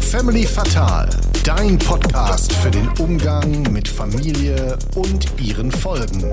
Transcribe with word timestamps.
Family 0.00 0.46
Fatal, 0.46 1.10
dein 1.44 1.78
Podcast 1.78 2.50
für 2.54 2.70
den 2.70 2.88
Umgang 2.98 3.70
mit 3.70 3.86
Familie 3.86 4.78
und 4.94 5.26
ihren 5.38 5.70
Folgen. 5.70 6.24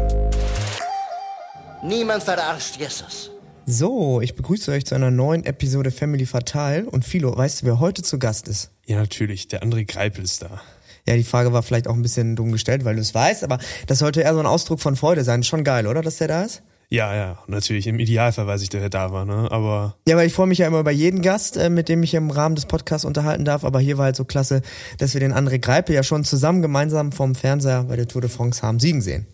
Niemand 1.84 2.24
verarscht 2.24 2.78
Jesus. 2.78 3.32
So, 3.66 4.22
ich 4.22 4.36
begrüße 4.36 4.72
euch 4.72 4.86
zu 4.86 4.96
einer 4.96 5.12
neuen 5.12 5.44
Episode 5.44 5.92
Family 5.92 6.26
Fatal. 6.26 6.86
Und 6.86 7.04
Philo, 7.04 7.36
weißt 7.36 7.62
du, 7.64 7.66
wer 7.66 7.80
heute 7.82 8.02
zu 8.02 8.18
Gast 8.18 8.48
ist? 8.48 8.72
Ja, 8.86 8.98
natürlich. 8.98 9.50
Der 9.50 9.64
André 9.64 9.86
Greipel 9.86 10.24
ist 10.24 10.42
da. 10.44 10.62
Ja, 11.06 11.18
die 11.18 11.26
Frage 11.26 11.52
war 11.52 11.62
vielleicht 11.62 11.90
auch 11.90 11.94
ein 11.94 12.02
bisschen 12.02 12.38
dumm 12.38 12.54
gestellt, 12.54 12.86
weil 12.86 12.96
du 12.96 13.02
es 13.02 13.14
weißt, 13.14 13.44
aber 13.44 13.60
das 13.88 14.00
sollte 14.00 14.22
eher 14.22 14.34
so 14.34 14.40
ein 14.40 14.46
Ausdruck 14.46 14.80
von 14.80 14.96
Freude 14.96 15.26
sein. 15.26 15.44
Schon 15.44 15.66
geil, 15.66 15.88
oder, 15.88 16.02
dass 16.02 16.18
der 16.18 16.30
da 16.30 16.44
ist? 16.44 16.64
Ja, 16.90 17.16
ja, 17.16 17.40
natürlich. 17.48 17.88
Im 17.88 18.00
Idealfall 18.00 18.48
weiß 18.48 18.62
ich, 18.62 18.70
dass 18.70 18.82
er 18.82 18.90
da 18.90 19.12
war, 19.12 19.26
ne? 19.26 19.48
Aber. 19.52 19.98
Ja, 20.08 20.16
weil 20.16 20.28
ich 20.28 20.34
freue 20.34 20.48
mich 20.48 20.60
ja 20.60 20.68
immer 20.68 20.80
über 20.80 20.92
jeden 20.92 21.22
Gast, 21.22 21.58
äh, 21.58 21.70
mit 21.70 21.90
dem 21.90 22.04
ich 22.04 22.14
im 22.14 22.30
Rahmen 22.30 22.56
des 22.56 22.66
Podcasts 22.66 23.06
unterhalten 23.06 23.46
darf. 23.46 23.64
Aber 23.64 23.80
hier 23.80 23.98
war 23.98 24.06
halt 24.06 24.16
so 24.16 24.26
klasse, 24.26 24.62
dass 24.98 25.14
wir 25.14 25.22
den 25.22 25.34
André 25.34 25.60
Greipel 25.60 25.96
ja 25.96 26.04
schon 26.04 26.24
zusammen 26.24 26.62
gemeinsam 26.62 27.12
vom 27.12 27.36
Fernseher 27.36 27.84
bei 27.84 27.96
der 27.96 28.08
Tour 28.08 28.22
de 28.22 28.30
France 28.30 28.62
haben 28.62 28.80
siegen 28.80 29.02
sehen. 29.02 29.26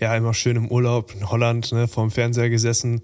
Ja, 0.00 0.16
immer 0.16 0.34
schön 0.34 0.56
im 0.56 0.70
Urlaub 0.70 1.12
in 1.14 1.28
Holland, 1.28 1.72
ne, 1.72 1.88
vorm 1.88 2.10
Fernseher 2.10 2.48
gesessen 2.48 3.02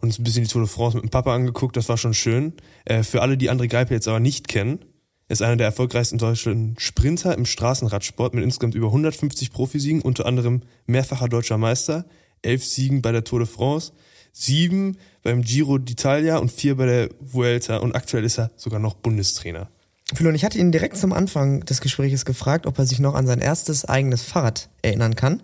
und 0.00 0.08
uns 0.08 0.18
ein 0.18 0.24
bisschen 0.24 0.44
die 0.44 0.50
Tour 0.50 0.62
de 0.62 0.70
France 0.70 0.96
mit 0.96 1.04
dem 1.04 1.10
Papa 1.10 1.34
angeguckt. 1.34 1.76
Das 1.76 1.88
war 1.88 1.96
schon 1.96 2.14
schön. 2.14 2.52
Äh, 2.84 3.02
für 3.02 3.22
alle, 3.22 3.36
die 3.36 3.50
André 3.50 3.68
Greipel 3.68 3.94
jetzt 3.94 4.08
aber 4.08 4.20
nicht 4.20 4.46
kennen, 4.46 4.84
ist 5.28 5.42
einer 5.42 5.56
der 5.56 5.66
erfolgreichsten 5.66 6.18
deutschen 6.18 6.76
Sprinter 6.78 7.36
im 7.36 7.46
Straßenradsport 7.46 8.34
mit 8.34 8.44
insgesamt 8.44 8.76
über 8.76 8.86
150 8.86 9.50
Profisiegen, 9.50 10.02
unter 10.02 10.26
anderem 10.26 10.62
mehrfacher 10.86 11.28
deutscher 11.28 11.58
Meister 11.58 12.04
elf 12.42 12.64
Siegen 12.64 13.02
bei 13.02 13.12
der 13.12 13.24
Tour 13.24 13.40
de 13.40 13.48
France, 13.48 13.92
sieben 14.32 14.98
beim 15.22 15.42
Giro 15.42 15.74
d'Italia 15.74 16.36
und 16.36 16.52
vier 16.52 16.76
bei 16.76 16.86
der 16.86 17.08
Vuelta 17.20 17.78
und 17.78 17.94
aktuell 17.94 18.24
ist 18.24 18.38
er 18.38 18.50
sogar 18.56 18.80
noch 18.80 18.94
Bundestrainer. 18.94 19.68
Philo, 20.14 20.30
ich 20.30 20.44
hatte 20.44 20.58
ihn 20.58 20.70
direkt 20.70 20.96
zum 20.96 21.12
Anfang 21.12 21.64
des 21.64 21.80
Gesprächs 21.80 22.24
gefragt, 22.24 22.66
ob 22.66 22.78
er 22.78 22.86
sich 22.86 23.00
noch 23.00 23.14
an 23.14 23.26
sein 23.26 23.40
erstes 23.40 23.84
eigenes 23.84 24.22
Fahrrad 24.22 24.68
erinnern 24.82 25.16
kann. 25.16 25.42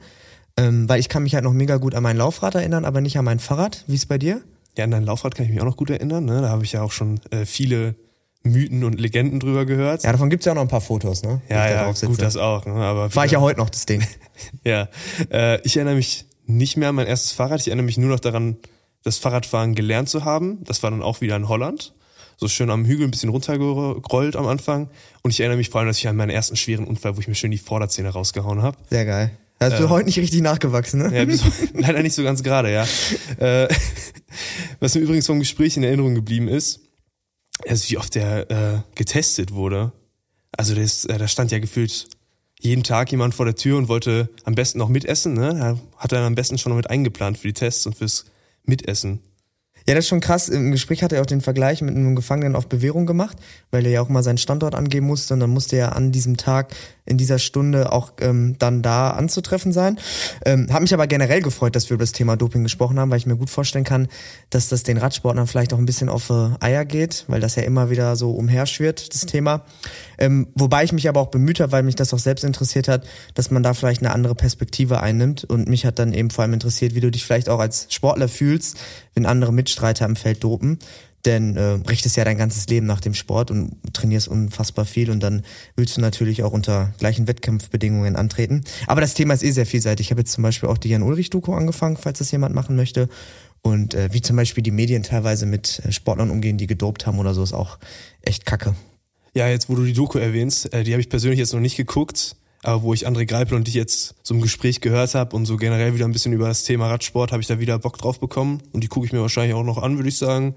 Ähm, 0.56 0.88
weil 0.88 1.00
ich 1.00 1.08
kann 1.08 1.22
mich 1.22 1.34
halt 1.34 1.44
noch 1.44 1.54
mega 1.54 1.78
gut 1.78 1.94
an 1.94 2.02
mein 2.02 2.16
Laufrad 2.16 2.54
erinnern, 2.54 2.84
aber 2.84 3.00
nicht 3.00 3.18
an 3.18 3.24
mein 3.24 3.38
Fahrrad. 3.38 3.84
Wie 3.86 3.94
ist 3.94 4.06
bei 4.06 4.18
dir? 4.18 4.42
Ja, 4.76 4.84
an 4.84 4.90
dein 4.90 5.04
Laufrad 5.04 5.34
kann 5.34 5.46
ich 5.46 5.52
mich 5.52 5.60
auch 5.60 5.66
noch 5.66 5.76
gut 5.76 5.90
erinnern. 5.90 6.24
Ne? 6.24 6.42
Da 6.42 6.50
habe 6.50 6.64
ich 6.64 6.72
ja 6.72 6.82
auch 6.82 6.92
schon 6.92 7.20
äh, 7.30 7.46
viele 7.46 7.96
Mythen 8.42 8.84
und 8.84 9.00
Legenden 9.00 9.40
drüber 9.40 9.64
gehört. 9.66 10.04
Ja, 10.04 10.12
davon 10.12 10.30
gibt's 10.30 10.46
ja 10.46 10.52
auch 10.52 10.56
noch 10.56 10.62
ein 10.62 10.68
paar 10.68 10.80
Fotos, 10.80 11.22
ne? 11.22 11.40
Ja, 11.48 11.68
ja, 11.68 11.92
gut, 11.92 12.20
das 12.20 12.36
auch. 12.36 12.66
Ne? 12.66 12.74
Aber 12.74 13.14
War 13.14 13.24
ich 13.24 13.32
ja 13.32 13.40
heute 13.40 13.60
noch, 13.60 13.70
das 13.70 13.86
Ding. 13.86 14.04
ja, 14.64 14.88
äh, 15.30 15.60
ich 15.62 15.76
erinnere 15.76 15.94
mich 15.96 16.26
nicht 16.46 16.76
mehr 16.76 16.88
an 16.88 16.94
mein 16.94 17.06
erstes 17.06 17.32
Fahrrad. 17.32 17.60
Ich 17.60 17.68
erinnere 17.68 17.86
mich 17.86 17.98
nur 17.98 18.10
noch 18.10 18.20
daran, 18.20 18.56
das 19.02 19.18
Fahrradfahren 19.18 19.74
gelernt 19.74 20.08
zu 20.08 20.24
haben. 20.24 20.62
Das 20.64 20.82
war 20.82 20.90
dann 20.90 21.02
auch 21.02 21.20
wieder 21.20 21.36
in 21.36 21.48
Holland. 21.48 21.94
So 22.36 22.48
schön 22.48 22.70
am 22.70 22.84
Hügel 22.84 23.06
ein 23.06 23.10
bisschen 23.10 23.28
runtergerollt 23.28 24.36
am 24.36 24.46
Anfang. 24.46 24.90
Und 25.22 25.30
ich 25.30 25.40
erinnere 25.40 25.58
mich 25.58 25.70
vor 25.70 25.80
allem, 25.80 25.88
dass 25.88 25.98
ich 25.98 26.08
an 26.08 26.16
meinen 26.16 26.30
ersten 26.30 26.56
schweren 26.56 26.86
Unfall, 26.86 27.16
wo 27.16 27.20
ich 27.20 27.28
mir 27.28 27.34
schön 27.34 27.50
die 27.50 27.58
Vorderzähne 27.58 28.08
rausgehauen 28.08 28.62
habe. 28.62 28.78
Sehr 28.90 29.04
geil. 29.04 29.30
Da 29.58 29.70
hast 29.70 29.80
du 29.80 29.84
äh, 29.84 29.88
heute 29.88 30.06
nicht 30.06 30.18
richtig 30.18 30.40
nachgewachsen, 30.42 31.02
ne? 31.02 31.16
Ja, 31.16 31.24
bis, 31.24 31.42
leider 31.74 32.02
nicht 32.02 32.14
so 32.14 32.24
ganz 32.24 32.42
gerade, 32.42 32.72
ja. 32.72 32.86
Äh, 33.38 33.68
was 34.80 34.94
mir 34.94 35.02
übrigens 35.02 35.26
vom 35.26 35.38
Gespräch 35.38 35.76
in 35.76 35.84
Erinnerung 35.84 36.14
geblieben 36.14 36.48
ist, 36.48 36.80
ist, 37.64 37.90
wie 37.90 37.98
oft 37.98 38.14
der 38.14 38.50
äh, 38.50 38.78
getestet 38.96 39.52
wurde. 39.52 39.92
Also 40.50 40.74
das, 40.74 41.04
äh, 41.04 41.16
da 41.16 41.28
stand 41.28 41.52
ja 41.52 41.60
gefühlt 41.60 42.08
jeden 42.62 42.84
Tag 42.84 43.10
jemand 43.10 43.34
vor 43.34 43.44
der 43.44 43.56
Tür 43.56 43.76
und 43.76 43.88
wollte 43.88 44.30
am 44.44 44.54
besten 44.54 44.78
noch 44.78 44.88
mitessen. 44.88 45.34
Ne? 45.34 45.80
Hat 45.96 46.12
er 46.12 46.20
am 46.20 46.36
besten 46.36 46.58
schon 46.58 46.70
noch 46.70 46.76
mit 46.76 46.88
eingeplant 46.88 47.36
für 47.36 47.48
die 47.48 47.54
Tests 47.54 47.84
und 47.86 47.96
fürs 47.96 48.24
Mitessen. 48.64 49.20
Ja, 49.86 49.94
das 49.94 50.04
ist 50.04 50.08
schon 50.08 50.20
krass. 50.20 50.48
Im 50.48 50.70
Gespräch 50.70 51.02
hat 51.02 51.12
er 51.12 51.22
auch 51.22 51.26
den 51.26 51.40
Vergleich 51.40 51.82
mit 51.82 51.94
einem 51.94 52.14
Gefangenen 52.14 52.56
auf 52.56 52.68
Bewährung 52.68 53.06
gemacht, 53.06 53.36
weil 53.70 53.84
er 53.84 53.92
ja 53.92 54.00
auch 54.00 54.08
mal 54.08 54.22
seinen 54.22 54.38
Standort 54.38 54.74
angeben 54.74 55.06
musste 55.06 55.34
und 55.34 55.40
dann 55.40 55.50
musste 55.50 55.76
er 55.76 55.96
an 55.96 56.12
diesem 56.12 56.36
Tag 56.36 56.74
in 57.04 57.18
dieser 57.18 57.38
Stunde 57.38 57.92
auch 57.92 58.12
ähm, 58.20 58.56
dann 58.58 58.82
da 58.82 59.10
anzutreffen 59.10 59.72
sein. 59.72 59.98
Ähm, 60.44 60.68
hat 60.72 60.82
mich 60.82 60.94
aber 60.94 61.08
generell 61.08 61.42
gefreut, 61.42 61.74
dass 61.74 61.90
wir 61.90 61.94
über 61.94 62.04
das 62.04 62.12
Thema 62.12 62.36
Doping 62.36 62.62
gesprochen 62.62 63.00
haben, 63.00 63.10
weil 63.10 63.18
ich 63.18 63.26
mir 63.26 63.36
gut 63.36 63.50
vorstellen 63.50 63.84
kann, 63.84 64.06
dass 64.50 64.68
das 64.68 64.84
den 64.84 64.98
Radsportlern 64.98 65.48
vielleicht 65.48 65.74
auch 65.74 65.78
ein 65.78 65.86
bisschen 65.86 66.08
auf 66.08 66.30
äh, 66.30 66.50
Eier 66.60 66.84
geht, 66.84 67.24
weil 67.26 67.40
das 67.40 67.56
ja 67.56 67.64
immer 67.64 67.90
wieder 67.90 68.14
so 68.14 68.30
umherschwirrt, 68.30 69.12
das 69.12 69.26
Thema. 69.26 69.64
Ähm, 70.18 70.48
wobei 70.54 70.84
ich 70.84 70.92
mich 70.92 71.08
aber 71.08 71.20
auch 71.20 71.30
bemüht 71.30 71.58
habe, 71.58 71.72
weil 71.72 71.82
mich 71.82 71.96
das 71.96 72.14
auch 72.14 72.20
selbst 72.20 72.44
interessiert 72.44 72.86
hat, 72.86 73.04
dass 73.34 73.50
man 73.50 73.64
da 73.64 73.74
vielleicht 73.74 74.02
eine 74.02 74.12
andere 74.12 74.36
Perspektive 74.36 75.00
einnimmt. 75.00 75.42
Und 75.42 75.68
mich 75.68 75.84
hat 75.84 75.98
dann 75.98 76.12
eben 76.12 76.30
vor 76.30 76.42
allem 76.42 76.52
interessiert, 76.52 76.94
wie 76.94 77.00
du 77.00 77.10
dich 77.10 77.24
vielleicht 77.24 77.48
auch 77.48 77.58
als 77.58 77.88
Sportler 77.90 78.28
fühlst, 78.28 78.78
wenn 79.14 79.26
andere 79.26 79.52
Mitstreiter 79.72 80.06
im 80.06 80.16
Feld 80.16 80.44
dopen 80.44 80.78
denn 81.24 81.56
äh, 81.56 81.78
richtest 81.88 82.16
ja 82.16 82.24
dein 82.24 82.36
ganzes 82.36 82.66
Leben 82.66 82.86
nach 82.86 83.00
dem 83.00 83.14
Sport 83.14 83.52
und 83.52 83.76
trainierst 83.92 84.26
unfassbar 84.26 84.84
viel 84.84 85.08
und 85.08 85.22
dann 85.22 85.42
willst 85.76 85.96
du 85.96 86.00
natürlich 86.00 86.42
auch 86.42 86.50
unter 86.50 86.92
gleichen 86.98 87.28
Wettkampfbedingungen 87.28 88.16
antreten. 88.16 88.64
Aber 88.88 89.00
das 89.00 89.14
Thema 89.14 89.32
ist 89.32 89.44
eh 89.44 89.52
sehr 89.52 89.64
vielseitig. 89.64 90.06
Ich 90.06 90.10
habe 90.10 90.22
jetzt 90.22 90.32
zum 90.32 90.42
Beispiel 90.42 90.68
auch 90.68 90.78
die 90.78 90.88
Jan-Ulrich-Doku 90.88 91.52
angefangen, 91.52 91.96
falls 91.96 92.18
das 92.18 92.32
jemand 92.32 92.56
machen 92.56 92.74
möchte. 92.74 93.08
Und 93.60 93.94
äh, 93.94 94.08
wie 94.10 94.20
zum 94.20 94.34
Beispiel 94.34 94.64
die 94.64 94.72
Medien 94.72 95.04
teilweise 95.04 95.46
mit 95.46 95.80
äh, 95.84 95.92
Sportlern 95.92 96.32
umgehen, 96.32 96.58
die 96.58 96.66
gedopt 96.66 97.06
haben 97.06 97.20
oder 97.20 97.34
so, 97.34 97.44
ist 97.44 97.52
auch 97.52 97.78
echt 98.22 98.44
kacke. 98.44 98.74
Ja, 99.32 99.46
jetzt 99.46 99.68
wo 99.68 99.76
du 99.76 99.84
die 99.84 99.92
Doku 99.92 100.18
erwähnst, 100.18 100.74
äh, 100.74 100.82
die 100.82 100.90
habe 100.90 101.00
ich 101.00 101.08
persönlich 101.08 101.38
jetzt 101.38 101.52
noch 101.52 101.60
nicht 101.60 101.76
geguckt, 101.76 102.34
aber 102.62 102.82
wo 102.82 102.94
ich 102.94 103.06
André 103.06 103.26
Greipel 103.26 103.56
und 103.56 103.66
dich 103.66 103.74
jetzt 103.74 104.14
so 104.22 104.34
im 104.34 104.40
Gespräch 104.40 104.80
gehört 104.80 105.14
habe 105.14 105.34
und 105.34 105.46
so 105.46 105.56
generell 105.56 105.94
wieder 105.94 106.04
ein 106.04 106.12
bisschen 106.12 106.32
über 106.32 106.48
das 106.48 106.64
Thema 106.64 106.88
Radsport, 106.88 107.32
habe 107.32 107.42
ich 107.42 107.48
da 107.48 107.58
wieder 107.58 107.78
Bock 107.78 107.98
drauf 107.98 108.20
bekommen 108.20 108.62
und 108.72 108.82
die 108.82 108.88
gucke 108.88 109.06
ich 109.06 109.12
mir 109.12 109.20
wahrscheinlich 109.20 109.54
auch 109.54 109.64
noch 109.64 109.78
an, 109.78 109.96
würde 109.96 110.08
ich 110.08 110.16
sagen. 110.16 110.54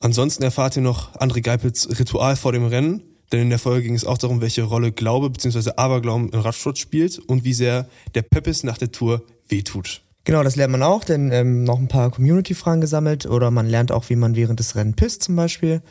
Ansonsten 0.00 0.42
erfahrt 0.42 0.76
ihr 0.76 0.82
noch 0.82 1.14
André 1.16 1.42
Geipels 1.42 1.88
Ritual 1.98 2.36
vor 2.36 2.52
dem 2.52 2.66
Rennen, 2.66 3.02
denn 3.32 3.40
in 3.40 3.50
der 3.50 3.58
Folge 3.58 3.82
ging 3.82 3.94
es 3.94 4.04
auch 4.04 4.18
darum, 4.18 4.40
welche 4.40 4.62
Rolle 4.62 4.92
Glaube 4.92 5.30
bzw. 5.30 5.72
Aberglauben 5.76 6.30
im 6.30 6.40
Radsport 6.40 6.78
spielt 6.78 7.18
und 7.18 7.44
wie 7.44 7.54
sehr 7.54 7.88
der 8.14 8.22
Peppes 8.22 8.62
nach 8.62 8.78
der 8.78 8.92
Tour 8.92 9.22
wehtut. 9.48 10.02
Genau, 10.24 10.42
das 10.42 10.56
lernt 10.56 10.72
man 10.72 10.82
auch, 10.82 11.04
denn 11.04 11.30
ähm, 11.30 11.64
noch 11.64 11.78
ein 11.78 11.88
paar 11.88 12.10
Community-Fragen 12.10 12.80
gesammelt 12.80 13.26
oder 13.26 13.50
man 13.50 13.66
lernt 13.66 13.92
auch, 13.92 14.10
wie 14.10 14.16
man 14.16 14.34
während 14.34 14.58
des 14.58 14.74
Rennen 14.74 14.94
pisst 14.94 15.22
zum 15.22 15.36
Beispiel. 15.36 15.82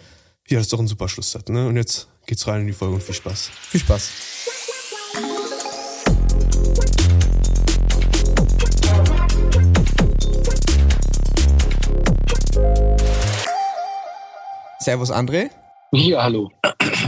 Ja, 0.47 0.57
das 0.57 0.67
ist 0.67 0.73
doch 0.73 0.79
ein 0.79 0.88
super 0.88 1.07
Schlusssatz, 1.07 1.47
ne? 1.50 1.67
Und 1.67 1.77
jetzt 1.77 2.09
geht's 2.25 2.45
rein 2.45 2.62
in 2.62 2.67
die 2.67 2.73
Folge 2.73 2.95
und 2.95 3.03
viel 3.03 3.16
Spaß. 3.16 3.50
Viel 3.69 3.79
Spaß. 3.79 4.09
Servus 14.85 15.09
André. 15.09 15.50
Ja, 15.91 16.23
hallo. 16.23 16.51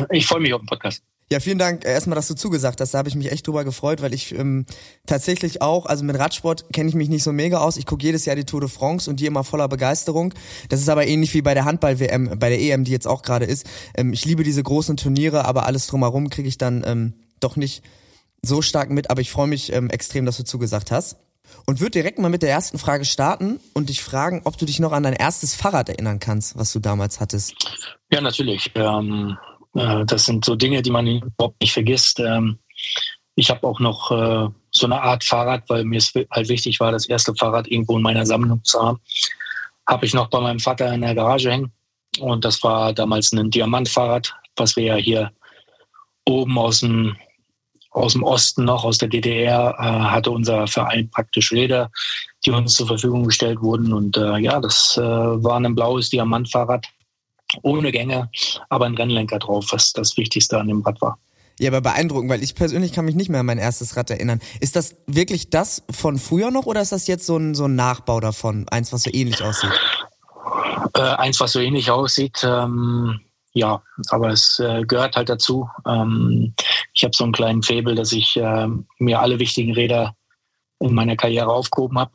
Ich 0.10 0.26
freue 0.26 0.42
mich 0.42 0.52
auf 0.52 0.62
den 0.62 0.66
Podcast. 0.66 1.04
Ja, 1.32 1.40
vielen 1.40 1.60
Dank 1.60 1.86
äh, 1.86 1.92
erstmal, 1.92 2.16
dass 2.16 2.28
du 2.28 2.34
zugesagt 2.34 2.82
hast. 2.82 2.94
Da 2.94 2.98
habe 2.98 3.10
ich 3.10 3.16
mich 3.16 3.32
echt 3.32 3.46
drüber 3.46 3.64
gefreut, 3.64 4.02
weil 4.02 4.16
ich 4.16 4.34
ähm, 4.34 4.66
tatsächlich 5.06 5.62
auch, 5.62 5.86
also 5.86 6.04
mit 6.04 6.18
Radsport 6.18 6.74
kenne 6.74 6.90
ich 6.90 6.96
mich 6.96 7.08
nicht 7.08 7.22
so 7.22 7.32
mega 7.34 7.60
aus. 7.60 7.78
Ich 7.78 7.86
gucke 7.86 8.04
jedes 8.04 8.26
Jahr 8.26 8.36
die 8.36 8.46
Tour 8.46 8.62
de 8.62 8.70
France 8.70 9.08
und 9.08 9.20
die 9.20 9.28
immer 9.28 9.44
voller 9.44 9.68
Begeisterung. 9.68 10.34
Das 10.70 10.80
ist 10.80 10.90
aber 10.90 11.06
ähnlich 11.06 11.36
wie 11.36 11.44
bei 11.44 11.54
der 11.54 11.66
Handball-WM, 11.66 12.40
bei 12.40 12.50
der 12.50 12.60
EM, 12.60 12.84
die 12.84 12.92
jetzt 12.92 13.08
auch 13.08 13.22
gerade 13.22 13.46
ist. 13.46 13.68
Ähm, 13.96 14.12
ich 14.12 14.26
liebe 14.26 14.44
diese 14.44 14.64
großen 14.64 14.98
Turniere, 14.98 15.46
aber 15.46 15.68
alles 15.68 15.86
drumherum 15.86 16.32
kriege 16.32 16.48
ich 16.48 16.58
dann 16.58 16.84
ähm, 16.84 17.14
doch 17.40 17.58
nicht 17.58 17.84
so 18.42 18.64
stark 18.64 18.90
mit. 18.90 19.12
Aber 19.12 19.22
ich 19.22 19.30
freue 19.30 19.48
mich 19.48 19.72
ähm, 19.72 19.92
extrem, 19.92 20.26
dass 20.26 20.38
du 20.38 20.44
zugesagt 20.44 20.90
hast 20.90 21.18
und 21.66 21.80
würde 21.80 21.92
direkt 21.92 22.20
mal 22.20 22.30
mit 22.30 22.42
der 22.42 22.50
ersten 22.50 22.78
Frage 22.78 23.06
starten 23.06 23.60
und 23.74 23.90
dich 23.90 24.02
fragen, 24.02 24.42
ob 24.46 24.58
du 24.58 24.66
dich 24.66 24.80
noch 24.80 24.92
an 24.92 25.04
dein 25.04 25.14
erstes 25.14 25.56
Fahrrad 25.56 25.90
erinnern 25.90 26.20
kannst, 26.20 26.58
was 26.58 26.74
du 26.74 26.80
damals 26.80 27.20
hattest. 27.20 27.54
Ja, 28.12 28.22
natürlich. 28.22 28.72
Ähm, 28.76 29.38
äh, 29.76 30.06
das 30.06 30.26
sind 30.26 30.46
so 30.46 30.56
Dinge, 30.56 30.82
die 30.82 30.92
man 30.92 31.08
überhaupt 31.08 31.60
nicht 31.62 31.74
vergisst. 31.74 32.20
Ähm, 32.20 32.58
ich 33.36 33.50
habe 33.50 33.68
auch 33.68 33.80
noch 33.80 34.12
äh, 34.12 34.50
so 34.72 34.86
eine 34.86 35.02
Art 35.02 35.24
Fahrrad, 35.24 35.64
weil 35.68 35.84
mir 35.84 35.98
es 35.98 36.14
halt 36.32 36.50
wichtig 36.50 36.80
war, 36.80 36.92
das 36.92 37.08
erste 37.08 37.36
Fahrrad 37.36 37.68
irgendwo 37.68 37.98
in 37.98 38.04
meiner 38.04 38.26
Sammlung 38.26 38.64
zu 38.64 38.82
haben. 38.82 39.00
Habe 39.88 40.06
ich 40.06 40.14
noch 40.14 40.30
bei 40.30 40.40
meinem 40.40 40.60
Vater 40.60 40.92
in 40.94 41.02
der 41.02 41.16
Garage 41.16 41.52
hängen. 41.52 41.72
Und 42.20 42.46
das 42.46 42.64
war 42.64 42.94
damals 42.94 43.32
ein 43.32 43.52
Diamantfahrrad, 43.52 44.34
was 44.56 44.76
wir 44.76 44.84
ja 44.84 44.96
hier 44.96 45.32
oben 46.26 46.58
aus 46.58 46.80
dem 46.80 47.16
aus 47.98 48.14
dem 48.14 48.24
Osten 48.24 48.66
noch, 48.66 48.84
aus 48.84 48.98
der 48.98 49.10
DDR, 49.10 49.76
äh, 49.80 49.84
hatte 49.84 50.32
unser 50.32 50.68
Verein 50.68 51.10
praktisch 51.10 51.52
Räder, 51.52 51.90
die 52.46 52.52
uns 52.52 52.76
zur 52.76 52.88
Verfügung 52.88 53.26
gestellt 53.26 53.62
wurden. 53.62 53.94
Und 53.94 54.18
äh, 54.18 54.38
ja, 54.38 54.60
das 54.60 54.98
äh, 54.98 55.02
war 55.02 55.58
ein 55.58 55.76
blaues 55.76 56.10
Diamantfahrrad 56.10 56.88
ohne 57.62 57.92
Gänge, 57.92 58.30
aber 58.70 58.86
ein 58.86 58.96
Rennlenker 58.96 59.40
drauf, 59.40 59.68
was 59.72 59.94
das 59.94 60.18
Wichtigste 60.18 60.60
an 60.60 60.68
dem 60.68 60.82
Rad 60.82 61.02
war. 61.02 61.18
Ja, 61.60 61.72
aber 61.72 61.82
beeindruckend, 61.82 62.30
weil 62.30 62.44
ich 62.44 62.54
persönlich 62.54 62.94
kann 62.94 63.06
mich 63.06 63.16
nicht 63.16 63.30
mehr 63.30 63.40
an 63.40 63.46
mein 63.46 63.58
erstes 63.58 63.98
Rad 63.98 64.12
erinnern. 64.12 64.40
Ist 64.60 64.76
das 64.76 64.96
wirklich 65.08 65.50
das 65.50 65.84
von 65.90 66.20
früher 66.20 66.52
noch 66.52 66.68
oder 66.68 66.82
ist 66.82 66.92
das 66.92 67.08
jetzt 67.08 67.26
so 67.26 67.38
ein, 67.38 67.56
so 67.56 67.66
ein 67.66 67.76
Nachbau 67.76 68.20
davon? 68.20 68.68
Eins, 68.70 68.94
was 68.94 69.04
so 69.04 69.10
ähnlich 69.12 69.42
aussieht? 69.42 69.72
Äh, 70.94 71.02
eins, 71.02 71.40
was 71.40 71.54
so 71.54 71.60
ähnlich 71.60 71.90
aussieht. 71.90 72.44
Ähm, 72.44 73.22
ja, 73.58 73.82
aber 74.10 74.30
es 74.30 74.60
äh, 74.60 74.84
gehört 74.84 75.16
halt 75.16 75.30
dazu. 75.30 75.68
Ähm, 75.88 76.54
ich 76.94 77.04
habe 77.04 77.16
so 77.16 77.24
einen 77.24 77.34
kleinen 77.34 77.64
Faible, 77.64 77.96
dass 77.96 78.12
ich 78.12 78.38
äh, 78.38 78.68
mir 79.00 79.20
alle 79.20 79.40
wichtigen 79.40 79.74
Räder 79.74 80.16
in 80.80 80.94
meiner 80.94 81.16
Karriere 81.16 81.52
aufgehoben 81.52 81.98
habe. 81.98 82.12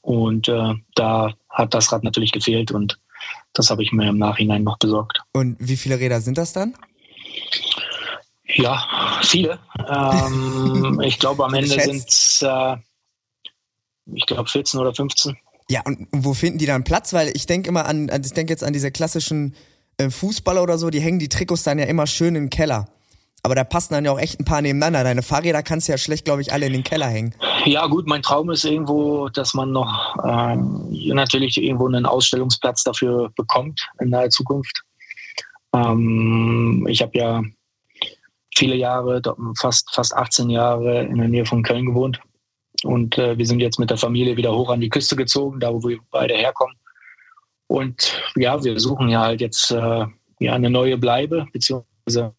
Und 0.00 0.48
äh, 0.48 0.74
da 0.96 1.32
hat 1.50 1.74
das 1.74 1.92
Rad 1.92 2.02
natürlich 2.02 2.32
gefehlt. 2.32 2.72
Und 2.72 2.98
Das 3.52 3.70
habe 3.70 3.82
ich 3.82 3.92
mir 3.92 4.08
im 4.08 4.18
Nachhinein 4.18 4.64
noch 4.64 4.78
besorgt. 4.78 5.20
Und 5.32 5.56
wie 5.60 5.76
viele 5.76 6.00
Räder 6.00 6.20
sind 6.20 6.38
das 6.38 6.52
dann? 6.52 6.74
Ja, 8.46 9.20
viele. 9.22 9.60
Ähm, 9.88 11.00
ich 11.04 11.18
glaube, 11.18 11.44
am 11.44 11.54
Ende 11.54 11.68
sind 11.68 12.08
es, 12.08 12.42
äh, 12.42 12.76
ich 14.12 14.26
glaube, 14.26 14.48
14 14.48 14.80
oder 14.80 14.92
15. 14.92 15.36
Ja, 15.70 15.82
und 15.84 16.08
wo 16.10 16.34
finden 16.34 16.58
die 16.58 16.66
dann 16.66 16.82
Platz? 16.82 17.12
Weil 17.12 17.30
ich 17.34 17.46
denke 17.46 17.68
immer 17.68 17.86
an, 17.86 18.10
ich 18.24 18.32
denke 18.32 18.52
jetzt 18.52 18.64
an 18.64 18.72
diese 18.72 18.90
klassischen 18.90 19.54
Fußballer 20.10 20.62
oder 20.62 20.78
so, 20.78 20.90
die 20.90 21.00
hängen 21.00 21.18
die 21.18 21.28
Trikots 21.28 21.62
dann 21.62 21.78
ja 21.78 21.84
immer 21.84 22.06
schön 22.06 22.34
im 22.34 22.50
Keller. 22.50 22.88
Aber 23.44 23.56
da 23.56 23.64
passen 23.64 23.94
dann 23.94 24.04
ja 24.04 24.12
auch 24.12 24.20
echt 24.20 24.38
ein 24.38 24.44
paar 24.44 24.62
nebeneinander. 24.62 25.02
Deine 25.02 25.22
Fahrräder 25.22 25.62
kannst 25.62 25.88
du 25.88 25.92
ja 25.92 25.98
schlecht, 25.98 26.24
glaube 26.24 26.42
ich, 26.42 26.52
alle 26.52 26.66
in 26.66 26.72
den 26.72 26.84
Keller 26.84 27.08
hängen. 27.08 27.34
Ja, 27.64 27.86
gut, 27.86 28.06
mein 28.06 28.22
Traum 28.22 28.50
ist 28.50 28.64
irgendwo, 28.64 29.28
dass 29.28 29.52
man 29.54 29.72
noch 29.72 30.16
ähm, 30.24 30.86
natürlich 31.08 31.60
irgendwo 31.60 31.88
einen 31.88 32.06
Ausstellungsplatz 32.06 32.84
dafür 32.84 33.32
bekommt 33.36 33.84
in 34.00 34.10
naher 34.10 34.30
Zukunft. 34.30 34.82
Ähm, 35.74 36.86
ich 36.88 37.02
habe 37.02 37.18
ja 37.18 37.42
viele 38.54 38.76
Jahre, 38.76 39.20
fast, 39.58 39.92
fast 39.92 40.14
18 40.14 40.48
Jahre 40.50 41.02
in 41.04 41.18
der 41.18 41.28
Nähe 41.28 41.46
von 41.46 41.64
Köln 41.64 41.86
gewohnt. 41.86 42.20
Und 42.84 43.18
äh, 43.18 43.36
wir 43.38 43.46
sind 43.46 43.60
jetzt 43.60 43.78
mit 43.78 43.90
der 43.90 43.96
Familie 43.96 44.36
wieder 44.36 44.54
hoch 44.54 44.70
an 44.70 44.80
die 44.80 44.88
Küste 44.88 45.16
gezogen, 45.16 45.58
da 45.60 45.72
wo 45.72 45.82
wir 45.88 45.98
beide 46.10 46.34
herkommen. 46.34 46.76
Und 47.72 48.20
ja, 48.36 48.62
wir 48.62 48.78
suchen 48.78 49.08
ja 49.08 49.22
halt 49.22 49.40
jetzt 49.40 49.70
äh, 49.70 50.04
ja, 50.40 50.52
eine 50.52 50.68
neue 50.68 50.98
Bleibe, 50.98 51.46
beziehungsweise 51.54 52.34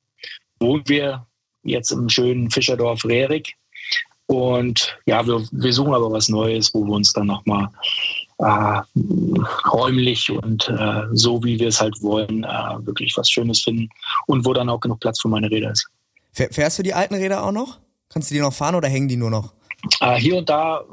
wohnen 0.59 0.83
wir 0.85 1.25
jetzt 1.63 1.89
im 1.89 2.07
schönen 2.07 2.51
Fischerdorf 2.51 3.03
Rerik. 3.03 3.56
Und 4.27 4.95
ja, 5.07 5.25
wir, 5.25 5.44
wir 5.51 5.74
suchen 5.74 5.95
aber 5.95 6.12
was 6.12 6.30
Neues, 6.30 6.71
wo 6.75 6.85
wir 6.85 6.94
uns 6.94 7.13
dann 7.13 7.25
nochmal 7.25 7.68
äh, 8.38 8.81
räumlich 9.71 10.30
und 10.30 10.69
äh, 10.69 11.01
so, 11.13 11.44
wie 11.44 11.59
wir 11.59 11.69
es 11.69 11.81
halt 11.81 12.00
wollen, 12.03 12.44
äh, 12.44 12.86
wirklich 12.86 13.18
was 13.18 13.27
Schönes 13.27 13.63
finden 13.63 13.89
und 14.27 14.45
wo 14.45 14.53
dann 14.53 14.69
auch 14.69 14.81
genug 14.81 15.00
Platz 15.00 15.19
für 15.19 15.29
meine 15.29 15.50
Räder 15.50 15.71
ist. 15.71 15.88
Fährst 16.31 16.77
du 16.77 16.83
die 16.83 16.94
alten 16.94 17.15
Räder 17.15 17.44
auch 17.44 17.51
noch? 17.51 17.79
Kannst 18.09 18.29
du 18.29 18.36
die 18.36 18.41
noch 18.41 18.53
fahren 18.53 18.75
oder 18.75 18.88
hängen 18.88 19.07
die 19.07 19.18
nur 19.18 19.31
noch? 19.31 19.53
Äh, 20.00 20.15
hier 20.15 20.38
und 20.38 20.47
da, 20.47 20.83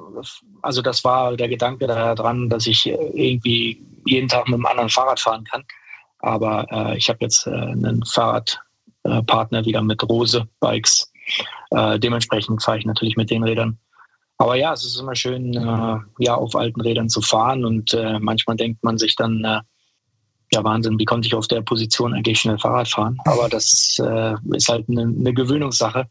also 0.63 0.81
das 0.81 1.05
war 1.05 1.37
der 1.37 1.49
Gedanke 1.49 1.87
daran, 1.87 2.49
dass 2.49 2.67
ich 2.67 2.87
irgendwie 2.87 3.81
jeden 4.07 4.29
Tag 4.29 4.47
mit 4.47 4.55
einem 4.55 4.67
anderen 4.67 4.89
Fahrrad 4.89 5.21
fahren 5.21 5.45
kann. 5.45 5.65
Aber 6.21 6.67
äh, 6.71 6.97
ich 6.97 7.09
habe 7.09 7.19
jetzt 7.23 7.47
äh, 7.47 7.51
einen 7.51 8.05
Fahrradpartner 8.05 9.65
wieder 9.65 9.83
mit 9.83 10.03
Rose 10.09 10.47
Bikes. 10.61 11.11
Äh, 11.71 11.99
dementsprechend 11.99 12.63
fahre 12.63 12.79
ich 12.79 12.87
natürlich 12.87 13.17
mit 13.17 13.31
den 13.31 13.43
Rädern. 13.43 13.79
Aber 14.39 14.57
ja, 14.57 14.73
es 14.73 14.85
ist 14.85 14.99
immer 14.99 15.15
schön, 15.15 15.55
äh, 15.55 15.97
ja, 16.19 16.35
auf 16.35 16.55
alten 16.57 16.81
Rädern 16.81 17.09
zu 17.09 17.21
fahren 17.21 17.65
und 17.65 17.93
äh, 17.93 18.19
manchmal 18.19 18.57
denkt 18.57 18.83
man 18.83 18.97
sich 18.97 19.15
dann, 19.15 19.63
ja 20.53 20.65
Wahnsinn, 20.65 20.99
wie 20.99 21.05
konnte 21.05 21.29
ich 21.29 21.35
auf 21.35 21.47
der 21.47 21.61
Position 21.61 22.13
eigentlich 22.13 22.41
schnell 22.41 22.59
Fahrrad 22.59 22.89
fahren? 22.89 23.17
Aber 23.25 23.49
das 23.49 24.01
ist 24.53 24.69
halt 24.69 24.89
eine, 24.89 25.03
eine 25.03 25.33
Gewöhnungssache. 25.33 26.09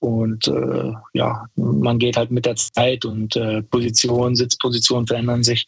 Und 0.00 0.46
äh, 0.48 0.92
ja, 1.14 1.46
man 1.56 1.98
geht 1.98 2.16
halt 2.16 2.30
mit 2.30 2.46
der 2.46 2.56
Zeit 2.56 3.04
und 3.04 3.34
äh, 3.36 3.62
Position, 3.62 4.36
Sitzposition 4.36 5.06
verändern 5.06 5.42
sich 5.42 5.66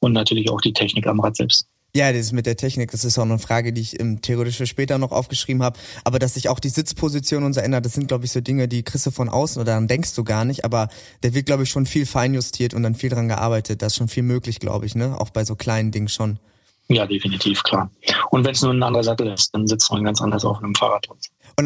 und 0.00 0.12
natürlich 0.12 0.50
auch 0.50 0.60
die 0.60 0.72
Technik 0.72 1.06
am 1.06 1.20
Rad 1.20 1.36
selbst. 1.36 1.66
Ja, 1.92 2.12
das 2.12 2.30
mit 2.30 2.46
der 2.46 2.56
Technik, 2.56 2.92
das 2.92 3.04
ist 3.04 3.18
auch 3.18 3.24
eine 3.24 3.40
Frage, 3.40 3.72
die 3.72 3.80
ich 3.80 3.98
ähm, 3.98 4.22
theoretisch 4.22 4.58
für 4.58 4.66
später 4.66 4.98
noch 4.98 5.10
aufgeschrieben 5.10 5.62
habe. 5.62 5.78
Aber 6.04 6.20
dass 6.20 6.34
sich 6.34 6.48
auch 6.48 6.60
die 6.60 6.68
Sitzposition 6.68 7.42
und 7.42 7.52
so 7.52 7.60
ändert, 7.60 7.84
das 7.84 7.94
sind, 7.94 8.06
glaube 8.06 8.24
ich, 8.24 8.30
so 8.30 8.40
Dinge, 8.40 8.68
die 8.68 8.84
kriegst 8.84 9.06
du 9.06 9.10
von 9.10 9.28
außen 9.28 9.60
oder 9.60 9.72
dann 9.72 9.88
denkst 9.88 10.14
du 10.14 10.22
gar 10.22 10.44
nicht. 10.44 10.64
Aber 10.64 10.88
der 11.24 11.34
wird, 11.34 11.46
glaube 11.46 11.64
ich, 11.64 11.70
schon 11.70 11.86
viel 11.86 12.06
feinjustiert 12.06 12.74
und 12.74 12.84
dann 12.84 12.94
viel 12.94 13.10
dran 13.10 13.26
gearbeitet. 13.26 13.82
Da 13.82 13.86
ist 13.86 13.96
schon 13.96 14.06
viel 14.06 14.22
möglich, 14.22 14.60
glaube 14.60 14.86
ich, 14.86 14.94
ne? 14.94 15.20
Auch 15.20 15.30
bei 15.30 15.44
so 15.44 15.56
kleinen 15.56 15.90
Dingen 15.90 16.08
schon. 16.08 16.38
Ja, 16.86 17.06
definitiv, 17.06 17.62
klar. 17.64 17.90
Und 18.30 18.44
wenn 18.44 18.52
es 18.52 18.62
nur 18.62 18.72
ein 18.72 18.82
anderer 18.82 19.04
Sattel 19.04 19.28
ist, 19.28 19.52
dann 19.54 19.66
sitzt 19.66 19.90
man 19.90 20.04
ganz 20.04 20.20
anders 20.20 20.44
auf 20.44 20.58
einem 20.58 20.74
Fahrrad. 20.76 21.08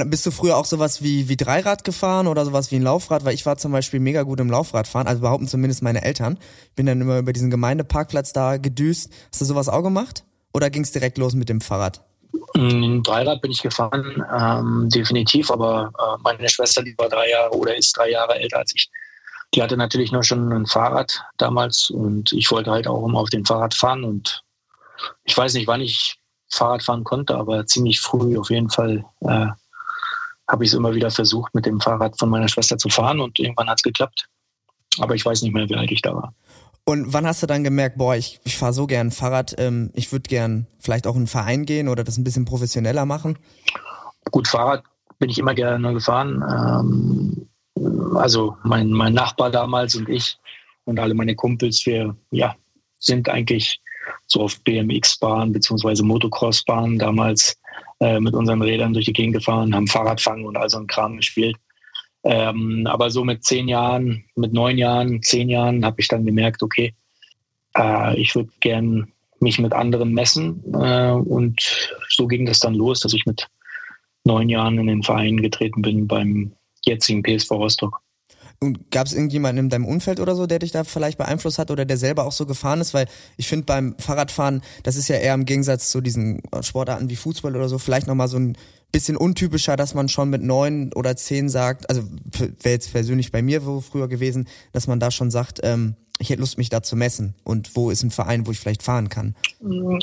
Und 0.00 0.10
bist 0.10 0.26
du 0.26 0.30
früher 0.32 0.56
auch 0.56 0.64
sowas 0.64 1.02
wie, 1.02 1.28
wie 1.28 1.36
Dreirad 1.36 1.84
gefahren 1.84 2.26
oder 2.26 2.44
sowas 2.44 2.70
wie 2.72 2.76
ein 2.76 2.82
Laufrad? 2.82 3.24
Weil 3.24 3.34
ich 3.34 3.46
war 3.46 3.56
zum 3.58 3.70
Beispiel 3.70 4.00
mega 4.00 4.22
gut 4.22 4.40
im 4.40 4.50
Laufradfahren, 4.50 5.06
also 5.06 5.20
behaupten 5.20 5.46
zumindest 5.46 5.82
meine 5.82 6.02
Eltern. 6.02 6.38
Bin 6.74 6.86
dann 6.86 7.00
immer 7.00 7.18
über 7.18 7.32
diesen 7.32 7.50
Gemeindeparkplatz 7.50 8.32
da 8.32 8.56
gedüst. 8.56 9.12
Hast 9.30 9.40
du 9.40 9.44
sowas 9.44 9.68
auch 9.68 9.82
gemacht? 9.82 10.24
Oder 10.52 10.70
ging 10.70 10.82
es 10.82 10.92
direkt 10.92 11.18
los 11.18 11.34
mit 11.34 11.48
dem 11.48 11.60
Fahrrad? 11.60 12.02
Ein 12.54 13.02
Dreirad 13.02 13.40
bin 13.40 13.52
ich 13.52 13.62
gefahren, 13.62 14.24
ähm, 14.36 14.88
definitiv, 14.88 15.50
aber 15.50 15.92
äh, 15.98 16.20
meine 16.22 16.48
Schwester, 16.48 16.82
die 16.82 16.94
war 16.98 17.08
drei 17.08 17.30
Jahre 17.30 17.56
oder 17.56 17.76
ist 17.76 17.96
drei 17.96 18.10
Jahre 18.10 18.34
älter 18.34 18.58
als 18.58 18.72
ich, 18.74 18.90
die 19.54 19.62
hatte 19.62 19.76
natürlich 19.76 20.10
nur 20.10 20.24
schon 20.24 20.52
ein 20.52 20.66
Fahrrad 20.66 21.20
damals 21.36 21.90
und 21.90 22.32
ich 22.32 22.50
wollte 22.50 22.70
halt 22.70 22.88
auch 22.88 23.04
immer 23.06 23.20
auf 23.20 23.30
dem 23.30 23.44
Fahrrad 23.44 23.74
fahren 23.74 24.04
und 24.04 24.42
ich 25.24 25.36
weiß 25.36 25.54
nicht, 25.54 25.66
wann 25.66 25.80
ich 25.80 26.18
Fahrrad 26.48 26.82
fahren 26.82 27.04
konnte, 27.04 27.36
aber 27.36 27.66
ziemlich 27.66 28.00
früh 28.00 28.38
auf 28.38 28.50
jeden 28.50 28.70
Fall 28.70 29.04
äh, 29.20 29.46
habe 30.48 30.64
ich 30.64 30.70
es 30.70 30.74
immer 30.74 30.94
wieder 30.94 31.10
versucht, 31.10 31.54
mit 31.54 31.66
dem 31.66 31.80
Fahrrad 31.80 32.18
von 32.18 32.28
meiner 32.28 32.48
Schwester 32.48 32.76
zu 32.78 32.88
fahren 32.88 33.20
und 33.20 33.38
irgendwann 33.38 33.68
hat 33.68 33.78
es 33.78 33.82
geklappt. 33.82 34.28
Aber 34.98 35.14
ich 35.14 35.24
weiß 35.24 35.42
nicht 35.42 35.54
mehr, 35.54 35.68
wie 35.68 35.74
alt 35.74 35.90
ich 35.90 36.02
da 36.02 36.14
war. 36.14 36.34
Und 36.84 37.12
wann 37.14 37.26
hast 37.26 37.42
du 37.42 37.46
dann 37.46 37.64
gemerkt, 37.64 37.96
boah, 37.96 38.14
ich, 38.14 38.40
ich 38.44 38.58
fahre 38.58 38.74
so 38.74 38.86
gern 38.86 39.10
Fahrrad, 39.10 39.54
ähm, 39.58 39.90
ich 39.94 40.12
würde 40.12 40.28
gern 40.28 40.66
vielleicht 40.78 41.06
auch 41.06 41.14
in 41.14 41.20
einen 41.20 41.26
Verein 41.26 41.64
gehen 41.64 41.88
oder 41.88 42.04
das 42.04 42.18
ein 42.18 42.24
bisschen 42.24 42.44
professioneller 42.44 43.06
machen? 43.06 43.38
Gut, 44.30 44.46
Fahrrad 44.46 44.84
bin 45.18 45.30
ich 45.30 45.38
immer 45.38 45.54
gerne 45.54 45.94
gefahren. 45.94 46.44
Ähm, 46.46 47.48
also 48.16 48.56
mein, 48.64 48.90
mein 48.90 49.14
Nachbar 49.14 49.50
damals 49.50 49.94
und 49.94 50.08
ich 50.08 50.36
und 50.84 51.00
alle 51.00 51.14
meine 51.14 51.34
Kumpels, 51.34 51.86
wir 51.86 52.14
ja, 52.30 52.54
sind 52.98 53.28
eigentlich 53.30 53.80
so 54.26 54.42
auf 54.42 54.60
BMX-Bahnen 54.60 55.52
beziehungsweise 55.52 56.04
Motocross-Bahnen 56.04 56.98
damals 56.98 57.56
äh, 58.00 58.20
mit 58.20 58.34
unseren 58.34 58.62
Rädern 58.62 58.92
durch 58.92 59.06
die 59.06 59.12
Gegend 59.12 59.34
gefahren, 59.34 59.74
haben 59.74 59.86
Fahrradfangen 59.86 60.46
und 60.46 60.56
all 60.56 60.68
so 60.68 60.78
ein 60.78 60.86
Kram 60.86 61.16
gespielt. 61.16 61.56
Ähm, 62.24 62.86
aber 62.90 63.10
so 63.10 63.24
mit 63.24 63.44
zehn 63.44 63.68
Jahren, 63.68 64.24
mit 64.34 64.52
neun 64.52 64.78
Jahren, 64.78 65.22
zehn 65.22 65.48
Jahren 65.48 65.84
habe 65.84 66.00
ich 66.00 66.08
dann 66.08 66.24
gemerkt, 66.24 66.62
okay, 66.62 66.94
äh, 67.76 68.18
ich 68.18 68.34
würde 68.34 68.50
gern 68.60 69.12
mich 69.40 69.58
mit 69.58 69.72
anderen 69.72 70.12
messen. 70.12 70.62
Äh, 70.74 71.10
und 71.12 71.60
so 72.08 72.26
ging 72.26 72.46
das 72.46 72.60
dann 72.60 72.74
los, 72.74 73.00
dass 73.00 73.12
ich 73.12 73.26
mit 73.26 73.46
neun 74.24 74.48
Jahren 74.48 74.78
in 74.78 74.86
den 74.86 75.02
Verein 75.02 75.42
getreten 75.42 75.82
bin 75.82 76.08
beim 76.08 76.52
jetzigen 76.84 77.22
PSV 77.22 77.50
Rostock. 77.52 78.00
Und 78.60 78.90
gab 78.90 79.06
es 79.06 79.12
irgendjemanden 79.12 79.66
in 79.66 79.70
deinem 79.70 79.84
Umfeld 79.84 80.20
oder 80.20 80.34
so, 80.34 80.46
der 80.46 80.58
dich 80.58 80.72
da 80.72 80.84
vielleicht 80.84 81.18
beeinflusst 81.18 81.58
hat 81.58 81.70
oder 81.70 81.84
der 81.84 81.96
selber 81.96 82.24
auch 82.24 82.32
so 82.32 82.46
gefahren 82.46 82.80
ist? 82.80 82.94
Weil 82.94 83.06
ich 83.36 83.46
finde 83.46 83.66
beim 83.66 83.94
Fahrradfahren, 83.98 84.62
das 84.82 84.96
ist 84.96 85.08
ja 85.08 85.16
eher 85.16 85.34
im 85.34 85.44
Gegensatz 85.44 85.90
zu 85.90 86.00
diesen 86.00 86.42
Sportarten 86.62 87.10
wie 87.10 87.16
Fußball 87.16 87.54
oder 87.54 87.68
so, 87.68 87.78
vielleicht 87.78 88.06
nochmal 88.06 88.28
so 88.28 88.38
ein 88.38 88.56
bisschen 88.92 89.16
untypischer, 89.16 89.76
dass 89.76 89.94
man 89.94 90.08
schon 90.08 90.30
mit 90.30 90.42
neun 90.42 90.92
oder 90.94 91.16
zehn 91.16 91.48
sagt, 91.48 91.90
also 91.90 92.02
wäre 92.38 92.74
jetzt 92.74 92.92
persönlich 92.92 93.32
bei 93.32 93.42
mir 93.42 93.66
wo 93.66 93.80
früher 93.80 94.08
gewesen, 94.08 94.46
dass 94.72 94.86
man 94.86 95.00
da 95.00 95.10
schon 95.10 95.30
sagt, 95.30 95.60
ähm, 95.62 95.96
ich 96.18 96.30
hätte 96.30 96.40
Lust, 96.40 96.58
mich 96.58 96.68
da 96.68 96.82
zu 96.82 96.94
messen. 96.94 97.34
Und 97.42 97.74
wo 97.74 97.90
ist 97.90 98.02
ein 98.04 98.12
Verein, 98.12 98.46
wo 98.46 98.52
ich 98.52 98.60
vielleicht 98.60 98.84
fahren 98.84 99.08
kann? 99.08 99.34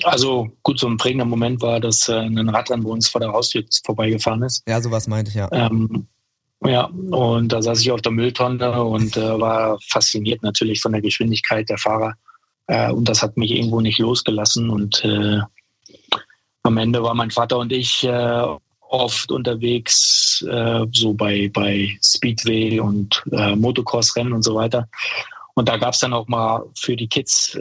Also 0.03 0.51
gut, 0.61 0.77
so 0.77 0.87
ein 0.87 0.97
prägender 0.97 1.25
Moment 1.25 1.61
war, 1.61 1.79
dass 1.79 2.09
äh, 2.09 2.13
ein 2.13 2.49
Radrennen 2.49 2.83
bei 2.83 2.91
uns 2.91 3.07
vor 3.07 3.21
der 3.21 3.31
Haustür 3.31 3.63
vorbeigefahren 3.85 4.43
ist. 4.43 4.61
Ja, 4.67 4.81
sowas 4.81 5.07
meinte 5.07 5.29
ich, 5.29 5.35
ja. 5.35 5.47
Ähm, 5.51 6.07
ja, 6.63 6.85
und 6.85 7.51
da 7.51 7.61
saß 7.61 7.81
ich 7.81 7.91
auf 7.91 8.01
der 8.01 8.11
Mülltonne 8.11 8.83
und 8.83 9.17
äh, 9.17 9.39
war 9.39 9.79
fasziniert 9.89 10.43
natürlich 10.43 10.79
von 10.79 10.91
der 10.91 11.01
Geschwindigkeit 11.01 11.67
der 11.69 11.79
Fahrer. 11.79 12.13
Äh, 12.67 12.91
und 12.91 13.09
das 13.09 13.23
hat 13.23 13.35
mich 13.35 13.51
irgendwo 13.51 13.81
nicht 13.81 13.97
losgelassen. 13.97 14.69
Und 14.69 15.03
äh, 15.03 15.39
am 16.61 16.77
Ende 16.77 17.01
war 17.01 17.15
mein 17.15 17.31
Vater 17.31 17.57
und 17.57 17.71
ich 17.71 18.03
äh, 18.03 18.45
oft 18.81 19.31
unterwegs, 19.31 20.45
äh, 20.47 20.85
so 20.91 21.13
bei, 21.13 21.49
bei 21.51 21.97
Speedway 22.03 22.79
und 22.79 23.23
äh, 23.31 23.55
Motocross-Rennen 23.55 24.33
und 24.33 24.43
so 24.43 24.53
weiter. 24.53 24.87
Und 25.55 25.67
da 25.67 25.77
gab 25.77 25.95
es 25.95 25.99
dann 25.99 26.13
auch 26.13 26.27
mal 26.27 26.63
für 26.75 26.95
die 26.95 27.07
Kids 27.07 27.57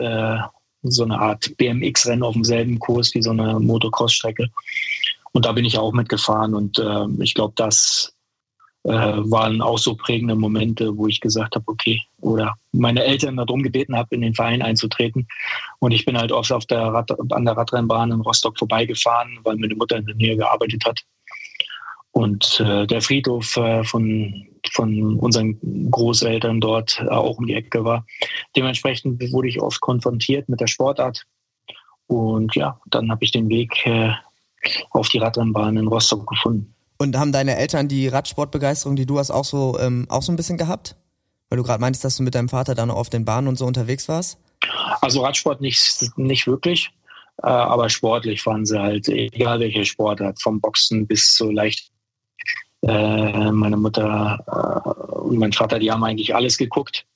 so 0.82 1.04
eine 1.04 1.18
Art 1.18 1.56
BMX-Rennen 1.58 2.22
auf 2.22 2.34
demselben 2.34 2.78
Kurs 2.78 3.12
wie 3.14 3.22
so 3.22 3.30
eine 3.30 3.58
Motocross-Strecke. 3.58 4.48
Und 5.32 5.44
da 5.44 5.52
bin 5.52 5.64
ich 5.64 5.76
auch 5.76 5.92
mitgefahren. 5.92 6.54
Und 6.54 6.80
ich 7.18 7.34
glaube, 7.34 7.52
das 7.56 8.14
äh, 8.84 8.90
waren 8.90 9.60
auch 9.60 9.78
so 9.78 9.94
prägende 9.94 10.34
Momente, 10.34 10.96
wo 10.96 11.06
ich 11.06 11.20
gesagt 11.20 11.54
habe, 11.54 11.64
okay, 11.68 12.00
oder 12.20 12.54
meine 12.72 13.04
Eltern 13.04 13.36
darum 13.36 13.62
gebeten 13.62 13.96
habe, 13.96 14.14
in 14.14 14.22
den 14.22 14.34
Verein 14.34 14.62
einzutreten. 14.62 15.26
Und 15.80 15.92
ich 15.92 16.04
bin 16.04 16.16
halt 16.16 16.32
oft 16.32 16.50
auf 16.52 16.66
der 16.66 16.80
Rad, 16.80 17.10
an 17.32 17.44
der 17.44 17.56
Radrennbahn 17.56 18.12
in 18.12 18.20
Rostock 18.20 18.58
vorbeigefahren, 18.58 19.38
weil 19.44 19.56
meine 19.56 19.74
Mutter 19.74 19.96
in 19.96 20.06
der 20.06 20.14
Nähe 20.14 20.36
gearbeitet 20.36 20.84
hat. 20.86 21.00
Und 22.12 22.58
äh, 22.60 22.86
der 22.86 23.02
Friedhof 23.02 23.56
äh, 23.56 23.84
von, 23.84 24.46
von 24.72 25.16
unseren 25.18 25.90
Großeltern 25.90 26.60
dort 26.60 26.98
äh, 27.00 27.08
auch 27.08 27.38
um 27.38 27.46
die 27.46 27.54
Ecke 27.54 27.84
war. 27.84 28.04
Dementsprechend 28.56 29.20
wurde 29.32 29.48
ich 29.48 29.60
oft 29.60 29.80
konfrontiert 29.80 30.48
mit 30.48 30.60
der 30.60 30.66
Sportart. 30.66 31.24
Und 32.06 32.56
ja, 32.56 32.80
dann 32.86 33.10
habe 33.10 33.24
ich 33.24 33.30
den 33.30 33.48
Weg 33.48 33.86
äh, 33.86 34.10
auf 34.90 35.08
die 35.08 35.18
Radrennbahn 35.18 35.76
in 35.76 35.86
Rostock 35.86 36.26
gefunden. 36.26 36.74
Und 37.00 37.16
haben 37.16 37.32
deine 37.32 37.56
Eltern 37.56 37.88
die 37.88 38.08
Radsportbegeisterung, 38.08 38.94
die 38.94 39.06
du 39.06 39.18
hast, 39.18 39.30
auch 39.30 39.46
so, 39.46 39.78
ähm, 39.80 40.04
auch 40.10 40.20
so 40.20 40.30
ein 40.32 40.36
bisschen 40.36 40.58
gehabt? 40.58 40.96
Weil 41.48 41.56
du 41.56 41.62
gerade 41.62 41.80
meintest, 41.80 42.04
dass 42.04 42.18
du 42.18 42.22
mit 42.22 42.34
deinem 42.34 42.50
Vater 42.50 42.74
dann 42.74 42.90
auf 42.90 43.08
den 43.08 43.24
Bahnen 43.24 43.48
und 43.48 43.56
so 43.56 43.64
unterwegs 43.64 44.06
warst? 44.06 44.38
Also 45.00 45.22
Radsport 45.22 45.62
nicht, 45.62 45.80
nicht 46.16 46.46
wirklich. 46.46 46.90
Äh, 47.42 47.46
aber 47.46 47.88
sportlich 47.88 48.44
waren 48.44 48.66
sie 48.66 48.78
halt, 48.78 49.08
egal 49.08 49.60
welche 49.60 49.86
Sportart, 49.86 50.42
vom 50.42 50.60
Boxen 50.60 51.06
bis 51.06 51.32
zu 51.32 51.50
leicht. 51.50 51.90
Äh, 52.82 53.50
meine 53.50 53.78
Mutter 53.78 54.44
äh, 54.46 55.20
und 55.20 55.38
mein 55.38 55.54
Vater, 55.54 55.78
die 55.78 55.90
haben 55.90 56.04
eigentlich 56.04 56.34
alles 56.34 56.58
geguckt. 56.58 57.06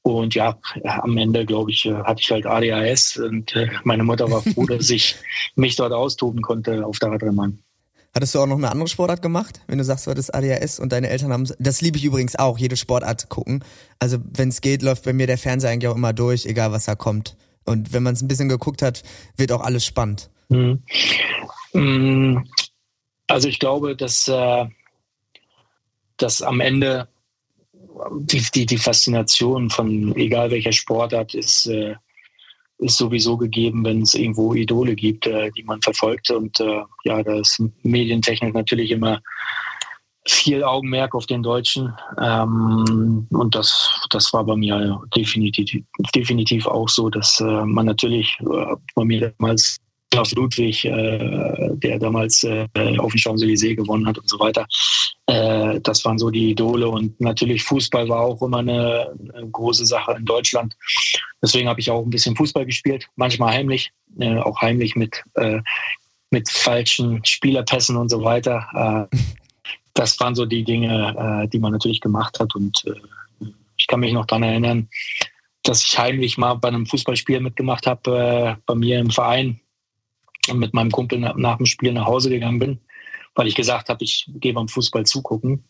Und 0.00 0.34
ja, 0.34 0.56
am 0.82 1.18
Ende, 1.18 1.44
glaube 1.44 1.72
ich, 1.72 1.84
äh, 1.84 1.92
hatte 1.92 2.22
ich 2.22 2.30
halt 2.30 2.46
ADHS 2.46 3.18
und 3.18 3.54
äh, 3.54 3.68
meine 3.84 4.02
Mutter 4.02 4.30
war 4.30 4.40
froh, 4.40 4.64
dass 4.68 4.88
ich 4.88 5.16
mich 5.56 5.76
dort 5.76 5.92
austoben 5.92 6.40
konnte 6.40 6.86
auf 6.86 6.98
der 7.00 7.10
Radrennbahn. 7.10 7.58
Hattest 8.16 8.34
du 8.34 8.40
auch 8.40 8.46
noch 8.46 8.58
eine 8.58 8.70
andere 8.70 8.86
Sportart 8.86 9.22
gemacht, 9.22 9.60
wenn 9.66 9.78
du 9.78 9.84
sagst, 9.84 10.06
du 10.06 10.12
hattest 10.12 10.32
ADHS 10.32 10.78
und 10.78 10.92
deine 10.92 11.08
Eltern 11.08 11.32
haben, 11.32 11.48
das 11.58 11.80
liebe 11.80 11.98
ich 11.98 12.04
übrigens 12.04 12.36
auch, 12.36 12.58
jede 12.58 12.76
Sportart 12.76 13.28
gucken. 13.28 13.64
Also 13.98 14.18
wenn 14.36 14.50
es 14.50 14.60
geht, 14.60 14.82
läuft 14.82 15.04
bei 15.04 15.12
mir 15.12 15.26
der 15.26 15.36
Fernseher 15.36 15.70
eigentlich 15.70 15.88
auch 15.88 15.96
immer 15.96 16.12
durch, 16.12 16.46
egal 16.46 16.70
was 16.70 16.84
da 16.84 16.94
kommt. 16.94 17.36
Und 17.64 17.92
wenn 17.92 18.04
man 18.04 18.14
es 18.14 18.22
ein 18.22 18.28
bisschen 18.28 18.48
geguckt 18.48 18.82
hat, 18.82 19.02
wird 19.36 19.50
auch 19.50 19.62
alles 19.62 19.84
spannend. 19.84 20.30
Mhm. 20.48 20.82
Mm, 21.72 22.44
also 23.26 23.48
ich 23.48 23.58
glaube, 23.58 23.96
dass, 23.96 24.28
äh, 24.28 24.66
dass 26.16 26.40
am 26.40 26.60
Ende 26.60 27.08
die, 28.12 28.44
die, 28.54 28.66
die 28.66 28.78
Faszination 28.78 29.70
von 29.70 30.14
egal 30.16 30.50
welcher 30.50 30.72
Sportart 30.72 31.34
ist, 31.34 31.66
äh, 31.66 31.96
ist 32.84 32.98
sowieso 32.98 33.36
gegeben, 33.36 33.84
wenn 33.84 34.02
es 34.02 34.14
irgendwo 34.14 34.54
Idole 34.54 34.94
gibt, 34.94 35.26
äh, 35.26 35.50
die 35.52 35.62
man 35.64 35.80
verfolgt. 35.82 36.30
Und 36.30 36.60
äh, 36.60 36.82
ja, 37.04 37.22
da 37.22 37.40
ist 37.40 37.62
Medientechnik 37.82 38.54
natürlich 38.54 38.90
immer 38.90 39.20
viel 40.26 40.64
Augenmerk 40.64 41.14
auf 41.14 41.26
den 41.26 41.42
Deutschen. 41.42 41.92
Ähm, 42.20 43.26
und 43.30 43.54
das, 43.54 44.06
das 44.10 44.32
war 44.32 44.44
bei 44.44 44.56
mir 44.56 45.00
definitiv, 45.16 45.82
definitiv 46.14 46.66
auch 46.66 46.88
so, 46.88 47.10
dass 47.10 47.40
äh, 47.40 47.64
man 47.64 47.86
natürlich 47.86 48.36
äh, 48.40 48.76
bei 48.94 49.04
mir 49.04 49.32
damals 49.38 49.78
Klaus 50.14 50.32
Ludwig, 50.32 50.84
äh, 50.84 51.70
der 51.72 51.98
damals 51.98 52.44
äh, 52.44 52.68
auf 52.98 53.12
dem 53.12 53.18
Champs-Élysées 53.18 53.74
gewonnen 53.74 54.06
hat 54.06 54.16
und 54.16 54.28
so 54.28 54.38
weiter. 54.38 54.64
Äh, 55.26 55.80
das 55.80 56.04
waren 56.04 56.18
so 56.18 56.30
die 56.30 56.50
Idole. 56.50 56.88
Und 56.88 57.20
natürlich 57.20 57.64
Fußball 57.64 58.08
war 58.08 58.20
auch 58.20 58.40
immer 58.40 58.58
eine, 58.58 59.12
eine 59.34 59.50
große 59.50 59.84
Sache 59.86 60.14
in 60.16 60.24
Deutschland. 60.24 60.76
Deswegen 61.42 61.68
habe 61.68 61.80
ich 61.80 61.90
auch 61.90 62.04
ein 62.04 62.10
bisschen 62.10 62.36
Fußball 62.36 62.64
gespielt, 62.64 63.08
manchmal 63.16 63.54
heimlich, 63.54 63.90
äh, 64.20 64.38
auch 64.38 64.60
heimlich 64.62 64.94
mit, 64.94 65.20
äh, 65.34 65.60
mit 66.30 66.48
falschen 66.48 67.24
Spielerpässen 67.24 67.96
und 67.96 68.08
so 68.08 68.22
weiter. 68.22 69.08
Äh, 69.10 69.16
das 69.94 70.18
waren 70.20 70.36
so 70.36 70.44
die 70.44 70.64
Dinge, 70.64 71.48
die 71.52 71.58
man 71.60 71.70
natürlich 71.70 72.00
gemacht 72.00 72.40
hat. 72.40 72.56
Und 72.56 72.82
ich 73.76 73.86
kann 73.86 74.00
mich 74.00 74.12
noch 74.12 74.26
daran 74.26 74.42
erinnern, 74.42 74.88
dass 75.62 75.86
ich 75.86 75.96
heimlich 75.96 76.36
mal 76.36 76.54
bei 76.54 76.66
einem 76.66 76.84
Fußballspiel 76.84 77.38
mitgemacht 77.38 77.86
habe, 77.86 78.58
bei 78.66 78.74
mir 78.74 78.98
im 78.98 79.10
Verein 79.10 79.60
mit 80.52 80.74
meinem 80.74 80.90
Kumpel 80.90 81.18
nach, 81.18 81.36
nach 81.36 81.56
dem 81.56 81.66
Spiel 81.66 81.92
nach 81.92 82.06
Hause 82.06 82.30
gegangen 82.30 82.58
bin, 82.58 82.80
weil 83.34 83.46
ich 83.46 83.54
gesagt 83.54 83.88
habe, 83.88 84.04
ich 84.04 84.26
gehe 84.34 84.52
beim 84.52 84.68
Fußball 84.68 85.04
zugucken. 85.06 85.64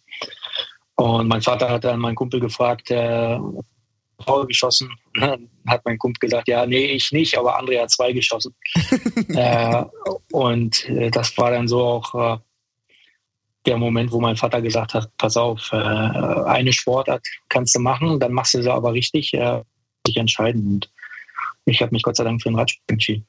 Und 0.96 1.28
mein 1.28 1.42
Vater 1.42 1.70
hat 1.70 1.84
dann 1.84 2.00
meinen 2.00 2.14
Kumpel 2.14 2.40
gefragt, 2.40 2.90
äh, 2.90 3.38
Tor 4.24 4.46
geschossen. 4.46 4.90
Hat 5.66 5.82
mein 5.84 5.98
Kumpel 5.98 6.20
gesagt, 6.20 6.48
ja, 6.48 6.66
nee, 6.66 6.86
ich 6.86 7.10
nicht, 7.12 7.36
aber 7.36 7.58
André 7.58 7.80
hat 7.80 7.90
zwei 7.90 8.12
geschossen. 8.12 8.54
äh, 9.28 9.84
und 10.32 10.88
äh, 10.88 11.10
das 11.10 11.36
war 11.38 11.50
dann 11.50 11.68
so 11.68 11.80
auch 11.82 12.14
äh, 12.14 12.38
der 13.66 13.78
Moment, 13.78 14.12
wo 14.12 14.20
mein 14.20 14.36
Vater 14.36 14.60
gesagt 14.60 14.94
hat, 14.94 15.10
pass 15.16 15.36
auf, 15.36 15.70
äh, 15.72 15.76
eine 15.76 16.72
Sportart 16.72 17.26
kannst 17.48 17.74
du 17.74 17.80
machen, 17.80 18.20
dann 18.20 18.32
machst 18.32 18.54
du 18.54 18.62
sie 18.62 18.72
aber 18.72 18.92
richtig, 18.92 19.32
äh, 19.34 19.62
sich 20.06 20.16
entscheiden. 20.16 20.74
Und 20.74 20.90
ich 21.64 21.80
habe 21.80 21.92
mich 21.92 22.02
Gott 22.02 22.16
sei 22.16 22.24
Dank 22.24 22.42
für 22.42 22.50
den 22.50 22.58
Radsport 22.58 22.90
entschieden. 22.90 23.26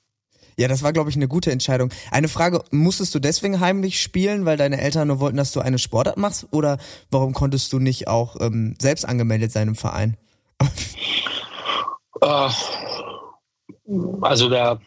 Ja, 0.58 0.68
das 0.68 0.84
war, 0.84 0.94
glaube 0.94 1.10
ich, 1.10 1.16
eine 1.16 1.28
gute 1.28 1.52
Entscheidung. 1.52 1.92
Eine 2.12 2.28
Frage, 2.28 2.64
musstest 2.72 3.14
du 3.14 3.20
deswegen 3.20 3.60
heimlich 3.60 4.02
spielen, 4.02 4.46
weil 4.46 4.58
deine 4.58 4.80
Eltern 4.80 5.10
nur 5.10 5.20
wollten, 5.20 5.38
dass 5.38 5.52
du 5.52 5.60
eine 5.60 5.80
Sportart 5.80 6.18
machst? 6.18 6.48
Oder 6.52 6.78
warum 7.12 7.34
konntest 7.34 7.74
du 7.74 7.80
nicht 7.80 8.08
auch 8.08 8.38
ähm, 8.40 8.76
selbst 8.80 9.06
angemeldet 9.06 9.52
sein 9.52 9.68
im 9.70 9.76
Verein? 9.76 10.18
Äh, 12.22 12.50
also 14.22 14.50
der, 14.50 14.80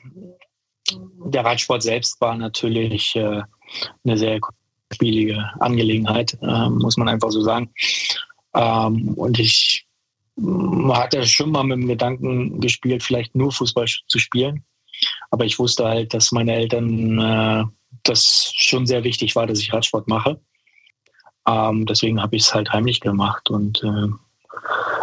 der 1.27 1.45
Radsport 1.45 1.83
selbst 1.83 2.21
war 2.21 2.35
natürlich 2.35 3.15
äh, 3.17 3.43
eine 4.05 4.17
sehr 4.17 4.41
spielige 4.93 5.51
Angelegenheit, 5.61 6.39
äh, 6.41 6.69
muss 6.71 6.97
man 6.97 7.09
einfach 7.09 7.31
so 7.31 7.43
sagen. 7.43 7.71
Ähm, 8.55 9.13
und 9.15 9.39
ich 9.39 9.87
hatte 10.93 11.27
schon 11.27 11.51
mal 11.51 11.65
mit 11.65 11.79
dem 11.79 11.89
Gedanken 11.89 12.61
gespielt, 12.61 13.03
vielleicht 13.03 13.35
nur 13.35 13.53
Fußball 13.53 13.87
zu 14.07 14.19
spielen. 14.19 14.65
Aber 15.31 15.45
ich 15.45 15.59
wusste 15.59 15.85
halt, 15.85 16.15
dass 16.15 16.33
meine 16.33 16.55
Eltern 16.55 17.19
äh, 17.19 17.65
das 18.03 18.53
schon 18.55 18.87
sehr 18.87 19.05
wichtig 19.05 19.37
war, 19.37 19.47
dass 19.47 19.61
ich 19.61 19.73
Radsport 19.73 20.09
mache. 20.09 20.41
Ähm, 21.47 21.87
deswegen 21.87 22.21
habe 22.21 22.37
ich 22.37 22.43
es 22.43 22.55
halt 22.55 22.73
heimlich 22.73 23.01
gemacht 23.01 23.51
und 23.51 23.83
äh, 23.83 24.09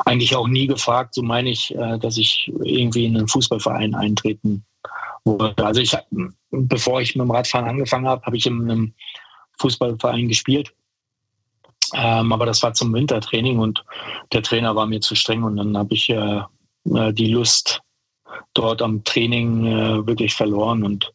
eigentlich 0.05 0.35
auch 0.35 0.47
nie 0.47 0.67
gefragt, 0.67 1.15
so 1.15 1.23
meine 1.23 1.49
ich, 1.49 1.73
äh, 1.75 1.97
dass 1.97 2.17
ich 2.17 2.51
irgendwie 2.63 3.05
in 3.05 3.17
einen 3.17 3.27
Fußballverein 3.27 3.95
eintreten 3.95 4.65
wollte. 5.23 5.65
Also 5.65 5.81
ich, 5.81 5.95
bevor 6.51 7.01
ich 7.01 7.15
mit 7.15 7.25
dem 7.25 7.31
Radfahren 7.31 7.67
angefangen 7.67 8.07
habe, 8.07 8.23
habe 8.25 8.37
ich 8.37 8.45
in 8.45 8.61
einem 8.61 8.93
Fußballverein 9.59 10.27
gespielt. 10.27 10.73
Ähm, 11.93 12.31
aber 12.31 12.45
das 12.45 12.61
war 12.63 12.73
zum 12.73 12.93
Wintertraining 12.93 13.59
und 13.59 13.83
der 14.31 14.43
Trainer 14.43 14.75
war 14.75 14.85
mir 14.85 15.01
zu 15.01 15.15
streng 15.15 15.43
und 15.43 15.57
dann 15.57 15.77
habe 15.77 15.93
ich 15.93 16.09
äh, 16.09 16.41
äh 16.85 17.13
die 17.13 17.31
Lust 17.31 17.81
dort 18.53 18.81
am 18.81 19.03
Training 19.03 19.65
äh, 19.65 20.07
wirklich 20.07 20.33
verloren 20.33 20.83
und 20.83 21.11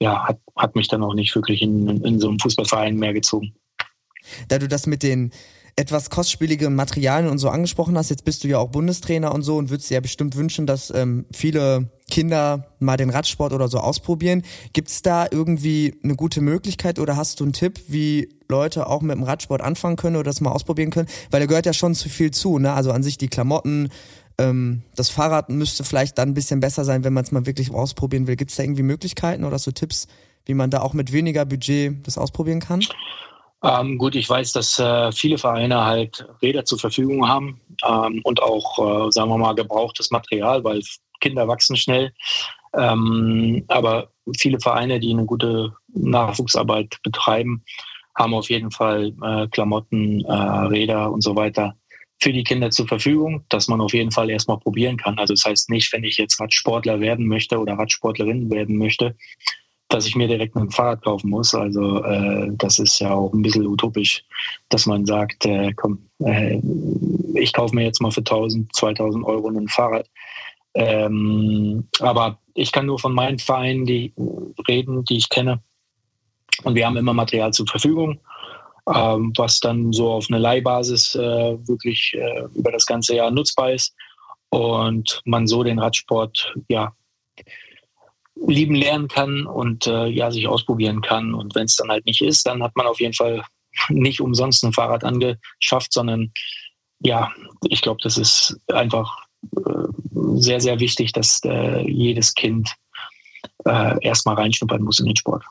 ja, 0.00 0.26
hat, 0.26 0.38
hat 0.56 0.76
mich 0.76 0.88
dann 0.88 1.02
auch 1.02 1.14
nicht 1.14 1.34
wirklich 1.34 1.62
in, 1.62 1.88
in 2.04 2.20
so 2.20 2.28
einem 2.28 2.38
Fußballverein 2.38 2.96
mehr 2.96 3.14
gezogen. 3.14 3.54
Da 4.48 4.58
du 4.58 4.68
das 4.68 4.86
mit 4.86 5.02
den 5.02 5.30
etwas 5.76 6.08
kostspieligen 6.08 6.74
Materialien 6.74 7.30
und 7.30 7.36
so 7.36 7.50
angesprochen 7.50 7.98
hast, 7.98 8.08
jetzt 8.08 8.24
bist 8.24 8.42
du 8.42 8.48
ja 8.48 8.58
auch 8.58 8.70
Bundestrainer 8.70 9.34
und 9.34 9.42
so 9.42 9.56
und 9.56 9.68
würdest 9.68 9.90
dir 9.90 9.94
ja 9.94 10.00
bestimmt 10.00 10.34
wünschen, 10.34 10.66
dass 10.66 10.90
ähm, 10.90 11.26
viele 11.32 11.90
Kinder 12.10 12.72
mal 12.78 12.96
den 12.96 13.10
Radsport 13.10 13.52
oder 13.52 13.68
so 13.68 13.78
ausprobieren. 13.78 14.42
Gibt 14.72 14.88
es 14.88 15.02
da 15.02 15.26
irgendwie 15.30 15.94
eine 16.02 16.16
gute 16.16 16.40
Möglichkeit 16.40 16.98
oder 16.98 17.16
hast 17.16 17.40
du 17.40 17.44
einen 17.44 17.52
Tipp, 17.52 17.80
wie 17.88 18.30
Leute 18.48 18.86
auch 18.86 19.02
mit 19.02 19.16
dem 19.16 19.22
Radsport 19.22 19.60
anfangen 19.60 19.96
können 19.96 20.16
oder 20.16 20.24
das 20.24 20.40
mal 20.40 20.52
ausprobieren 20.52 20.90
können? 20.90 21.08
Weil 21.30 21.40
da 21.40 21.46
gehört 21.46 21.66
ja 21.66 21.74
schon 21.74 21.94
zu 21.94 22.08
viel 22.08 22.30
zu, 22.30 22.58
ne? 22.58 22.72
Also 22.72 22.92
an 22.92 23.02
sich 23.02 23.18
die 23.18 23.28
Klamotten, 23.28 23.90
ähm, 24.38 24.82
das 24.94 25.10
Fahrrad 25.10 25.48
müsste 25.48 25.84
vielleicht 25.84 26.18
dann 26.18 26.30
ein 26.30 26.34
bisschen 26.34 26.60
besser 26.60 26.84
sein, 26.84 27.04
wenn 27.04 27.12
man 27.12 27.24
es 27.24 27.32
mal 27.32 27.46
wirklich 27.46 27.70
ausprobieren 27.72 28.26
will. 28.26 28.36
Gibt 28.36 28.50
es 28.50 28.56
da 28.56 28.62
irgendwie 28.62 28.82
Möglichkeiten 28.82 29.44
oder 29.44 29.58
so 29.58 29.70
Tipps, 29.70 30.08
wie 30.44 30.54
man 30.54 30.70
da 30.70 30.82
auch 30.82 30.92
mit 30.92 31.12
weniger 31.12 31.44
Budget 31.44 32.06
das 32.06 32.18
ausprobieren 32.18 32.60
kann? 32.60 32.80
Ähm, 33.62 33.98
gut, 33.98 34.14
ich 34.14 34.28
weiß, 34.28 34.52
dass 34.52 34.78
äh, 34.78 35.10
viele 35.12 35.38
Vereine 35.38 35.84
halt 35.84 36.26
Räder 36.42 36.64
zur 36.64 36.78
Verfügung 36.78 37.26
haben 37.26 37.60
ähm, 37.86 38.20
und 38.22 38.42
auch, 38.42 39.06
äh, 39.08 39.10
sagen 39.10 39.30
wir 39.30 39.38
mal, 39.38 39.54
gebrauchtes 39.54 40.10
Material, 40.10 40.62
weil 40.62 40.82
Kinder 41.20 41.48
wachsen 41.48 41.76
schnell. 41.76 42.12
Ähm, 42.74 43.64
aber 43.68 44.10
viele 44.38 44.60
Vereine, 44.60 45.00
die 45.00 45.10
eine 45.10 45.24
gute 45.24 45.72
Nachwuchsarbeit 45.94 46.98
betreiben, 47.02 47.64
haben 48.14 48.34
auf 48.34 48.50
jeden 48.50 48.70
Fall 48.70 49.14
äh, 49.22 49.48
Klamotten, 49.48 50.24
äh, 50.24 50.32
Räder 50.32 51.10
und 51.10 51.22
so 51.22 51.34
weiter 51.34 51.74
für 52.20 52.32
die 52.32 52.44
Kinder 52.44 52.70
zur 52.70 52.88
Verfügung, 52.88 53.44
dass 53.48 53.68
man 53.68 53.80
auf 53.80 53.92
jeden 53.92 54.10
Fall 54.10 54.30
erstmal 54.30 54.58
probieren 54.58 54.96
kann. 54.96 55.18
Also 55.18 55.34
das 55.34 55.44
heißt 55.44 55.70
nicht, 55.70 55.92
wenn 55.92 56.04
ich 56.04 56.16
jetzt 56.16 56.40
Radsportler 56.40 57.00
werden 57.00 57.26
möchte 57.26 57.58
oder 57.58 57.74
Radsportlerin 57.74 58.50
werden 58.50 58.78
möchte, 58.78 59.16
dass 59.88 60.06
ich 60.06 60.16
mir 60.16 60.26
direkt 60.26 60.56
ein 60.56 60.70
Fahrrad 60.70 61.02
kaufen 61.02 61.30
muss. 61.30 61.54
Also 61.54 62.02
äh, 62.04 62.48
das 62.56 62.78
ist 62.78 62.98
ja 62.98 63.12
auch 63.12 63.32
ein 63.32 63.42
bisschen 63.42 63.66
utopisch, 63.66 64.24
dass 64.70 64.86
man 64.86 65.06
sagt, 65.06 65.44
äh, 65.46 65.72
komm, 65.74 66.08
äh, 66.20 66.58
ich 67.34 67.52
kaufe 67.52 67.74
mir 67.74 67.84
jetzt 67.84 68.00
mal 68.00 68.10
für 68.10 68.20
1000, 68.20 68.74
2000 68.74 69.24
Euro 69.24 69.48
ein 69.48 69.68
Fahrrad. 69.68 70.08
Ähm, 70.74 71.86
aber 72.00 72.38
ich 72.54 72.72
kann 72.72 72.86
nur 72.86 72.98
von 72.98 73.12
meinen 73.12 73.38
Vereinen 73.38 73.86
die 73.86 74.12
reden, 74.68 75.04
die 75.04 75.18
ich 75.18 75.28
kenne. 75.28 75.62
Und 76.64 76.74
wir 76.74 76.86
haben 76.86 76.96
immer 76.96 77.12
Material 77.12 77.52
zur 77.52 77.66
Verfügung 77.66 78.18
ähm, 78.92 79.32
was 79.36 79.60
dann 79.60 79.92
so 79.92 80.10
auf 80.12 80.26
eine 80.28 80.38
Leihbasis 80.38 81.14
äh, 81.14 81.58
wirklich 81.66 82.14
äh, 82.14 82.44
über 82.54 82.70
das 82.72 82.86
ganze 82.86 83.16
Jahr 83.16 83.30
nutzbar 83.30 83.72
ist 83.72 83.94
und 84.50 85.20
man 85.24 85.46
so 85.46 85.62
den 85.62 85.78
Radsport 85.78 86.54
ja 86.68 86.92
lieben 88.46 88.74
lernen 88.74 89.08
kann 89.08 89.46
und 89.46 89.86
äh, 89.86 90.06
ja 90.06 90.30
sich 90.30 90.46
ausprobieren 90.46 91.00
kann 91.00 91.34
und 91.34 91.54
wenn 91.54 91.64
es 91.64 91.76
dann 91.76 91.90
halt 91.90 92.06
nicht 92.06 92.20
ist, 92.20 92.46
dann 92.46 92.62
hat 92.62 92.76
man 92.76 92.86
auf 92.86 93.00
jeden 93.00 93.14
Fall 93.14 93.42
nicht 93.88 94.20
umsonst 94.20 94.64
ein 94.64 94.72
Fahrrad 94.72 95.04
angeschafft, 95.04 95.92
sondern 95.92 96.32
ja, 97.00 97.30
ich 97.68 97.82
glaube, 97.82 98.00
das 98.02 98.16
ist 98.16 98.58
einfach 98.72 99.24
äh, 99.56 99.86
sehr, 100.36 100.60
sehr 100.60 100.80
wichtig, 100.80 101.12
dass 101.12 101.40
äh, 101.44 101.82
jedes 101.90 102.34
Kind 102.34 102.74
äh, 103.66 103.96
erstmal 104.00 104.36
reinschnuppern 104.36 104.82
muss 104.82 105.00
in 105.00 105.06
den 105.06 105.16
Sport. 105.16 105.44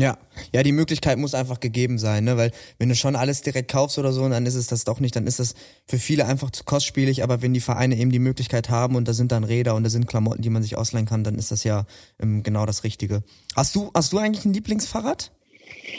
Ja, 0.00 0.16
ja, 0.52 0.62
die 0.62 0.72
Möglichkeit 0.72 1.18
muss 1.18 1.34
einfach 1.34 1.60
gegeben 1.60 1.98
sein, 1.98 2.24
ne? 2.24 2.38
Weil 2.38 2.52
wenn 2.78 2.88
du 2.88 2.94
schon 2.94 3.16
alles 3.16 3.42
direkt 3.42 3.70
kaufst 3.70 3.98
oder 3.98 4.14
so, 4.14 4.26
dann 4.26 4.46
ist 4.46 4.54
es 4.54 4.66
das 4.66 4.84
doch 4.84 4.98
nicht, 4.98 5.14
dann 5.14 5.26
ist 5.26 5.40
das 5.40 5.54
für 5.86 5.98
viele 5.98 6.24
einfach 6.24 6.50
zu 6.50 6.64
kostspielig, 6.64 7.22
aber 7.22 7.42
wenn 7.42 7.52
die 7.52 7.60
Vereine 7.60 7.96
eben 7.96 8.10
die 8.10 8.18
Möglichkeit 8.18 8.70
haben 8.70 8.96
und 8.96 9.06
da 9.06 9.12
sind 9.12 9.30
dann 9.30 9.44
Räder 9.44 9.74
und 9.74 9.84
da 9.84 9.90
sind 9.90 10.06
Klamotten, 10.06 10.40
die 10.40 10.48
man 10.48 10.62
sich 10.62 10.78
ausleihen 10.78 11.04
kann, 11.04 11.22
dann 11.22 11.34
ist 11.34 11.50
das 11.50 11.64
ja 11.64 11.84
ähm, 12.18 12.42
genau 12.42 12.64
das 12.64 12.82
Richtige. 12.82 13.22
Hast 13.54 13.74
du, 13.74 13.90
hast 13.92 14.14
du 14.14 14.18
eigentlich 14.18 14.46
ein 14.46 14.54
Lieblingsfahrrad? 14.54 15.32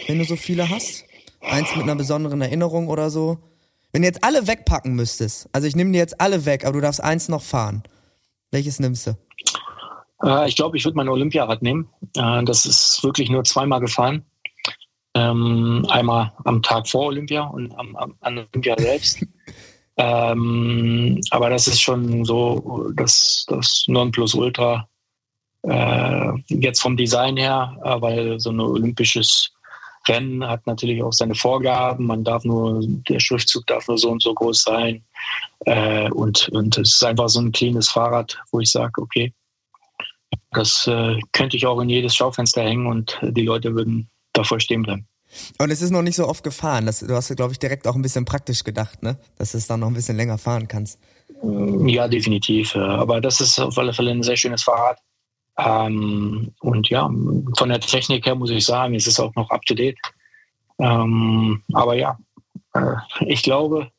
Wenn 0.07 0.17
du 0.17 0.25
so 0.25 0.35
viele 0.35 0.67
hast? 0.69 1.05
Eins 1.39 1.69
mit 1.75 1.83
einer 1.83 1.95
besonderen 1.95 2.41
Erinnerung 2.41 2.87
oder 2.87 3.11
so? 3.11 3.37
Wenn 3.91 4.01
du 4.01 4.07
jetzt 4.07 4.23
alle 4.23 4.47
wegpacken 4.47 4.95
müsstest, 4.95 5.47
also 5.51 5.67
ich 5.67 5.75
nehme 5.75 5.91
dir 5.91 5.99
jetzt 5.99 6.19
alle 6.19 6.45
weg, 6.45 6.65
aber 6.65 6.73
du 6.73 6.81
darfst 6.81 7.03
eins 7.03 7.27
noch 7.27 7.43
fahren. 7.43 7.83
Welches 8.49 8.79
nimmst 8.79 9.05
du? 9.05 9.17
Äh, 10.23 10.47
ich 10.47 10.55
glaube, 10.55 10.77
ich 10.77 10.85
würde 10.85 10.97
mein 10.97 11.09
Olympiarad 11.09 11.61
nehmen. 11.61 11.87
Äh, 12.15 12.43
das 12.43 12.65
ist 12.65 13.03
wirklich 13.03 13.29
nur 13.29 13.43
zweimal 13.43 13.79
gefahren. 13.79 14.23
Ähm, 15.13 15.85
einmal 15.89 16.31
am 16.45 16.61
Tag 16.61 16.87
vor 16.87 17.07
Olympia 17.07 17.43
und 17.43 17.77
am, 17.77 17.95
am, 17.97 18.15
an 18.21 18.37
Olympia 18.37 18.75
selbst. 18.77 19.25
ähm, 19.97 21.19
aber 21.31 21.49
das 21.49 21.67
ist 21.67 21.81
schon 21.81 22.23
so 22.23 22.91
das, 22.95 23.45
das 23.47 23.83
Nonplusultra 23.87 24.87
äh, 25.63 26.31
jetzt 26.47 26.81
vom 26.81 26.95
Design 26.95 27.37
her, 27.37 27.77
äh, 27.83 28.01
weil 28.01 28.39
so 28.39 28.51
ein 28.51 28.59
olympisches 28.59 29.51
Rennen 30.07 30.47
hat 30.47 30.65
natürlich 30.65 31.03
auch 31.03 31.13
seine 31.13 31.35
Vorgaben. 31.35 32.07
Man 32.07 32.23
darf 32.23 32.43
nur, 32.43 32.81
der 32.83 33.19
Schriftzug 33.19 33.67
darf 33.67 33.87
nur 33.87 33.97
so 33.97 34.09
und 34.09 34.21
so 34.21 34.33
groß 34.33 34.63
sein. 34.63 35.03
Äh, 35.65 36.09
und, 36.11 36.49
und 36.49 36.77
es 36.77 36.95
ist 36.95 37.03
einfach 37.03 37.29
so 37.29 37.39
ein 37.39 37.51
cleanes 37.51 37.89
Fahrrad, 37.89 38.37
wo 38.51 38.59
ich 38.61 38.71
sage, 38.71 38.99
okay, 39.01 39.33
das 40.51 40.87
äh, 40.87 41.19
könnte 41.31 41.57
ich 41.57 41.65
auch 41.65 41.79
in 41.81 41.89
jedes 41.89 42.15
Schaufenster 42.15 42.61
hängen 42.61 42.87
und 42.87 43.19
die 43.21 43.45
Leute 43.45 43.75
würden 43.75 44.09
davor 44.33 44.59
stehen 44.59 44.83
bleiben. 44.83 45.07
Und 45.57 45.71
es 45.71 45.81
ist 45.81 45.91
noch 45.91 46.01
nicht 46.01 46.15
so 46.15 46.27
oft 46.27 46.43
gefahren. 46.43 46.85
Das, 46.85 46.99
du 46.99 47.13
hast, 47.15 47.33
glaube 47.35 47.53
ich, 47.53 47.59
direkt 47.59 47.87
auch 47.87 47.95
ein 47.95 48.01
bisschen 48.01 48.25
praktisch 48.25 48.63
gedacht, 48.63 49.01
ne? 49.01 49.17
Dass 49.37 49.53
du 49.53 49.57
es 49.57 49.67
dann 49.67 49.79
noch 49.79 49.87
ein 49.87 49.93
bisschen 49.93 50.17
länger 50.17 50.37
fahren 50.37 50.67
kannst. 50.67 50.99
Ja, 51.85 52.07
definitiv. 52.09 52.75
Aber 52.75 53.21
das 53.21 53.39
ist 53.39 53.57
auf 53.59 53.77
alle 53.77 53.93
Fälle 53.93 54.11
ein 54.11 54.23
sehr 54.23 54.35
schönes 54.35 54.63
Fahrrad. 54.63 54.99
Ähm, 55.57 56.53
und 56.59 56.89
ja, 56.89 57.09
von 57.57 57.69
der 57.69 57.79
Technik 57.79 58.25
her 58.25 58.35
muss 58.35 58.49
ich 58.49 58.65
sagen, 58.65 58.95
es 58.95 59.07
ist 59.07 59.19
auch 59.19 59.33
noch 59.35 59.49
up 59.49 59.61
to 59.65 59.73
date. 59.73 59.97
Ähm, 60.79 61.61
aber 61.73 61.95
ja, 61.95 62.17
äh, 62.73 62.95
ich 63.25 63.43
glaube, 63.43 63.91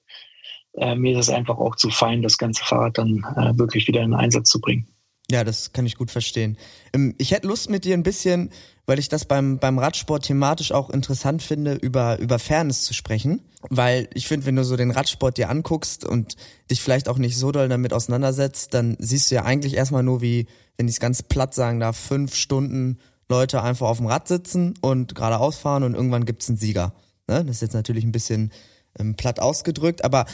äh, 0.75 0.95
mir 0.95 1.19
ist 1.19 1.29
es 1.29 1.35
einfach 1.35 1.59
auch 1.59 1.77
zu 1.77 1.91
fein, 1.91 2.23
das 2.23 2.39
ganze 2.39 2.65
Fahrrad 2.65 2.99
dann 2.99 3.25
äh, 3.37 3.59
wirklich 3.59 3.87
wieder 3.87 4.03
in 4.03 4.15
Einsatz 4.15 4.51
zu 4.51 4.61
bringen. 4.61 4.87
Ja, 5.33 5.45
das 5.45 5.73
kann 5.73 5.87
ich 5.87 5.97
gut 5.97 6.11
verstehen. 6.11 6.59
Ähm, 6.93 7.15
ich 7.17 7.31
hätte 7.31 7.47
Lust 7.47 7.71
mit 7.71 7.87
dir 7.87 7.95
ein 7.95 8.03
bisschen, 8.03 8.51
weil 8.85 8.99
ich 8.99 9.09
das 9.09 9.25
beim, 9.25 9.59
beim 9.59 9.79
Radsport 9.79 10.27
thematisch 10.27 10.73
auch 10.73 10.91
interessant 10.91 11.43
finde, 11.43 11.73
über, 11.73 12.19
über 12.19 12.39
Fairness 12.39 12.83
zu 12.83 12.93
sprechen. 12.93 13.41
Weil 13.71 14.11
ich 14.12 14.27
finde, 14.27 14.45
wenn 14.45 14.57
du 14.57 14.65
so 14.65 14.77
den 14.77 14.91
Radsport 14.91 15.39
dir 15.39 15.49
anguckst 15.49 16.05
und 16.05 16.37
dich 16.71 16.83
vielleicht 16.83 17.09
auch 17.09 17.17
nicht 17.17 17.39
so 17.39 17.51
doll 17.51 17.71
damit 17.71 17.95
auseinandersetzt, 17.95 18.75
dann 18.75 18.99
siehst 18.99 19.31
du 19.31 19.37
ja 19.37 19.45
eigentlich 19.45 19.75
erstmal 19.75 20.03
nur, 20.03 20.21
wie, 20.21 20.49
wenn 20.77 20.87
ich 20.87 20.97
es 20.97 21.01
ganz 21.01 21.23
platt 21.23 21.55
sagen 21.55 21.81
darf, 21.81 21.97
fünf 21.97 22.35
Stunden 22.35 22.99
Leute 23.31 23.62
einfach 23.62 23.89
auf 23.89 23.97
dem 23.97 24.07
Rad 24.09 24.29
sitzen 24.29 24.75
und 24.83 25.15
geradeaus 25.15 25.57
fahren 25.57 25.83
und 25.83 25.95
irgendwann 25.95 26.27
gibt's 26.27 26.51
einen 26.51 26.59
Sieger. 26.59 26.93
Ne? 27.27 27.43
Das 27.43 27.57
ist 27.57 27.62
jetzt 27.62 27.75
natürlich 27.75 28.05
ein 28.05 28.12
bisschen 28.12 28.53
ähm, 28.99 29.14
platt 29.14 29.40
ausgedrückt, 29.40 30.04
aber 30.04 30.26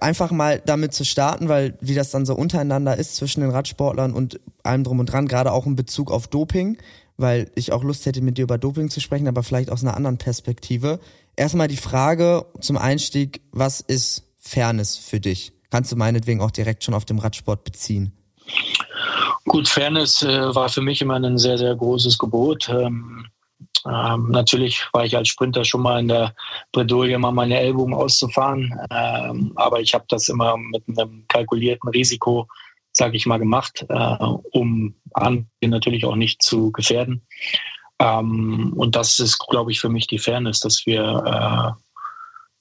einfach 0.00 0.30
mal 0.30 0.62
damit 0.64 0.94
zu 0.94 1.04
starten, 1.04 1.48
weil 1.48 1.76
wie 1.80 1.94
das 1.94 2.10
dann 2.10 2.26
so 2.26 2.34
untereinander 2.34 2.96
ist 2.96 3.16
zwischen 3.16 3.40
den 3.40 3.50
Radsportlern 3.50 4.12
und 4.12 4.40
allem 4.62 4.84
drum 4.84 5.00
und 5.00 5.06
dran, 5.06 5.28
gerade 5.28 5.52
auch 5.52 5.66
in 5.66 5.76
Bezug 5.76 6.10
auf 6.10 6.28
Doping, 6.28 6.78
weil 7.16 7.50
ich 7.54 7.72
auch 7.72 7.82
Lust 7.82 8.06
hätte, 8.06 8.20
mit 8.20 8.38
dir 8.38 8.42
über 8.42 8.58
Doping 8.58 8.90
zu 8.90 9.00
sprechen, 9.00 9.28
aber 9.28 9.42
vielleicht 9.42 9.70
aus 9.70 9.82
einer 9.82 9.96
anderen 9.96 10.18
Perspektive. 10.18 11.00
Erstmal 11.36 11.68
die 11.68 11.76
Frage 11.76 12.46
zum 12.60 12.76
Einstieg, 12.76 13.42
was 13.52 13.80
ist 13.80 14.24
Fairness 14.38 14.96
für 14.96 15.20
dich? 15.20 15.52
Kannst 15.70 15.92
du 15.92 15.96
meinetwegen 15.96 16.40
auch 16.40 16.50
direkt 16.50 16.84
schon 16.84 16.94
auf 16.94 17.04
dem 17.04 17.18
Radsport 17.18 17.64
beziehen? 17.64 18.12
Gut, 19.44 19.68
Fairness 19.68 20.22
äh, 20.22 20.54
war 20.54 20.68
für 20.68 20.80
mich 20.80 21.00
immer 21.00 21.14
ein 21.14 21.38
sehr, 21.38 21.58
sehr 21.58 21.74
großes 21.74 22.18
Gebot. 22.18 22.68
Ähm, 22.68 23.26
ähm, 23.86 24.30
natürlich 24.30 24.86
war 24.92 25.04
ich 25.04 25.16
als 25.16 25.28
Sprinter 25.28 25.64
schon 25.64 25.82
mal 25.82 26.00
in 26.00 26.08
der 26.08 26.34
Bredouille, 26.72 27.18
mal 27.18 27.32
meine 27.32 27.58
Ellbogen 27.58 27.94
auszufahren. 27.94 28.74
Ähm, 28.90 29.52
aber 29.56 29.80
ich 29.80 29.94
habe 29.94 30.04
das 30.08 30.28
immer 30.28 30.56
mit 30.56 30.82
einem 30.88 31.24
kalkulierten 31.28 31.88
Risiko, 31.90 32.46
sage 32.92 33.16
ich 33.16 33.26
mal, 33.26 33.38
gemacht, 33.38 33.84
äh, 33.88 34.24
um 34.52 34.94
andere 35.14 35.46
natürlich 35.62 36.04
auch 36.04 36.16
nicht 36.16 36.42
zu 36.42 36.72
gefährden. 36.72 37.22
Ähm, 38.00 38.72
und 38.76 38.94
das 38.94 39.18
ist, 39.18 39.38
glaube 39.38 39.72
ich, 39.72 39.80
für 39.80 39.88
mich 39.88 40.06
die 40.06 40.18
Fairness, 40.18 40.60
dass 40.60 40.86
wir 40.86 41.76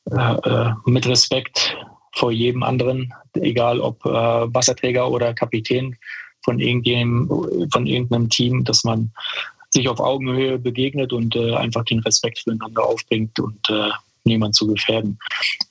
äh, 0.09 0.15
äh, 0.15 0.49
äh 0.49 0.73
mit 0.85 1.07
Respekt 1.07 1.77
vor 2.15 2.31
jedem 2.31 2.63
anderen, 2.63 3.13
egal 3.33 3.79
ob 3.79 4.03
äh, 4.05 4.09
Wasserträger 4.09 5.09
oder 5.09 5.33
Kapitän 5.33 5.95
von 6.43 6.59
irgendeinem, 6.59 7.27
von 7.71 7.85
irgendeinem 7.85 8.29
Team, 8.29 8.63
dass 8.63 8.83
man 8.83 9.11
sich 9.69 9.89
auf 9.89 9.99
Augenhöhe 9.99 10.57
begegnet 10.57 11.13
und 11.13 11.35
äh, 11.35 11.55
einfach 11.55 11.83
den 11.85 11.99
Respekt 11.99 12.39
füreinander 12.39 12.83
aufbringt 12.83 13.39
und 13.39 13.69
äh, 13.69 13.89
niemand 14.23 14.55
zu 14.55 14.67
gefährden. 14.67 15.17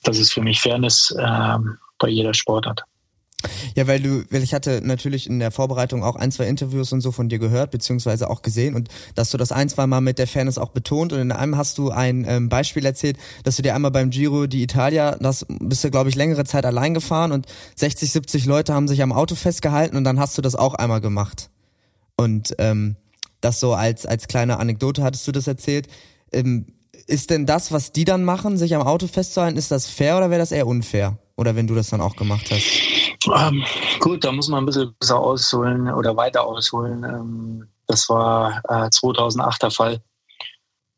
Das 0.03 0.19
ist 0.19 0.33
für 0.33 0.41
mich 0.41 0.61
Fairness 0.61 1.15
äh, 1.17 1.57
bei 1.99 2.09
jeder 2.09 2.33
Sportart. 2.33 2.83
Ja, 3.75 3.85
weil 3.87 4.01
du, 4.01 4.23
weil 4.31 4.41
ich 4.41 4.53
hatte 4.55 4.81
natürlich 4.83 5.27
in 5.27 5.39
der 5.39 5.51
Vorbereitung 5.51 6.03
auch 6.03 6.15
ein, 6.15 6.31
zwei 6.31 6.47
Interviews 6.47 6.91
und 6.91 7.01
so 7.01 7.11
von 7.11 7.29
dir 7.29 7.37
gehört, 7.37 7.69
beziehungsweise 7.69 8.29
auch 8.29 8.41
gesehen 8.41 8.73
und 8.73 8.89
dass 9.13 9.29
du 9.29 9.37
das 9.37 9.51
ein, 9.51 9.69
zwei 9.69 9.85
Mal 9.85 10.01
mit 10.01 10.17
der 10.17 10.25
Fairness 10.25 10.57
auch 10.57 10.69
betont 10.69 11.13
und 11.13 11.19
in 11.19 11.31
einem 11.31 11.55
hast 11.55 11.77
du 11.77 11.91
ein 11.91 12.25
ähm, 12.27 12.49
Beispiel 12.49 12.83
erzählt, 12.83 13.17
dass 13.43 13.55
du 13.55 13.61
dir 13.61 13.75
einmal 13.75 13.91
beim 13.91 14.09
Giro 14.09 14.47
die 14.47 14.63
Italia, 14.63 15.15
das 15.19 15.45
bist 15.47 15.83
du, 15.83 15.91
glaube 15.91 16.09
ich, 16.09 16.15
längere 16.15 16.45
Zeit 16.45 16.65
allein 16.65 16.95
gefahren 16.95 17.31
und 17.31 17.45
60, 17.75 18.11
70 18.11 18.45
Leute 18.45 18.73
haben 18.73 18.87
sich 18.87 19.03
am 19.03 19.11
Auto 19.11 19.35
festgehalten 19.35 19.97
und 19.97 20.03
dann 20.03 20.19
hast 20.19 20.35
du 20.37 20.41
das 20.41 20.55
auch 20.55 20.73
einmal 20.73 21.01
gemacht. 21.01 21.51
Und 22.15 22.55
ähm, 22.57 22.95
das 23.47 23.59
so 23.59 23.73
als, 23.73 24.05
als 24.05 24.27
kleine 24.27 24.59
Anekdote 24.59 25.03
hattest 25.03 25.27
du 25.27 25.31
das 25.31 25.47
erzählt. 25.47 25.87
Ähm, 26.31 26.67
ist 27.07 27.29
denn 27.29 27.45
das, 27.45 27.71
was 27.71 27.93
die 27.93 28.03
dann 28.03 28.25
machen, 28.25 28.57
sich 28.57 28.75
am 28.75 28.81
Auto 28.81 29.07
festzuhalten, 29.07 29.57
ist 29.57 29.71
das 29.71 29.87
fair 29.87 30.17
oder 30.17 30.29
wäre 30.29 30.39
das 30.39 30.51
eher 30.51 30.67
unfair? 30.67 31.17
Oder 31.37 31.55
wenn 31.55 31.67
du 31.67 31.75
das 31.75 31.89
dann 31.89 32.01
auch 32.01 32.15
gemacht 32.15 32.49
hast? 32.51 32.65
Ähm, 33.33 33.63
gut, 33.99 34.23
da 34.23 34.31
muss 34.31 34.49
man 34.49 34.63
ein 34.63 34.65
bisschen 34.65 34.93
besser 34.99 35.19
ausholen 35.19 35.87
oder 35.89 36.15
weiter 36.17 36.43
ausholen. 36.43 37.03
Ähm, 37.03 37.67
das 37.87 38.09
war 38.09 38.61
äh, 38.67 38.89
2008 38.89 39.63
der 39.63 39.71
Fall. 39.71 40.01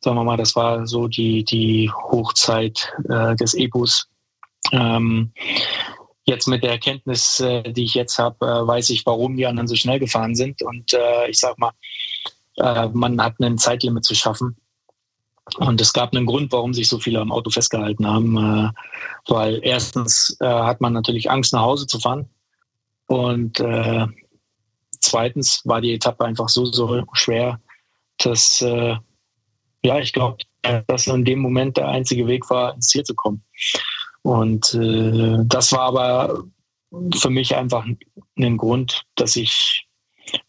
Sagen 0.02 0.16
wir 0.16 0.24
mal, 0.24 0.38
das 0.38 0.56
war 0.56 0.88
so 0.88 1.08
die, 1.08 1.44
die 1.44 1.92
Hochzeit 1.92 2.92
äh, 3.10 3.36
des 3.36 3.54
Epos. 3.54 4.08
Ähm, 4.72 5.34
jetzt 6.26 6.48
mit 6.48 6.64
der 6.64 6.72
Erkenntnis, 6.72 7.40
äh, 7.42 7.74
die 7.74 7.84
ich 7.84 7.96
jetzt 7.96 8.18
habe, 8.18 8.46
äh, 8.46 8.68
weiß 8.68 8.92
ich, 8.92 9.06
warum 9.06 9.36
die 9.36 9.46
anderen 9.46 9.68
so 9.68 9.76
schnell 9.76 10.00
gefahren 10.00 10.36
sind. 10.36 10.62
Und 10.62 10.94
äh, 10.94 11.30
ich 11.30 11.40
sag 11.40 11.58
mal, 11.60 11.72
äh, 12.60 12.90
man 12.90 13.22
hat 13.22 13.40
ein 13.40 13.58
Zeitlimit 13.58 14.04
zu 14.04 14.16
schaffen. 14.16 14.58
Und 15.58 15.82
es 15.82 15.94
gab 15.94 16.14
einen 16.14 16.28
Grund, 16.28 16.52
warum 16.52 16.74
sich 16.74 16.88
so 16.88 17.00
viele 17.00 17.20
am 17.20 17.32
Auto 17.32 17.50
festgehalten 17.50 18.06
haben, 18.06 18.38
äh, 18.38 18.70
weil 19.28 19.60
erstens 19.64 20.38
äh, 20.42 20.46
hat 20.46 20.80
man 20.80 20.94
natürlich 20.94 21.32
Angst, 21.32 21.54
nach 21.54 21.62
Hause 21.62 21.88
zu 21.88 22.00
fahren. 22.00 22.30
Und 23.08 23.60
äh, 23.60 24.06
zweitens 25.00 25.62
war 25.66 25.82
die 25.82 25.94
Etappe 25.94 26.26
einfach 26.26 26.50
so, 26.50 26.66
so 26.66 27.04
schwer, 27.14 27.60
dass, 28.18 28.62
äh, 28.62 28.96
ja, 29.84 30.00
ich 30.00 30.14
glaube, 30.14 30.38
dass 30.88 31.08
in 31.08 31.26
dem 31.26 31.40
Moment 31.40 31.78
der 31.78 31.88
einzige 31.88 32.28
Weg 32.28 32.50
war, 32.50 32.76
ins 32.76 32.90
Ziel 32.90 33.04
zu 33.04 33.16
kommen. 33.16 33.44
Und 34.22 34.74
äh, 34.76 35.38
das 35.46 35.72
war 35.72 35.82
aber 35.82 36.44
für 37.16 37.30
mich 37.30 37.56
einfach 37.56 37.86
ein 38.38 38.58
Grund, 38.58 39.04
dass 39.16 39.36
ich 39.36 39.89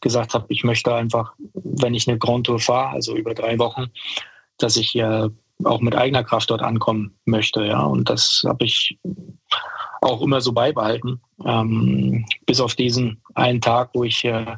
gesagt 0.00 0.34
habe, 0.34 0.46
ich 0.48 0.64
möchte 0.64 0.94
einfach, 0.94 1.34
wenn 1.54 1.94
ich 1.94 2.08
eine 2.08 2.18
Grand 2.18 2.46
Tour 2.46 2.58
fahre, 2.58 2.90
also 2.90 3.16
über 3.16 3.34
drei 3.34 3.58
Wochen, 3.58 3.86
dass 4.58 4.76
ich 4.76 4.94
ja 4.94 5.28
auch 5.64 5.80
mit 5.80 5.94
eigener 5.94 6.24
Kraft 6.24 6.50
dort 6.50 6.62
ankommen 6.62 7.14
möchte. 7.24 7.64
Ja, 7.64 7.82
und 7.82 8.08
das 8.08 8.42
habe 8.46 8.64
ich 8.64 8.98
auch 10.00 10.22
immer 10.22 10.40
so 10.40 10.52
beibehalten, 10.52 11.20
ähm, 11.44 12.24
bis 12.46 12.60
auf 12.60 12.74
diesen 12.74 13.20
einen 13.34 13.60
Tag, 13.60 13.90
wo 13.94 14.04
ich 14.04 14.24
äh, 14.24 14.56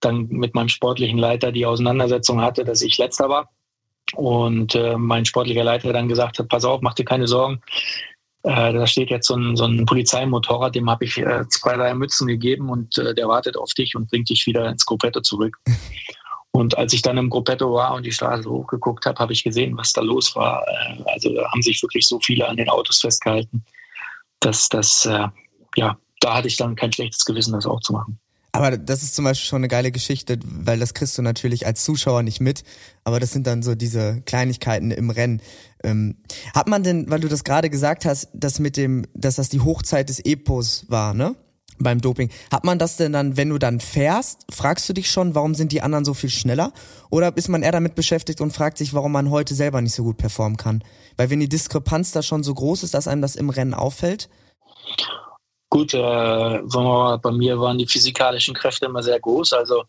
dann 0.00 0.26
mit 0.28 0.54
meinem 0.54 0.68
sportlichen 0.68 1.18
Leiter 1.18 1.52
die 1.52 1.66
Auseinandersetzung 1.66 2.40
hatte, 2.40 2.64
dass 2.64 2.82
ich 2.82 2.98
letzter 2.98 3.28
war. 3.28 3.50
Und 4.14 4.74
äh, 4.74 4.96
mein 4.96 5.24
sportlicher 5.24 5.64
Leiter 5.64 5.92
dann 5.92 6.08
gesagt 6.08 6.38
hat, 6.38 6.48
pass 6.48 6.64
auf, 6.64 6.82
mach 6.82 6.94
dir 6.94 7.04
keine 7.04 7.26
Sorgen, 7.26 7.62
äh, 8.44 8.72
da 8.74 8.86
steht 8.86 9.10
jetzt 9.10 9.26
so 9.26 9.34
ein, 9.34 9.56
so 9.56 9.64
ein 9.64 9.86
Polizeimotorrad, 9.86 10.74
dem 10.74 10.90
habe 10.90 11.06
ich 11.06 11.16
äh, 11.18 11.48
zwei, 11.48 11.76
drei 11.76 11.94
Mützen 11.94 12.26
gegeben 12.26 12.68
und 12.68 12.98
äh, 12.98 13.14
der 13.14 13.26
wartet 13.26 13.56
auf 13.56 13.72
dich 13.72 13.96
und 13.96 14.10
bringt 14.10 14.28
dich 14.28 14.46
wieder 14.46 14.68
ins 14.68 14.84
Gruppetto 14.84 15.20
zurück. 15.20 15.58
Und 16.56 16.78
als 16.78 16.92
ich 16.92 17.02
dann 17.02 17.18
im 17.18 17.30
Gruppetto 17.30 17.74
war 17.74 17.94
und 17.94 18.06
die 18.06 18.12
Straße 18.12 18.48
hochgeguckt 18.48 19.06
habe, 19.06 19.18
habe 19.18 19.32
ich 19.32 19.42
gesehen, 19.42 19.76
was 19.76 19.92
da 19.92 20.02
los 20.02 20.36
war. 20.36 20.64
Äh, 20.68 21.02
also 21.06 21.34
da 21.34 21.50
haben 21.50 21.62
sich 21.62 21.82
wirklich 21.82 22.06
so 22.06 22.20
viele 22.20 22.48
an 22.48 22.56
den 22.56 22.68
Autos 22.68 23.00
festgehalten, 23.00 23.64
dass 24.38 24.68
das, 24.68 25.04
äh, 25.04 25.26
ja, 25.74 25.98
da 26.20 26.34
hatte 26.34 26.46
ich 26.46 26.56
dann 26.56 26.76
kein 26.76 26.92
schlechtes 26.92 27.24
Gewissen, 27.24 27.54
das 27.54 27.66
auch 27.66 27.80
zu 27.80 27.92
machen. 27.92 28.20
Aber 28.54 28.78
das 28.78 29.02
ist 29.02 29.16
zum 29.16 29.24
Beispiel 29.24 29.48
schon 29.48 29.58
eine 29.58 29.68
geile 29.68 29.90
Geschichte, 29.90 30.38
weil 30.44 30.78
das 30.78 30.94
kriegst 30.94 31.18
du 31.18 31.22
natürlich 31.22 31.66
als 31.66 31.82
Zuschauer 31.82 32.22
nicht 32.22 32.40
mit. 32.40 32.62
Aber 33.02 33.18
das 33.18 33.32
sind 33.32 33.48
dann 33.48 33.64
so 33.64 33.74
diese 33.74 34.20
Kleinigkeiten 34.26 34.92
im 34.92 35.10
Rennen. 35.10 35.42
Ähm, 35.82 36.18
hat 36.54 36.68
man 36.68 36.84
denn, 36.84 37.10
weil 37.10 37.18
du 37.18 37.26
das 37.26 37.42
gerade 37.42 37.68
gesagt 37.68 38.04
hast, 38.04 38.28
dass 38.32 38.60
mit 38.60 38.76
dem, 38.76 39.06
dass 39.12 39.34
das 39.34 39.48
die 39.48 39.60
Hochzeit 39.60 40.08
des 40.08 40.20
Epos 40.24 40.84
war, 40.88 41.14
ne? 41.14 41.34
Beim 41.80 42.00
Doping. 42.00 42.30
Hat 42.52 42.62
man 42.62 42.78
das 42.78 42.96
denn 42.96 43.12
dann, 43.12 43.36
wenn 43.36 43.48
du 43.48 43.58
dann 43.58 43.80
fährst, 43.80 44.46
fragst 44.52 44.88
du 44.88 44.92
dich 44.92 45.10
schon, 45.10 45.34
warum 45.34 45.56
sind 45.56 45.72
die 45.72 45.82
anderen 45.82 46.04
so 46.04 46.14
viel 46.14 46.30
schneller? 46.30 46.72
Oder 47.10 47.36
ist 47.36 47.48
man 47.48 47.64
eher 47.64 47.72
damit 47.72 47.96
beschäftigt 47.96 48.40
und 48.40 48.52
fragt 48.52 48.78
sich, 48.78 48.94
warum 48.94 49.10
man 49.10 49.30
heute 49.30 49.56
selber 49.56 49.80
nicht 49.80 49.96
so 49.96 50.04
gut 50.04 50.16
performen 50.16 50.56
kann? 50.56 50.84
Weil 51.16 51.28
wenn 51.28 51.40
die 51.40 51.48
Diskrepanz 51.48 52.12
da 52.12 52.22
schon 52.22 52.44
so 52.44 52.54
groß 52.54 52.84
ist, 52.84 52.94
dass 52.94 53.08
einem 53.08 53.20
das 53.20 53.34
im 53.34 53.50
Rennen 53.50 53.74
auffällt? 53.74 54.28
Gut, 55.74 55.92
äh, 55.92 55.98
bei 55.98 57.32
mir 57.32 57.58
waren 57.58 57.78
die 57.78 57.88
physikalischen 57.88 58.54
Kräfte 58.54 58.86
immer 58.86 59.02
sehr 59.02 59.18
groß. 59.18 59.54
Also 59.54 59.82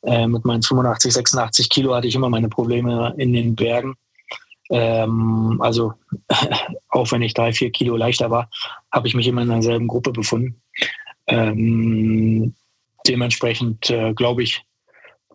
äh, 0.00 0.26
mit 0.26 0.42
meinen 0.46 0.62
85, 0.62 1.12
86 1.12 1.68
Kilo 1.68 1.94
hatte 1.94 2.06
ich 2.06 2.14
immer 2.14 2.30
meine 2.30 2.48
Probleme 2.48 3.12
in 3.18 3.34
den 3.34 3.54
Bergen. 3.54 3.94
Ähm, 4.70 5.58
also 5.60 5.92
auch 6.88 7.12
wenn 7.12 7.20
ich 7.20 7.34
drei, 7.34 7.52
vier 7.52 7.70
Kilo 7.70 7.98
leichter 7.98 8.30
war, 8.30 8.48
habe 8.90 9.06
ich 9.06 9.14
mich 9.14 9.26
immer 9.26 9.42
in 9.42 9.50
derselben 9.50 9.86
Gruppe 9.86 10.12
befunden. 10.12 10.62
Ähm, 11.26 12.54
dementsprechend 13.06 13.90
äh, 13.90 14.14
glaube 14.14 14.44
ich, 14.44 14.62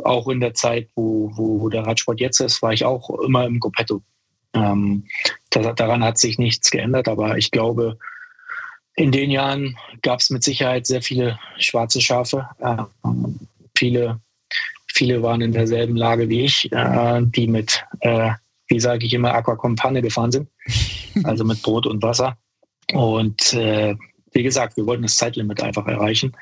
auch 0.04 0.28
in 0.28 0.40
der 0.40 0.56
Zeit, 0.56 0.90
wo, 0.96 1.30
wo, 1.36 1.70
der 1.70 1.86
Radsport 1.86 2.20
jetzt 2.20 2.40
ist, 2.40 2.64
war 2.64 2.74
ich 2.74 2.84
auch 2.84 3.12
immer 3.20 3.46
im 3.46 3.60
Gruppetto. 3.60 4.02
Ähm, 4.56 5.06
daran 5.52 6.04
hat 6.04 6.18
sich 6.18 6.40
nichts 6.40 6.72
geändert, 6.72 7.08
aber 7.08 7.38
ich 7.38 7.52
glaube, 7.52 8.00
in 8.96 9.12
den 9.12 9.32
Jahren 9.32 9.78
gab 10.02 10.20
es 10.20 10.30
mit 10.30 10.44
Sicherheit 10.44 10.86
sehr 10.86 11.02
viele 11.02 11.40
schwarze 11.58 12.02
Schafe. 12.02 12.48
Äh, 12.60 12.84
viele, 13.78 14.20
viele 14.88 15.22
waren 15.24 15.42
in 15.42 15.52
derselben 15.52 15.96
Lage 15.96 16.30
wie 16.30 16.42
ich, 16.42 16.72
äh, 16.72 17.22
die 17.24 17.48
mit, 17.48 17.84
äh, 18.02 18.32
wie 18.68 18.80
sage 18.80 19.06
ich 19.06 19.14
immer, 19.14 19.34
Aquacompane 19.34 20.02
gefahren 20.02 20.32
sind, 20.32 20.50
also 21.24 21.44
mit 21.44 21.62
Brot 21.62 21.88
und 21.88 22.04
Wasser. 22.04 22.38
Und 22.94 23.54
äh, 23.54 23.96
wie 24.32 24.44
gesagt, 24.44 24.78
wir 24.78 24.86
wollten 24.86 25.04
das 25.04 25.18
Zeitlimit 25.18 25.62
einfach 25.62 25.88
erreichen. 25.88 26.34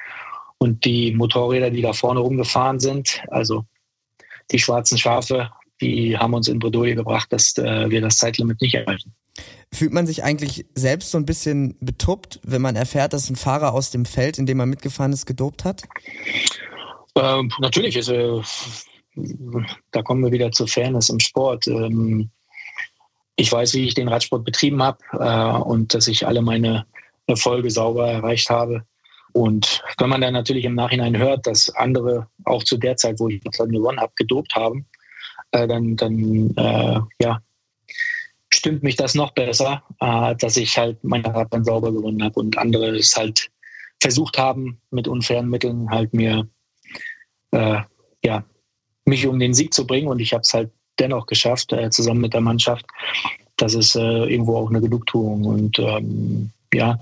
Und 0.58 0.86
die 0.86 1.14
Motorräder, 1.14 1.72
die 1.72 1.82
da 1.82 1.94
vorne 1.94 2.20
rumgefahren 2.20 2.80
sind, 2.80 3.22
also 3.30 3.66
die 4.52 4.60
schwarzen 4.60 4.98
Schafe, 4.98 5.50
die 5.82 6.18
haben 6.18 6.34
uns 6.34 6.48
in 6.48 6.60
Bredouille 6.60 6.96
gebracht, 6.96 7.32
dass 7.34 7.58
äh, 7.58 7.90
wir 7.90 8.02
das 8.02 8.18
Zeitlimit 8.18 8.62
nicht 8.62 8.76
erreichen. 8.76 9.14
Fühlt 9.74 9.94
man 9.94 10.06
sich 10.06 10.24
eigentlich 10.24 10.66
selbst 10.76 11.12
so 11.12 11.18
ein 11.18 11.26
bisschen 11.26 11.78
betuppt, 11.80 12.40
wenn 12.44 12.62
man 12.62 12.76
erfährt, 12.76 13.14
dass 13.14 13.30
ein 13.30 13.36
Fahrer 13.36 13.74
aus 13.74 13.90
dem 13.90 14.06
Feld, 14.06 14.38
in 14.38 14.46
dem 14.46 14.58
man 14.58 14.70
mitgefahren 14.70 15.14
ist, 15.14 15.26
gedopt 15.26 15.64
hat? 15.64 15.84
Ähm, 17.16 17.52
natürlich 17.60 17.96
ist 17.96 18.10
äh, 18.10 18.42
da 19.92 20.02
kommen 20.02 20.24
wir 20.24 20.32
wieder 20.32 20.52
zur 20.52 20.68
Fairness 20.68 21.10
im 21.10 21.20
Sport. 21.20 21.68
Ähm, 21.68 22.30
ich 23.36 23.52
weiß, 23.52 23.74
wie 23.74 23.86
ich 23.86 23.94
den 23.94 24.08
Radsport 24.08 24.46
betrieben 24.46 24.82
habe 24.82 25.00
äh, 25.14 25.62
und 25.64 25.94
dass 25.94 26.08
ich 26.08 26.28
alle 26.28 26.42
meine 26.42 26.86
Erfolge 27.28 27.72
sauber 27.72 28.10
erreicht 28.10 28.50
habe. 28.50 28.84
Und 29.34 29.82
wenn 29.98 30.10
man 30.10 30.22
dann 30.22 30.34
natürlich 30.34 30.66
im 30.66 30.76
Nachhinein 30.76 31.18
hört, 31.18 31.48
dass 31.48 31.70
andere 31.70 32.28
auch 32.44 32.64
zu 32.64 32.78
der 32.78 32.98
Zeit, 32.98 33.20
wo 33.20 33.30
ich 33.30 33.42
gewonnen 33.42 34.00
habe, 34.00 34.12
gedopt 34.16 34.54
haben, 34.56 34.86
äh, 35.52 35.68
dann, 35.68 35.96
dann 35.96 36.54
äh, 36.58 37.00
ja, 37.22 37.42
stimmt 38.54 38.84
mich 38.84 38.96
das 38.96 39.16
noch 39.16 39.32
besser, 39.32 39.84
äh, 40.00 40.36
dass 40.36 40.58
ich 40.58 40.78
halt 40.78 41.04
meine 41.04 41.34
Radbahn 41.34 41.64
sauber 41.64 41.92
gewonnen 41.92 42.24
habe 42.24 42.40
und 42.40 42.58
andere 42.58 42.96
es 42.96 43.16
halt 43.16 43.50
versucht 44.02 44.38
haben, 44.38 44.82
mit 44.90 45.08
unfairen 45.08 45.50
Mitteln 45.50 45.90
halt 45.90 46.14
mir 46.14 46.48
äh, 47.52 47.82
ja, 48.24 48.44
mich 49.06 49.28
um 49.28 49.40
den 49.40 49.54
Sieg 49.54 49.74
zu 49.74 49.86
bringen. 49.86 50.08
Und 50.08 50.20
ich 50.20 50.34
habe 50.34 50.42
es 50.42 50.54
halt 50.54 50.72
dennoch 51.00 51.26
geschafft, 51.26 51.74
äh, 51.74 51.90
zusammen 51.90 52.22
mit 52.22 52.34
der 52.34 52.42
Mannschaft. 52.42 52.86
Das 53.58 53.74
ist 53.74 53.96
äh, 53.96 54.26
irgendwo 54.26 54.58
auch 54.58 54.70
eine 54.70 54.82
Genugtuung. 54.82 55.46
Und 55.46 55.80
ähm, 55.80 56.52
ja, 56.74 57.00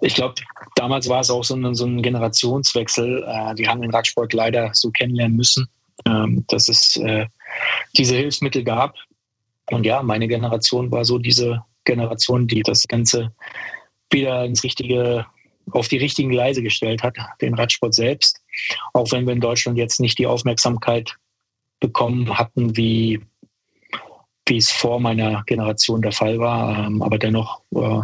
ich 0.00 0.14
glaube, 0.14 0.34
damals 0.76 1.08
war 1.08 1.20
es 1.20 1.30
auch 1.30 1.44
so 1.44 1.54
ein, 1.54 1.74
so 1.74 1.86
ein 1.86 2.02
Generationswechsel. 2.02 3.24
Äh, 3.26 3.54
die 3.54 3.68
haben 3.68 3.82
den 3.82 3.92
Radsport 3.92 4.32
leider 4.32 4.70
so 4.74 4.90
kennenlernen 4.90 5.36
müssen, 5.36 5.68
ähm, 6.06 6.44
dass 6.48 6.68
es 6.68 6.96
äh, 6.96 7.26
diese 7.96 8.16
Hilfsmittel 8.16 8.64
gab, 8.64 8.94
und 9.70 9.86
ja, 9.86 10.02
meine 10.02 10.28
Generation 10.28 10.90
war 10.90 11.04
so 11.04 11.18
diese 11.18 11.62
Generation, 11.84 12.46
die 12.46 12.62
das 12.62 12.86
Ganze 12.88 13.32
wieder 14.10 14.44
ins 14.44 14.64
richtige, 14.64 15.26
auf 15.70 15.88
die 15.88 15.98
richtigen 15.98 16.30
Gleise 16.30 16.62
gestellt 16.62 17.02
hat, 17.02 17.16
den 17.40 17.54
Radsport 17.54 17.94
selbst. 17.94 18.40
Auch 18.92 19.10
wenn 19.12 19.26
wir 19.26 19.32
in 19.32 19.40
Deutschland 19.40 19.78
jetzt 19.78 20.00
nicht 20.00 20.18
die 20.18 20.26
Aufmerksamkeit 20.26 21.16
bekommen 21.80 22.38
hatten, 22.38 22.76
wie, 22.76 23.20
wie 24.46 24.56
es 24.56 24.70
vor 24.70 25.00
meiner 25.00 25.42
Generation 25.44 26.02
der 26.02 26.12
Fall 26.12 26.38
war. 26.38 26.86
Ähm, 26.86 27.02
aber 27.02 27.18
dennoch 27.18 27.62
äh, 27.74 28.00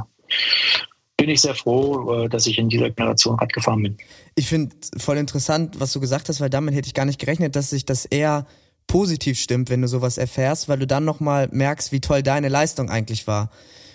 bin 1.16 1.30
ich 1.30 1.40
sehr 1.40 1.54
froh, 1.54 2.24
äh, 2.24 2.28
dass 2.28 2.46
ich 2.46 2.58
in 2.58 2.68
dieser 2.68 2.90
Generation 2.90 3.38
Rad 3.38 3.52
gefahren 3.52 3.82
bin. 3.82 3.96
Ich 4.34 4.46
finde 4.46 4.74
voll 4.98 5.16
interessant, 5.16 5.78
was 5.78 5.92
du 5.92 6.00
gesagt 6.00 6.28
hast, 6.28 6.40
weil 6.40 6.50
damit 6.50 6.74
hätte 6.74 6.86
ich 6.86 6.94
gar 6.94 7.04
nicht 7.04 7.20
gerechnet, 7.20 7.56
dass 7.56 7.70
sich 7.70 7.84
das 7.84 8.04
eher 8.04 8.46
positiv 8.88 9.38
stimmt, 9.38 9.70
wenn 9.70 9.82
du 9.82 9.88
sowas 9.88 10.18
erfährst, 10.18 10.68
weil 10.68 10.80
du 10.80 10.86
dann 10.86 11.04
nochmal 11.04 11.48
merkst, 11.52 11.92
wie 11.92 12.00
toll 12.00 12.24
deine 12.24 12.48
Leistung 12.48 12.90
eigentlich 12.90 13.28
war. 13.28 13.50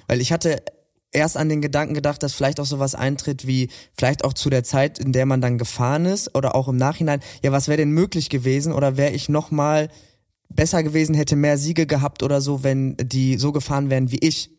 Weil 0.08 0.21
ich 0.21 0.32
hatte 0.32 0.63
erst 1.12 1.38
an 1.38 1.49
den 1.49 1.62
Gedanken 1.62 1.93
gedacht, 1.93 2.23
dass 2.23 2.34
vielleicht 2.34 2.60
auch 2.60 2.65
sowas 2.65 2.95
eintritt 2.95 3.45
wie 3.45 3.69
vielleicht 3.97 4.23
auch 4.23 4.34
zu 4.34 4.49
der 4.49 4.63
Zeit, 4.63 4.99
in 4.99 5.12
der 5.12 5.25
man 5.25 5.41
dann 5.41 5.58
gefahren 5.58 6.06
ist 6.06 6.36
oder 6.36 6.56
auch 6.56 6.67
im 6.67 6.77
Nachhinein, 6.77 7.19
ja, 7.43 7.51
was 7.51 7.67
wäre 7.67 7.77
denn 7.77 7.91
möglich 7.91 8.29
gewesen 8.29 8.73
oder 8.73 8.97
wäre 8.97 9.12
ich 9.12 9.29
nochmal 9.29 9.89
besser 10.49 10.84
gewesen, 10.84 11.15
hätte 11.15 11.36
mehr 11.36 11.58
Siege 11.58 11.86
gehabt 11.86 12.23
oder 12.23 12.41
so, 12.41 12.63
wenn 12.63 12.95
die 12.97 13.38
so 13.38 13.51
gefahren 13.51 13.89
wären 13.89 14.12
wie 14.12 14.19
ich. 14.19 14.51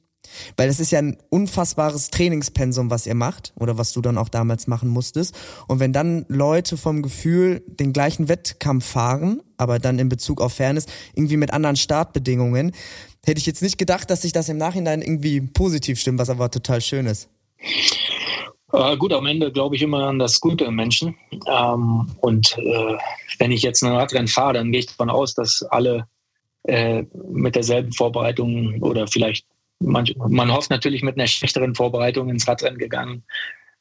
Weil 0.57 0.69
das 0.69 0.81
ist 0.81 0.91
ja 0.91 0.99
ein 0.99 1.17
unfassbares 1.31 2.11
Trainingspensum, 2.11 2.91
was 2.91 3.07
ihr 3.07 3.15
macht 3.15 3.53
oder 3.59 3.79
was 3.79 3.93
du 3.93 4.01
dann 4.01 4.19
auch 4.19 4.29
damals 4.29 4.67
machen 4.67 4.89
musstest. 4.89 5.35
Und 5.69 5.81
wenn 5.81 5.93
dann 5.93 6.25
Leute 6.29 6.77
vom 6.77 7.03
Gefühl 7.03 7.63
den 7.67 7.93
gleichen 7.93 8.29
Wettkampf 8.29 8.85
fahren, 8.85 9.43
aber 9.57 9.79
dann 9.79 9.99
in 9.99 10.09
Bezug 10.09 10.41
auf 10.41 10.55
Fairness, 10.55 10.87
irgendwie 11.15 11.37
mit 11.37 11.53
anderen 11.53 11.77
Startbedingungen, 11.77 12.73
hätte 13.25 13.39
ich 13.39 13.47
jetzt 13.47 13.63
nicht 13.63 13.79
gedacht, 13.79 14.11
dass 14.11 14.23
sich 14.23 14.33
das 14.33 14.49
im 14.49 14.59
Nachhinein 14.59 15.03
irgendwie 15.03 15.41
positiv 15.41 15.99
stimmt, 16.01 16.19
was 16.19 16.31
aber 16.31 16.51
total 16.51 16.81
schön 16.81 17.07
ist. 17.07 17.29
Äh, 18.73 18.97
gut, 18.97 19.13
am 19.13 19.27
Ende 19.27 19.53
glaube 19.53 19.77
ich 19.77 19.83
immer 19.83 20.09
an 20.09 20.19
das 20.19 20.41
Gute 20.41 20.65
im 20.65 20.75
Menschen. 20.75 21.15
Ähm, 21.47 22.11
und 22.21 22.59
äh, 22.59 22.97
wenn 23.39 23.53
ich 23.53 23.63
jetzt 23.63 23.83
ein 23.83 23.93
Radrennen 23.93 24.29
fahre, 24.29 24.55
dann 24.55 24.73
gehe 24.73 24.81
ich 24.81 24.87
davon 24.87 25.11
aus, 25.11 25.35
dass 25.35 25.63
alle 25.63 26.09
äh, 26.65 27.05
mit 27.31 27.55
derselben 27.55 27.93
Vorbereitung 27.93 28.83
oder 28.83 29.07
vielleicht 29.07 29.47
man, 29.85 30.07
man 30.29 30.53
hofft 30.53 30.71
natürlich 30.71 31.03
mit 31.03 31.17
einer 31.17 31.27
schlechteren 31.27 31.75
Vorbereitung 31.75 32.29
ins 32.29 32.49
Radrennen 32.49 32.79
gegangen 32.79 33.23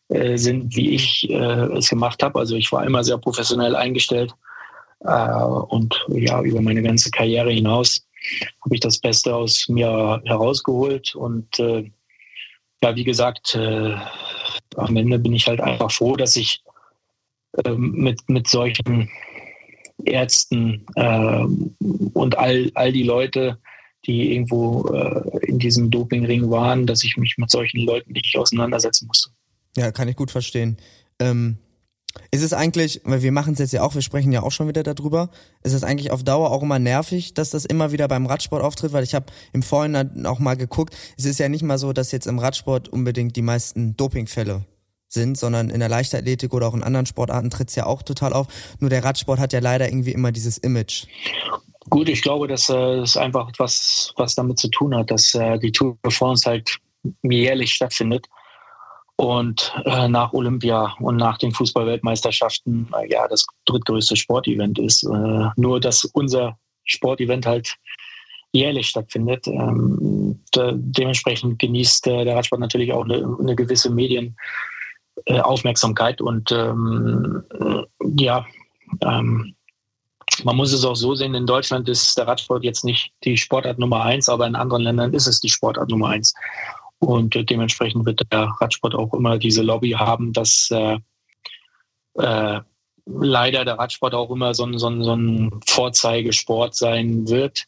äh, 0.09 0.37
sind, 0.37 0.75
wie 0.75 0.91
ich 0.91 1.29
äh, 1.29 1.77
es 1.77 1.89
gemacht 1.89 2.21
habe. 2.23 2.39
Also 2.39 2.55
ich 2.55 2.71
war 2.71 2.85
immer 2.85 3.03
sehr 3.03 3.17
professionell 3.17 3.75
eingestellt 3.75 4.33
äh, 5.01 5.43
und 5.43 6.05
ja, 6.09 6.41
über 6.41 6.61
meine 6.61 6.83
ganze 6.83 7.11
Karriere 7.11 7.51
hinaus 7.51 8.05
habe 8.63 8.75
ich 8.75 8.81
das 8.81 8.99
Beste 8.99 9.35
aus 9.35 9.67
mir 9.67 10.21
herausgeholt 10.25 11.15
und 11.15 11.59
äh, 11.59 11.91
ja, 12.81 12.95
wie 12.95 13.03
gesagt, 13.03 13.55
äh, 13.55 13.95
am 14.75 14.95
Ende 14.95 15.19
bin 15.19 15.33
ich 15.33 15.47
halt 15.47 15.61
einfach 15.61 15.91
froh, 15.91 16.15
dass 16.15 16.35
ich 16.35 16.61
ähm, 17.65 17.91
mit, 17.91 18.27
mit 18.29 18.47
solchen 18.47 19.09
Ärzten 20.05 20.85
und 20.95 22.37
all, 22.37 22.71
all 22.73 22.91
die 22.91 23.03
Leute, 23.03 23.59
die 24.05 24.33
irgendwo 24.33 24.89
äh, 24.89 25.45
in 25.47 25.59
diesem 25.59 25.89
Dopingring 25.89 26.49
waren, 26.49 26.85
dass 26.85 27.03
ich 27.03 27.17
mich 27.17 27.37
mit 27.37 27.49
solchen 27.49 27.85
Leuten 27.85 28.11
nicht 28.11 28.37
auseinandersetzen 28.37 29.07
musste. 29.07 29.29
Ja, 29.77 29.91
kann 29.91 30.07
ich 30.07 30.15
gut 30.15 30.31
verstehen. 30.31 30.77
Ähm, 31.19 31.57
ist 32.31 32.43
es 32.43 32.53
eigentlich, 32.53 33.01
weil 33.05 33.23
wir 33.23 33.31
machen 33.31 33.53
es 33.53 33.59
jetzt 33.59 33.73
ja 33.73 33.81
auch, 33.81 33.95
wir 33.95 34.01
sprechen 34.01 34.31
ja 34.31 34.43
auch 34.43 34.51
schon 34.51 34.67
wieder 34.67 34.83
darüber, 34.83 35.29
ist 35.63 35.73
es 35.73 35.83
eigentlich 35.83 36.11
auf 36.11 36.23
Dauer 36.23 36.51
auch 36.51 36.61
immer 36.61 36.77
nervig, 36.79 37.33
dass 37.33 37.49
das 37.49 37.65
immer 37.65 37.91
wieder 37.91 38.07
beim 38.07 38.25
Radsport 38.25 38.61
auftritt, 38.61 38.93
weil 38.93 39.03
ich 39.03 39.15
habe 39.15 39.27
im 39.51 39.63
Vorhinein 39.63 40.25
auch 40.25 40.39
mal 40.39 40.55
geguckt, 40.55 40.95
es 41.17 41.25
ist 41.25 41.39
ja 41.39 41.49
nicht 41.49 41.63
mal 41.63 41.77
so, 41.79 41.91
dass 41.91 42.11
jetzt 42.11 42.27
im 42.27 42.39
Radsport 42.39 42.89
unbedingt 42.89 43.35
die 43.35 43.41
meisten 43.41 43.97
Dopingfälle 43.97 44.65
sind, 45.07 45.37
sondern 45.37 45.69
in 45.69 45.79
der 45.79 45.89
Leichtathletik 45.89 46.53
oder 46.53 46.67
auch 46.67 46.73
in 46.73 46.83
anderen 46.83 47.05
Sportarten 47.05 47.49
tritt 47.49 47.69
es 47.69 47.75
ja 47.75 47.85
auch 47.85 48.03
total 48.03 48.33
auf. 48.33 48.47
Nur 48.79 48.89
der 48.89 49.03
Radsport 49.03 49.39
hat 49.39 49.53
ja 49.53 49.59
leider 49.59 49.87
irgendwie 49.87 50.11
immer 50.11 50.31
dieses 50.31 50.57
Image. 50.57 51.05
Gut, 51.89 52.09
ich 52.09 52.21
glaube, 52.21 52.47
dass 52.47 52.69
äh, 52.69 52.99
es 52.99 53.17
einfach 53.17 53.51
was, 53.57 54.13
was 54.15 54.35
damit 54.35 54.57
zu 54.57 54.69
tun 54.69 54.95
hat, 54.95 55.11
dass 55.11 55.33
äh, 55.35 55.59
die 55.59 55.71
Tour 55.71 55.97
de 56.03 56.11
France 56.11 56.49
halt 56.49 56.77
jährlich 57.23 57.73
stattfindet 57.73 58.27
und 59.17 59.73
äh, 59.85 60.07
nach 60.07 60.33
Olympia 60.33 60.95
und 60.99 61.17
nach 61.17 61.37
den 61.37 61.51
Fußballweltmeisterschaften 61.51 62.87
äh, 62.97 63.11
ja 63.11 63.27
das 63.27 63.45
drittgrößte 63.65 64.15
Sportevent 64.15 64.79
ist. 64.79 65.03
Äh, 65.03 65.49
nur 65.55 65.79
dass 65.79 66.05
unser 66.05 66.57
Sportevent 66.85 67.45
halt 67.45 67.75
jährlich 68.53 68.87
stattfindet. 68.87 69.47
Ähm, 69.47 70.39
da, 70.51 70.71
dementsprechend 70.75 71.59
genießt 71.59 72.07
äh, 72.07 72.25
der 72.25 72.35
Radsport 72.35 72.61
natürlich 72.61 72.93
auch 72.93 73.03
eine, 73.03 73.35
eine 73.39 73.55
gewisse 73.55 73.89
Medien 73.89 74.37
äh, 75.25 75.41
und 75.41 76.51
ähm, 76.51 77.43
ja, 78.15 78.45
ähm, 79.01 79.55
man 80.43 80.55
muss 80.55 80.73
es 80.73 80.85
auch 80.85 80.95
so 80.95 81.15
sehen, 81.15 81.35
in 81.35 81.45
Deutschland 81.45 81.87
ist 81.89 82.17
der 82.17 82.27
Radsport 82.27 82.63
jetzt 82.63 82.83
nicht 82.83 83.11
die 83.23 83.37
Sportart 83.37 83.79
Nummer 83.79 84.03
eins, 84.03 84.29
aber 84.29 84.47
in 84.47 84.55
anderen 84.55 84.83
Ländern 84.83 85.13
ist 85.13 85.27
es 85.27 85.39
die 85.39 85.49
Sportart 85.49 85.89
Nummer 85.89 86.09
eins. 86.09 86.33
Und 86.99 87.35
dementsprechend 87.49 88.05
wird 88.05 88.21
der 88.31 88.53
Radsport 88.59 88.95
auch 88.95 89.13
immer 89.13 89.37
diese 89.37 89.61
Lobby 89.61 89.91
haben, 89.91 90.31
dass 90.31 90.69
äh, 90.71 90.97
äh, 92.15 92.61
leider 93.05 93.65
der 93.65 93.77
Radsport 93.77 94.13
auch 94.13 94.31
immer 94.31 94.53
so 94.53 94.65
ein, 94.65 94.77
so 94.77 94.87
ein, 94.87 95.03
so 95.03 95.13
ein 95.13 95.59
Vorzeigesport 95.67 96.75
sein 96.75 97.27
wird. 97.27 97.65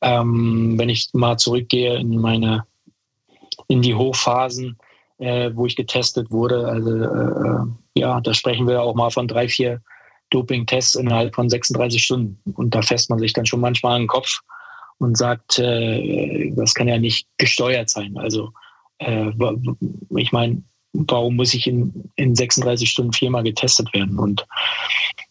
Ähm, 0.00 0.78
wenn 0.78 0.88
ich 0.88 1.10
mal 1.12 1.36
zurückgehe 1.38 1.96
in 1.96 2.18
meine 2.20 2.64
in 3.68 3.82
die 3.82 3.94
Hochphasen, 3.94 4.76
äh, 5.18 5.50
wo 5.54 5.66
ich 5.66 5.76
getestet 5.76 6.30
wurde, 6.30 6.66
also 6.66 6.90
äh, 6.90 8.00
ja, 8.00 8.20
da 8.20 8.34
sprechen 8.34 8.66
wir 8.66 8.82
auch 8.82 8.94
mal 8.94 9.10
von 9.10 9.28
drei, 9.28 9.48
vier 9.48 9.80
Doping-Tests 10.32 10.94
innerhalb 10.94 11.34
von 11.34 11.48
36 11.48 12.02
Stunden. 12.02 12.38
Und 12.54 12.74
da 12.74 12.82
fässt 12.82 13.10
man 13.10 13.18
sich 13.18 13.32
dann 13.32 13.46
schon 13.46 13.60
manchmal 13.60 13.96
an 13.96 14.02
den 14.02 14.08
Kopf 14.08 14.40
und 14.98 15.16
sagt, 15.16 15.58
äh, 15.58 16.52
das 16.54 16.74
kann 16.74 16.88
ja 16.88 16.98
nicht 16.98 17.26
gesteuert 17.38 17.90
sein. 17.90 18.16
Also 18.16 18.52
äh, 18.98 19.30
ich 20.16 20.32
meine, 20.32 20.62
warum 20.92 21.36
muss 21.36 21.54
ich 21.54 21.66
in, 21.66 22.10
in 22.16 22.34
36 22.34 22.88
Stunden 22.88 23.12
viermal 23.12 23.42
getestet 23.42 23.92
werden? 23.92 24.18
Und 24.18 24.46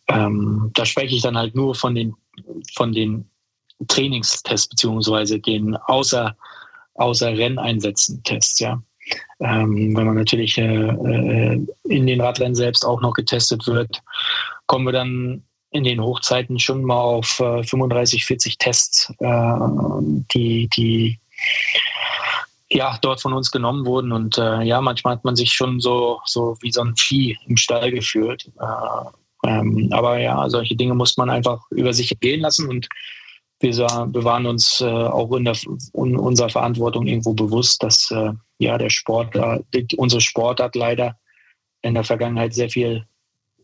ähm, 0.08 0.72
da 0.74 0.86
spreche 0.86 1.16
ich 1.16 1.22
dann 1.22 1.38
halt 1.38 1.56
nur 1.56 1.76
von 1.76 1.96
den, 1.96 2.14
von 2.74 2.92
den 2.92 3.30
Trainingstests 3.88 4.68
beziehungsweise 4.68 5.40
den 5.40 5.76
außer, 5.76 6.36
außer 6.96 7.38
Renneinsätzen 7.38 8.24
Tests, 8.24 8.60
ja. 8.60 8.82
Ähm, 9.40 9.96
wenn 9.98 10.06
man 10.06 10.16
natürlich 10.16 10.58
äh, 10.58 10.64
äh, 10.64 11.66
in 11.86 12.08
den 12.08 12.22
Radrennen 12.22 12.56
selbst 12.56 12.86
auch 12.86 13.02
noch 13.02 13.14
getestet 13.14 13.66
wird, 13.68 14.02
kommen 14.72 14.86
wir 14.86 14.94
dann 14.94 15.44
in 15.72 15.84
den 15.84 16.02
Hochzeiten 16.02 16.58
schon 16.58 16.86
mal 16.86 16.96
auf 16.96 17.42
äh, 17.42 17.62
35, 17.62 18.24
40 18.24 18.58
Tests, 18.58 19.14
äh, 19.20 19.60
die, 20.34 20.70
die 20.70 21.20
ja, 22.70 22.98
dort 23.02 23.20
von 23.20 23.34
uns 23.34 23.52
genommen 23.52 23.86
wurden. 23.86 24.14
Und 24.14 24.38
äh, 24.38 24.62
ja, 24.62 24.80
manchmal 24.80 25.16
hat 25.16 25.26
man 25.26 25.36
sich 25.36 25.52
schon 25.52 25.82
so, 25.82 26.22
so 26.24 26.56
wie 26.62 26.72
so 26.72 26.80
ein 26.84 26.96
Vieh 26.96 27.38
im 27.48 27.58
Stall 27.58 27.92
gefühlt. 27.92 28.50
Äh, 28.62 29.50
ähm, 29.50 29.90
aber 29.92 30.20
ja, 30.20 30.50
solche 30.50 30.78
Dinge 30.78 30.94
muss 30.94 31.18
man 31.18 31.30
einfach 31.30 31.60
über 31.72 31.92
sich 31.92 32.18
gehen 32.22 32.40
lassen 32.40 32.70
und 32.70 32.88
wir, 33.60 33.78
waren 33.78 34.46
uns 34.46 34.80
äh, 34.80 34.86
auch 34.86 35.34
in, 35.34 35.44
der, 35.44 35.58
in 35.96 36.16
unserer 36.16 36.50
Verantwortung 36.50 37.08
irgendwo 37.08 37.34
bewusst, 37.34 37.84
dass 37.84 38.10
äh, 38.12 38.32
ja 38.60 38.78
der 38.78 38.90
Sport, 38.90 39.36
unsere 39.98 40.22
Sportart 40.22 40.78
leider 40.78 41.18
in 41.82 41.94
der 41.94 42.06
Vergangenheit 42.06 42.54
sehr 42.54 42.70
viel 42.70 43.06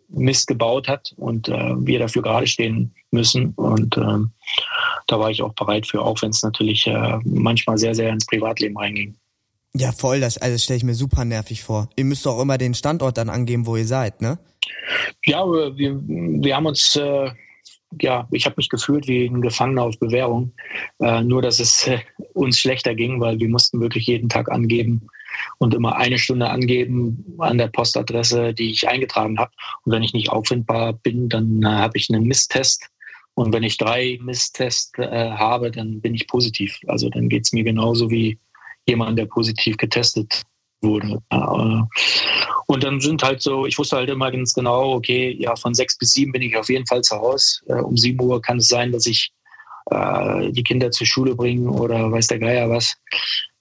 Mist 0.10 0.48
gebaut 0.48 0.88
hat 0.88 1.14
und 1.18 1.50
äh, 1.50 1.74
wir 1.80 2.00
dafür 2.00 2.22
gerade 2.22 2.48
stehen 2.48 2.94
müssen. 3.12 3.54
Und 3.56 3.98
ähm, 3.98 4.32
da 5.08 5.20
war 5.20 5.30
ich 5.30 5.42
auch 5.42 5.54
bereit 5.54 5.86
für, 5.86 6.02
auch 6.02 6.22
wenn 6.22 6.30
es 6.30 6.44
natürlich 6.44 6.88
äh, 6.88 7.20
manchmal 7.26 7.78
sehr, 7.78 7.94
sehr 7.94 8.10
ins 8.10 8.26
Privatleben 8.26 8.78
reinging. 8.78 9.16
Ja, 9.76 9.92
voll, 9.92 10.20
das 10.20 10.38
also 10.38 10.58
stelle 10.58 10.78
ich 10.78 10.84
mir 10.84 10.96
super 10.96 11.26
nervig 11.26 11.62
vor. 11.62 11.90
Ihr 11.96 12.06
müsst 12.06 12.26
auch 12.28 12.42
immer 12.42 12.58
den 12.58 12.74
Standort 12.74 13.18
dann 13.18 13.30
angeben, 13.30 13.66
wo 13.66 13.76
ihr 13.76 13.86
seid, 13.86 14.22
ne? 14.22 14.40
Ja, 15.26 15.46
wir, 15.46 16.02
wir 16.08 16.56
haben 16.56 16.66
uns 16.66 16.96
äh, 16.96 17.30
ja, 18.02 18.28
ich 18.32 18.46
habe 18.46 18.56
mich 18.58 18.70
gefühlt 18.70 19.08
wie 19.08 19.26
ein 19.26 19.42
Gefangener 19.42 19.84
auf 19.84 19.98
Bewährung. 20.00 20.52
Äh, 21.00 21.22
nur, 21.22 21.42
dass 21.42 21.60
es 21.60 21.88
äh, 21.88 22.00
uns 22.34 22.60
schlechter 22.60 22.96
ging, 22.96 23.20
weil 23.22 23.40
wir 23.40 23.50
mussten 23.50 23.80
wirklich 23.80 24.08
jeden 24.08 24.30
Tag 24.30 24.52
angeben 24.52 25.08
und 25.58 25.74
immer 25.74 25.96
eine 25.96 26.18
Stunde 26.18 26.50
angeben 26.50 27.36
an 27.40 27.58
der 27.58 27.68
Postadresse, 27.68 28.54
die 28.54 28.72
ich 28.72 28.88
eingetragen 28.88 29.40
habe. 29.40 29.52
Und 29.84 29.92
wenn 29.92 30.04
ich 30.04 30.14
nicht 30.14 30.30
auffindbar 30.30 30.94
bin, 30.94 31.30
dann 31.30 31.64
äh, 31.64 31.68
habe 31.68 31.98
ich 31.98 32.10
einen 32.10 32.26
Misstest. 32.26 32.88
Und 33.36 33.54
wenn 33.54 33.64
ich 33.64 33.78
drei 33.78 34.18
Misstests 34.22 34.98
äh, 34.98 35.32
habe, 35.32 35.72
dann 35.72 36.02
bin 36.02 36.16
ich 36.16 36.28
positiv. 36.28 36.78
Also 36.88 37.10
dann 37.10 37.30
geht 37.30 37.46
es 37.46 37.54
mir 37.54 37.64
genauso 37.64 38.10
wie 38.10 38.40
jemand, 38.88 39.20
der 39.20 39.26
positiv 39.26 39.78
getestet 39.78 40.44
wurde. 40.82 41.22
Äh, 41.30 41.82
und 42.68 42.84
dann 42.84 43.00
sind 43.00 43.24
halt 43.24 43.42
so, 43.42 43.66
ich 43.66 43.78
wusste 43.78 43.98
halt 43.98 44.10
immer 44.10 44.32
ganz 44.32 44.54
genau, 44.54 44.94
okay, 44.94 45.36
ja, 45.40 45.56
von 45.56 45.74
sechs 45.74 45.98
bis 45.98 46.12
sieben 46.14 46.32
bin 46.32 46.42
ich 46.42 46.58
auf 46.58 46.70
jeden 46.70 46.86
Fall 46.86 47.02
zu 47.02 47.16
Hause. 47.18 47.62
Äh, 47.68 47.82
um 47.82 47.98
sieben 47.98 48.22
Uhr 48.22 48.42
kann 48.42 48.58
es 48.58 48.68
sein, 48.68 48.92
dass 48.92 49.06
ich 49.06 49.32
äh, 49.92 50.52
die 50.52 50.64
Kinder 50.64 50.92
zur 50.92 51.08
Schule 51.08 51.36
bringe 51.36 51.70
oder 51.70 52.12
weiß 52.12 52.28
der 52.28 52.40
Geier 52.40 52.70
was. 52.70 52.96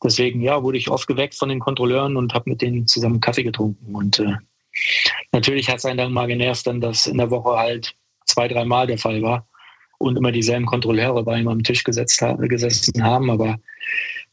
Deswegen, 0.02 0.40
ja, 0.42 0.62
wurde 0.62 0.78
ich 0.78 0.90
oft 0.90 1.06
geweckt 1.06 1.34
von 1.34 1.48
den 1.48 1.60
Kontrolleuren 1.60 2.16
und 2.16 2.34
habe 2.34 2.50
mit 2.50 2.62
denen 2.62 2.86
zusammen 2.86 3.20
Kaffee 3.20 3.42
getrunken. 3.42 3.94
Und 3.94 4.18
äh, 4.18 4.34
natürlich 5.32 5.68
hat 5.68 5.78
es 5.78 5.84
einen 5.84 5.98
dann 5.98 6.12
mal 6.12 6.26
genervt, 6.26 6.66
dann 6.66 6.80
dass 6.80 7.06
in 7.06 7.18
der 7.18 7.30
Woche 7.30 7.56
halt 7.56 7.94
zwei, 8.26 8.48
dreimal 8.48 8.86
der 8.86 8.98
Fall 8.98 9.22
war 9.22 9.48
und 9.98 10.16
immer 10.16 10.32
dieselben 10.32 10.66
Kontrolleure 10.66 11.22
bei 11.22 11.40
ihm 11.40 11.48
am 11.48 11.62
Tisch 11.62 11.82
gesetzt, 11.82 12.22
gesessen 12.40 13.02
haben. 13.02 13.30
Aber 13.30 13.56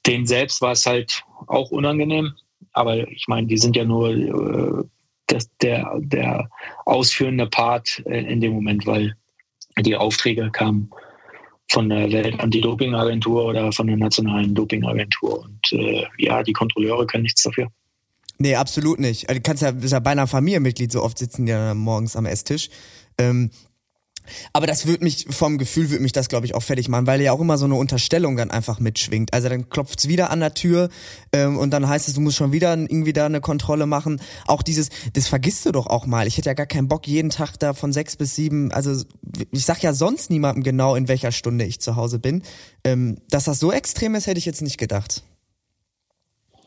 denen 0.05 0.25
selbst 0.25 0.61
war 0.61 0.73
es 0.73 0.85
halt 0.85 1.23
auch 1.47 1.71
unangenehm. 1.71 2.33
Aber 2.73 3.07
ich 3.07 3.27
meine, 3.27 3.47
die 3.47 3.57
sind 3.57 3.75
ja 3.75 3.85
nur 3.85 4.09
äh, 4.09 4.83
das, 5.27 5.49
der, 5.61 5.93
der 5.99 6.49
ausführende 6.85 7.47
Part 7.47 8.03
äh, 8.05 8.19
in 8.19 8.41
dem 8.41 8.53
Moment, 8.53 8.85
weil 8.85 9.15
die 9.79 9.95
Aufträge 9.95 10.51
kamen 10.51 10.91
von 11.73 11.89
der 11.89 12.11
Welt-Anti-Doping-Agentur 12.11 13.45
oder 13.45 13.71
von 13.71 13.87
der 13.87 13.97
nationalen 13.97 14.53
Doping-Agentur. 14.53 15.43
Und 15.43 15.73
äh, 15.73 16.05
ja, 16.19 16.43
die 16.43 16.53
Kontrolleure 16.53 17.05
können 17.07 17.23
nichts 17.23 17.43
dafür. 17.43 17.67
Nee, 18.37 18.55
absolut 18.55 18.99
nicht. 18.99 19.27
Also, 19.27 19.39
du 19.39 19.43
kannst 19.43 19.63
ja, 19.63 19.71
bist 19.71 19.93
ja 19.93 19.99
beinahe 19.99 20.27
Familienmitglied, 20.27 20.91
so 20.91 21.03
oft 21.03 21.17
sitzen 21.17 21.47
ja 21.47 21.73
morgens 21.73 22.15
am 22.15 22.25
Esstisch. 22.25 22.69
Ähm, 23.17 23.49
aber 24.53 24.67
das 24.67 24.85
wird 24.85 25.01
mich, 25.01 25.25
vom 25.29 25.57
Gefühl 25.57 25.89
wird 25.89 26.01
mich 26.01 26.11
das, 26.11 26.29
glaube 26.29 26.45
ich, 26.45 26.55
auch 26.55 26.63
fertig 26.63 26.89
machen, 26.89 27.07
weil 27.07 27.21
ja 27.21 27.31
auch 27.31 27.39
immer 27.39 27.57
so 27.57 27.65
eine 27.65 27.75
Unterstellung 27.75 28.35
dann 28.37 28.51
einfach 28.51 28.79
mitschwingt. 28.79 29.33
Also 29.33 29.49
dann 29.49 29.69
klopft's 29.69 30.07
wieder 30.07 30.29
an 30.29 30.39
der 30.39 30.53
Tür 30.53 30.89
ähm, 31.31 31.57
und 31.57 31.71
dann 31.71 31.87
heißt 31.87 32.07
es, 32.07 32.13
du 32.13 32.21
musst 32.21 32.37
schon 32.37 32.51
wieder 32.51 32.73
irgendwie 32.73 33.13
da 33.13 33.25
eine 33.25 33.41
Kontrolle 33.41 33.85
machen. 33.85 34.21
Auch 34.47 34.61
dieses, 34.61 34.89
das 35.13 35.27
vergisst 35.27 35.65
du 35.65 35.71
doch 35.71 35.87
auch 35.87 36.05
mal. 36.05 36.27
Ich 36.27 36.37
hätte 36.37 36.49
ja 36.49 36.53
gar 36.53 36.65
keinen 36.65 36.87
Bock, 36.87 37.07
jeden 37.07 37.29
Tag 37.29 37.57
da 37.57 37.73
von 37.73 37.93
sechs 37.93 38.15
bis 38.15 38.35
sieben, 38.35 38.71
also 38.71 39.03
ich 39.51 39.65
sag 39.65 39.81
ja 39.81 39.93
sonst 39.93 40.29
niemandem 40.29 40.63
genau, 40.63 40.95
in 40.95 41.07
welcher 41.07 41.31
Stunde 41.31 41.65
ich 41.65 41.79
zu 41.79 41.95
Hause 41.95 42.19
bin. 42.19 42.43
Ähm, 42.83 43.17
dass 43.29 43.45
das 43.45 43.59
so 43.59 43.71
extrem 43.71 44.15
ist, 44.15 44.27
hätte 44.27 44.39
ich 44.39 44.45
jetzt 44.45 44.61
nicht 44.61 44.77
gedacht. 44.77 45.23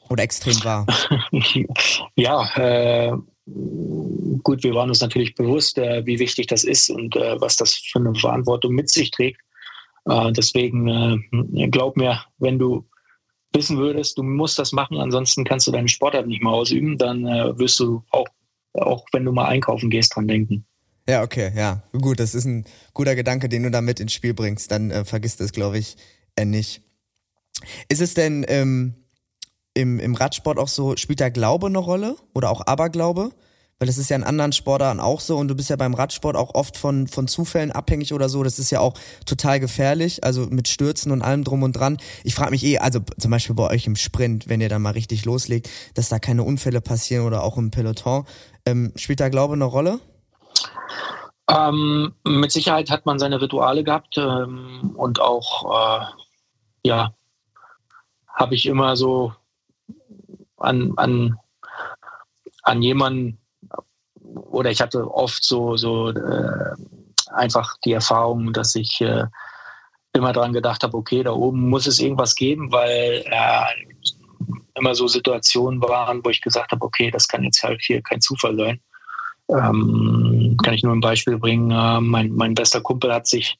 Oder 0.08 0.22
extrem 0.22 0.62
war. 0.64 0.86
ja, 2.14 2.56
äh 2.56 3.16
gut, 3.46 4.62
wir 4.64 4.74
waren 4.74 4.88
uns 4.88 5.00
natürlich 5.00 5.34
bewusst, 5.34 5.78
äh, 5.78 6.04
wie 6.04 6.18
wichtig 6.18 6.46
das 6.48 6.64
ist 6.64 6.90
und 6.90 7.16
äh, 7.16 7.40
was 7.40 7.56
das 7.56 7.74
für 7.74 8.00
eine 8.00 8.14
Verantwortung 8.14 8.74
mit 8.74 8.90
sich 8.90 9.10
trägt. 9.10 9.40
Äh, 10.06 10.32
deswegen 10.32 11.70
glaub 11.70 11.96
mir, 11.96 12.24
wenn 12.38 12.58
du 12.58 12.88
wissen 13.52 13.78
würdest, 13.78 14.18
du 14.18 14.22
musst 14.22 14.58
das 14.58 14.72
machen, 14.72 14.98
ansonsten 14.98 15.44
kannst 15.44 15.66
du 15.66 15.72
deinen 15.72 15.88
Sportart 15.88 16.26
nicht 16.26 16.42
mehr 16.42 16.52
ausüben, 16.52 16.98
dann 16.98 17.24
wirst 17.24 17.80
du 17.80 18.02
auch, 18.10 18.26
auch 18.74 19.06
wenn 19.12 19.24
du 19.24 19.32
mal 19.32 19.46
einkaufen 19.46 19.88
gehst, 19.88 20.14
dran 20.14 20.28
denken. 20.28 20.66
Ja, 21.08 21.22
okay, 21.22 21.52
ja. 21.56 21.82
Gut, 21.92 22.18
das 22.18 22.34
ist 22.34 22.44
ein 22.44 22.64
guter 22.92 23.14
Gedanke, 23.14 23.48
den 23.48 23.62
du 23.62 23.70
da 23.70 23.80
mit 23.80 24.00
ins 24.00 24.12
Spiel 24.12 24.34
bringst. 24.34 24.70
Dann 24.72 24.90
äh, 24.90 25.04
vergisst 25.04 25.40
es, 25.40 25.52
glaube 25.52 25.78
ich, 25.78 25.96
äh, 26.34 26.44
nicht. 26.44 26.82
Ist 27.88 28.00
es 28.00 28.14
denn, 28.14 28.44
ähm, 28.48 28.94
im, 29.76 30.00
im 30.00 30.14
Radsport 30.14 30.58
auch 30.58 30.68
so, 30.68 30.96
spielt 30.96 31.20
da 31.20 31.28
Glaube 31.28 31.66
eine 31.66 31.78
Rolle 31.78 32.16
oder 32.34 32.50
auch 32.50 32.66
Aberglaube? 32.66 33.30
Weil 33.78 33.88
das 33.88 33.98
ist 33.98 34.08
ja 34.08 34.16
in 34.16 34.24
anderen 34.24 34.52
Sportarten 34.52 35.00
auch 35.00 35.20
so 35.20 35.36
und 35.36 35.48
du 35.48 35.54
bist 35.54 35.68
ja 35.68 35.76
beim 35.76 35.92
Radsport 35.92 36.34
auch 36.34 36.54
oft 36.54 36.78
von, 36.78 37.08
von 37.08 37.28
Zufällen 37.28 37.72
abhängig 37.72 38.14
oder 38.14 38.30
so. 38.30 38.42
Das 38.42 38.58
ist 38.58 38.70
ja 38.70 38.80
auch 38.80 38.94
total 39.26 39.60
gefährlich, 39.60 40.24
also 40.24 40.46
mit 40.46 40.66
Stürzen 40.66 41.12
und 41.12 41.20
allem 41.20 41.44
drum 41.44 41.62
und 41.62 41.74
dran. 41.74 41.98
Ich 42.24 42.34
frage 42.34 42.52
mich 42.52 42.64
eh, 42.64 42.78
also 42.78 43.00
zum 43.18 43.30
Beispiel 43.30 43.54
bei 43.54 43.68
euch 43.68 43.86
im 43.86 43.96
Sprint, 43.96 44.48
wenn 44.48 44.62
ihr 44.62 44.70
da 44.70 44.78
mal 44.78 44.92
richtig 44.92 45.26
loslegt, 45.26 45.68
dass 45.92 46.08
da 46.08 46.18
keine 46.18 46.42
Unfälle 46.42 46.80
passieren 46.80 47.26
oder 47.26 47.42
auch 47.42 47.58
im 47.58 47.70
Peloton. 47.70 48.24
Ähm, 48.64 48.92
spielt 48.96 49.20
da 49.20 49.28
Glaube 49.28 49.52
eine 49.52 49.66
Rolle? 49.66 50.00
Ähm, 51.50 52.14
mit 52.24 52.52
Sicherheit 52.52 52.90
hat 52.90 53.04
man 53.04 53.18
seine 53.18 53.42
Rituale 53.42 53.84
gehabt 53.84 54.16
ähm, 54.16 54.94
und 54.96 55.20
auch, 55.20 56.00
äh, 56.00 56.04
ja, 56.82 57.12
habe 58.26 58.54
ich 58.54 58.64
immer 58.64 58.96
so 58.96 59.34
an, 60.56 60.92
an, 60.96 61.38
an 62.62 62.82
jemanden 62.82 63.38
oder 64.50 64.70
ich 64.70 64.80
hatte 64.80 65.08
oft 65.12 65.44
so, 65.44 65.76
so 65.76 66.10
äh, 66.10 66.74
einfach 67.32 67.76
die 67.84 67.92
Erfahrung, 67.92 68.52
dass 68.52 68.74
ich 68.74 69.00
äh, 69.00 69.24
immer 70.12 70.32
daran 70.32 70.52
gedacht 70.52 70.82
habe, 70.82 70.96
okay, 70.96 71.22
da 71.22 71.32
oben 71.32 71.68
muss 71.68 71.86
es 71.86 72.00
irgendwas 72.00 72.34
geben, 72.34 72.72
weil 72.72 73.24
äh, 73.26 73.64
immer 74.74 74.94
so 74.94 75.06
Situationen 75.06 75.80
waren, 75.82 76.24
wo 76.24 76.30
ich 76.30 76.40
gesagt 76.40 76.72
habe, 76.72 76.84
okay, 76.84 77.10
das 77.10 77.28
kann 77.28 77.44
jetzt 77.44 77.62
halt 77.62 77.80
hier 77.82 78.02
kein 78.02 78.20
Zufall 78.20 78.56
sein. 78.56 78.80
Ähm, 79.48 80.56
kann 80.62 80.74
ich 80.74 80.82
nur 80.82 80.92
ein 80.92 81.00
Beispiel 81.00 81.38
bringen. 81.38 81.70
Äh, 81.70 82.00
mein, 82.00 82.32
mein 82.32 82.54
bester 82.54 82.80
Kumpel 82.80 83.12
hat 83.12 83.26
sich 83.26 83.56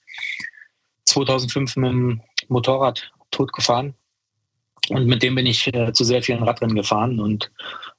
2005 1.05 1.77
mit 1.77 1.91
dem 1.91 2.21
Motorrad 2.49 3.11
totgefahren 3.31 3.95
und 4.91 5.07
mit 5.07 5.23
dem 5.23 5.35
bin 5.35 5.47
ich 5.47 5.67
äh, 5.75 5.93
zu 5.93 6.05
sehr 6.05 6.23
vielen 6.23 6.43
Radrennen 6.43 6.77
gefahren. 6.77 7.21
Und 7.21 7.51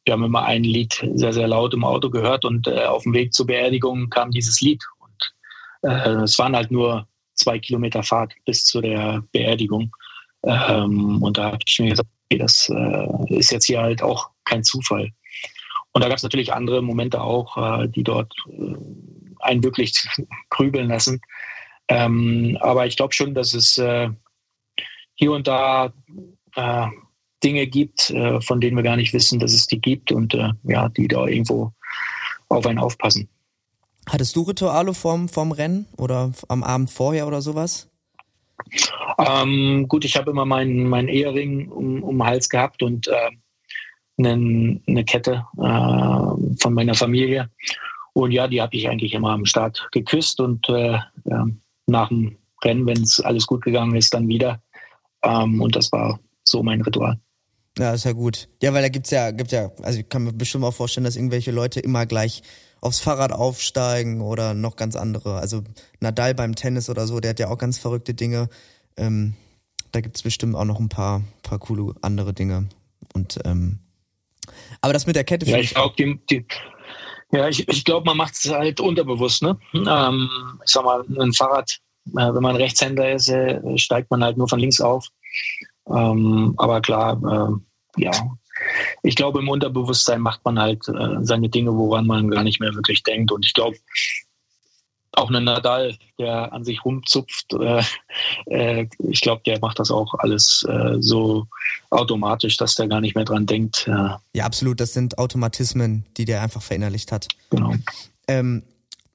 wir 0.06 0.13
haben 0.13 0.23
immer 0.23 0.43
ein 0.43 0.63
Lied 0.63 1.06
sehr, 1.15 1.34
sehr 1.34 1.47
laut 1.47 1.73
im 1.73 1.84
Auto 1.84 2.10
gehört 2.10 2.45
und 2.45 2.67
äh, 2.67 2.86
auf 2.86 3.04
dem 3.04 3.13
Weg 3.13 3.34
zur 3.34 3.47
Beerdigung 3.47 4.10
kam 4.10 4.32
dieses 4.32 4.62
Lied. 4.62 4.84
Und 5.00 5.89
äh, 5.89 6.23
es 6.23 6.38
waren 6.39 6.56
halt 6.56 6.71
nur 6.71 7.08
zwei 7.34 7.60
Kilometer 7.60 8.04
Fahrt 8.04 8.34
bis 8.45 8.63
zu 8.63 8.82
der 8.82 9.23
Beerdigung. 9.32 9.91
Ähm, 10.43 11.21
und 11.21 11.38
da 11.38 11.52
habe 11.52 11.60
ich 11.65 11.80
mir 11.80 11.89
gesagt, 11.89 12.10
okay, 12.26 12.39
das 12.39 12.69
äh, 12.69 13.36
ist 13.36 13.52
jetzt 13.52 13.65
hier 13.65 13.82
halt 13.82 14.02
auch 14.02 14.30
kein 14.45 14.63
Zufall. 14.63 15.12
Und 15.91 16.04
da 16.04 16.10
gab 16.10 16.17
es 16.17 16.23
natürlich 16.23 16.54
andere 16.54 16.82
Momente 16.82 17.21
auch, 17.21 17.58
äh, 17.58 17.88
die 17.88 18.04
dort 18.04 18.34
äh, 18.50 18.76
einen 19.39 19.63
wirklich 19.63 19.93
grübeln 20.50 20.89
lassen. 20.89 21.21
Ähm, 21.89 22.58
aber 22.62 22.86
ich 22.86 22.97
glaube 22.97 23.13
schon, 23.13 23.34
dass 23.34 23.54
es 23.54 23.82
hier 25.15 25.32
und 25.32 25.47
da 25.47 25.93
äh, 26.58 26.88
Dinge 27.43 27.67
gibt, 27.67 28.10
äh, 28.10 28.41
von 28.41 28.60
denen 28.60 28.76
wir 28.76 28.84
gar 28.84 28.98
nicht 28.98 29.13
wissen, 29.13 29.39
dass 29.39 29.54
es 29.54 29.67
die 29.67 29.80
gibt 29.80 30.12
und 30.12 30.34
äh, 30.34 30.50
ja, 30.63 30.89
die 30.89 31.08
da 31.08 31.26
irgendwo 31.26 31.72
auf 32.50 32.65
einen 32.65 32.80
aufpassen. 32.80 33.30
Hattest 34.10 34.36
du 34.36 34.41
Rituale 34.41 34.93
vorm, 34.93 35.30
vorm 35.30 35.52
Rennen 35.52 35.86
oder 35.98 36.32
am 36.48 36.63
Abend 36.63 36.89
vorher 36.89 37.28
oder 37.28 37.41
sowas? 37.41 37.89
Ähm, 39.20 39.86
gut, 39.88 40.06
ich 40.06 40.15
habe 40.15 40.32
immer 40.32 40.46
meinen 40.46 40.89
mein 40.89 41.08
Ehering 41.08 41.70
um, 41.70 42.04
um 42.04 42.17
den 42.17 42.26
Hals 42.26 42.50
gehabt 42.50 42.82
und 42.82 43.08
äh, 43.08 43.30
eine, 44.17 44.82
eine 44.88 45.06
Kette 45.06 45.46
äh, 45.58 46.62
von 46.62 46.74
meiner 46.74 46.96
Familie. 46.96 47.50
Und 48.13 48.32
ja, 48.32 48.48
die 48.48 48.62
habe 48.62 48.76
ich 48.76 48.89
eigentlich 48.89 49.13
immer 49.13 49.32
am 49.32 49.46
Start 49.46 49.88
geküsst 49.91 50.39
und 50.39 50.67
äh, 50.70 50.98
ja, 51.26 51.48
nach 51.86 52.10
dem 52.10 52.38
Rennen, 52.63 52.88
wenn 52.88 53.04
es 53.04 53.20
alles 53.20 53.46
gut 53.46 53.63
gegangen 53.63 53.96
ist, 53.96 54.13
dann 54.13 54.28
wieder. 54.28 54.60
Ähm, 55.24 55.62
und 55.62 55.76
das 55.76 55.91
war 55.91 56.20
so 56.49 56.63
mein 56.63 56.81
Ritual. 56.81 57.19
Ja, 57.77 57.93
ist 57.93 58.05
ja 58.05 58.13
gut. 58.13 58.49
Ja, 58.62 58.73
weil 58.73 58.81
da 58.81 58.89
gibt's 58.89 59.12
ja, 59.12 59.31
gibt 59.31 59.51
ja, 59.51 59.71
also 59.83 59.99
ich 59.99 60.10
kann 60.10 60.23
mir 60.23 60.33
bestimmt 60.33 60.63
auch 60.63 60.73
vorstellen, 60.73 61.03
dass 61.03 61.15
irgendwelche 61.15 61.51
Leute 61.51 61.79
immer 61.79 62.05
gleich 62.05 62.41
aufs 62.81 62.99
Fahrrad 62.99 63.31
aufsteigen 63.31 64.21
oder 64.21 64.53
noch 64.53 64.75
ganz 64.75 64.95
andere. 64.95 65.39
Also 65.39 65.63
Nadal 65.99 66.33
beim 66.33 66.55
Tennis 66.55 66.89
oder 66.89 67.07
so, 67.07 67.19
der 67.19 67.31
hat 67.31 67.39
ja 67.39 67.49
auch 67.49 67.57
ganz 67.57 67.77
verrückte 67.77 68.13
Dinge. 68.13 68.49
Ähm, 68.97 69.36
da 69.91 70.01
gibt's 70.01 70.23
bestimmt 70.23 70.55
auch 70.55 70.65
noch 70.65 70.79
ein 70.79 70.89
paar, 70.89 71.21
paar 71.43 71.60
coole 71.60 71.93
andere 72.01 72.33
Dinge. 72.33 72.67
Und 73.13 73.39
ähm, 73.45 73.79
aber 74.81 74.93
das 74.93 75.07
mit 75.07 75.15
der 75.15 75.23
Kette. 75.23 75.45
Ja, 75.45 75.57
ich 75.57 75.73
glaube, 75.73 75.95
die, 75.97 76.19
die, 76.29 76.45
ja, 77.31 77.47
ich, 77.47 77.67
ich 77.67 77.83
glaube, 77.83 78.05
man 78.05 78.17
macht 78.17 78.33
es 78.36 78.49
halt 78.49 78.79
unterbewusst. 78.79 79.43
Ne? 79.43 79.57
Ähm, 79.73 80.29
ich 80.65 80.71
sag 80.71 80.83
mal, 80.83 81.03
ein 81.19 81.33
Fahrrad, 81.33 81.79
äh, 82.12 82.33
wenn 82.33 82.43
man 82.43 82.55
Rechtshänder 82.55 83.12
ist, 83.13 83.29
äh, 83.29 83.60
steigt 83.77 84.10
man 84.10 84.23
halt 84.23 84.38
nur 84.38 84.47
von 84.47 84.60
links 84.60 84.79
auf. 84.79 85.07
Ähm, 85.89 86.54
aber 86.58 86.82
klar, 86.82 87.21
äh, 87.97 88.02
ja, 88.02 88.12
ich 89.04 89.15
glaube, 89.15 89.39
im 89.39 89.50
Unterbewusstsein 89.50 90.21
macht 90.21 90.43
man 90.43 90.60
halt 90.60 90.88
äh, 90.88 91.17
seine 91.21 91.50
Dinge, 91.50 91.76
woran 91.76 92.08
man 92.08 92.30
gar 92.30 92.43
nicht 92.43 92.60
mehr 92.60 92.73
wirklich 92.73 93.04
denkt. 93.04 93.32
Und 93.32 93.45
ich 93.45 93.54
glaube, 93.54 93.78
auch 95.13 95.32
ein 95.32 95.43
Nadal, 95.43 95.97
der 96.19 96.54
an 96.54 96.63
sich 96.63 96.84
rumzupft, 96.86 97.54
äh, 97.54 97.84
äh, 98.45 98.88
ich 99.00 99.21
glaube, 99.21 99.41
der 99.45 99.60
macht 99.60 99.80
das 99.80 99.91
auch 99.91 100.13
alles 100.15 100.65
äh, 100.69 100.97
so 101.00 101.47
automatisch, 101.89 102.58
dass 102.58 102.76
der 102.76 102.88
gar 102.88 103.02
nicht 103.02 103.15
mehr 103.15 103.26
dran 103.26 103.45
denkt. 103.45 103.86
Ja. 103.88 104.21
ja, 104.34 104.45
absolut. 104.45 104.80
Das 104.80 104.93
sind 104.93 105.17
Automatismen, 105.17 106.06
die 106.17 106.26
der 106.26 106.41
einfach 106.41 106.62
verinnerlicht 106.62 107.12
hat. 107.12 107.28
Genau. 107.50 107.73
Ähm, 108.28 108.63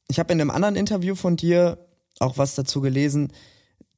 ich 0.09 0.19
habe 0.19 0.33
in 0.33 0.41
einem 0.41 0.51
anderen 0.51 0.77
Interview 0.77 1.15
von 1.15 1.37
dir 1.37 1.79
auch 2.19 2.39
was 2.39 2.55
dazu 2.55 2.81
gelesen, 2.81 3.33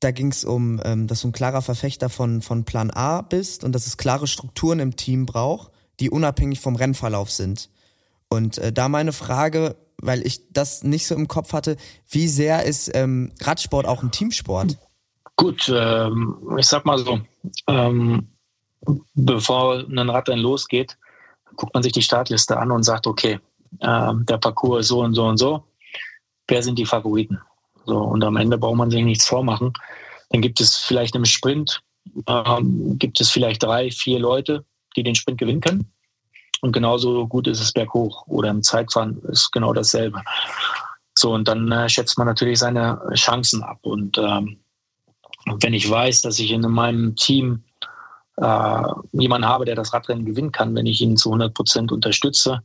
da 0.01 0.11
ging 0.11 0.31
es 0.31 0.45
um, 0.45 0.81
ähm, 0.85 1.07
dass 1.07 1.23
du 1.23 1.29
ein 1.29 1.33
klarer 1.33 1.63
Verfechter 1.63 2.09
von, 2.11 2.43
von 2.43 2.65
Plan 2.65 2.91
A 2.91 3.23
bist 3.23 3.65
und 3.65 3.73
dass 3.73 3.87
es 3.87 3.97
klare 3.97 4.27
Strukturen 4.27 4.81
im 4.81 4.97
Team 4.97 5.27
braucht, 5.27 5.71
die 6.01 6.11
unabhängig 6.11 6.61
vom 6.61 6.77
Rennverlauf 6.77 7.31
sind. 7.31 7.71
Und 8.29 8.59
äh, 8.59 8.73
da 8.73 8.89
meine 8.89 9.13
Frage, 9.13 9.77
weil 9.99 10.27
ich 10.27 10.53
das 10.53 10.83
nicht 10.83 11.07
so 11.07 11.15
im 11.15 11.29
Kopf 11.29 11.53
hatte, 11.53 11.77
wie 12.09 12.29
sehr 12.29 12.65
ist 12.65 12.91
ähm, 12.95 13.33
Radsport 13.41 13.87
auch 13.87 14.03
ein 14.03 14.11
Teamsport? 14.11 14.77
Gut, 15.37 15.73
ähm, 15.75 16.37
ich 16.59 16.67
sag 16.67 16.85
mal 16.85 16.99
so, 16.99 17.21
ähm, 17.67 18.29
bevor 19.15 19.85
ein 19.89 20.11
Radrennen 20.11 20.43
losgeht, 20.43 20.97
guckt 21.57 21.75
man 21.75 21.83
sich 21.83 21.93
die 21.93 22.03
Startliste 22.03 22.57
an 22.57 22.71
und 22.71 22.83
sagt, 22.83 23.07
okay, 23.07 23.41
ähm, 23.81 24.27
der 24.27 24.39
Parcours 24.39 24.81
ist 24.81 24.89
so 24.89 25.01
und 25.01 25.15
so 25.15 25.27
und 25.27 25.39
so. 25.39 25.65
Wer 26.47 26.63
sind 26.63 26.79
die 26.79 26.87
Favoriten? 26.87 27.39
So, 27.87 27.99
und 27.99 28.25
am 28.25 28.37
Ende 28.37 28.59
braucht 28.59 28.77
man 28.77 28.91
sich 28.91 29.05
nichts 29.05 29.27
vormachen. 29.27 29.73
Dann 30.31 30.41
gibt 30.41 30.61
es 30.61 30.77
vielleicht 30.77 31.15
im 31.15 31.25
Sprint, 31.25 31.81
ähm, 32.27 32.99
gibt 32.99 33.21
es 33.21 33.31
vielleicht 33.31 33.63
drei, 33.63 33.91
vier 33.91 34.19
Leute, 34.19 34.65
die 34.97 35.03
den 35.03 35.15
Sprint 35.15 35.39
gewinnen 35.39 35.61
können. 35.61 35.93
Und 36.61 36.73
genauso 36.73 37.27
gut 37.27 37.47
ist 37.47 37.61
es 37.61 37.73
berghoch 37.73 38.27
oder 38.27 38.49
im 38.49 38.63
Zeitfahren 38.63 39.21
ist 39.29 39.53
genau 39.53 39.73
dasselbe. 39.73 40.23
So, 41.15 41.33
und 41.33 41.47
dann 41.47 41.71
äh, 41.71 41.89
schätzt 41.89 42.17
man 42.19 42.27
natürlich 42.27 42.59
seine 42.59 43.01
Chancen 43.15 43.63
ab. 43.63 43.79
Und 43.83 44.19
ähm, 44.19 44.59
wenn 45.61 45.75
ich 45.75 45.89
weiß, 45.89 46.23
dass 46.23 46.39
ich 46.39 46.51
in 46.51 46.63
meinem 46.63 47.17
Team 47.17 47.65
äh, 48.37 48.83
jemanden 49.13 49.47
habe, 49.47 49.65
der 49.65 49.75
das 49.75 49.93
Radrennen 49.93 50.25
gewinnen 50.25 50.53
kann, 50.53 50.75
wenn 50.75 50.87
ich 50.87 51.01
ihn 51.01 51.17
zu 51.17 51.29
100 51.29 51.55
Prozent 51.55 51.93
unterstütze, 51.93 52.63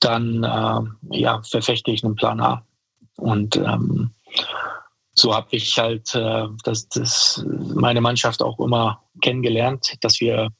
dann 0.00 0.42
äh, 0.42 1.16
ja, 1.16 1.42
verfechte 1.42 1.90
ich 1.90 2.04
einen 2.04 2.16
Plan 2.16 2.40
A. 2.40 2.64
Und 3.16 3.56
ähm, 3.56 4.10
so 5.14 5.34
habe 5.34 5.48
ich 5.50 5.78
halt 5.78 6.14
äh, 6.14 6.46
das, 6.64 6.88
das, 6.88 7.44
meine 7.46 8.00
Mannschaft 8.00 8.42
auch 8.42 8.58
immer 8.60 9.02
kennengelernt, 9.20 9.96
dass 10.00 10.20
wir 10.20 10.50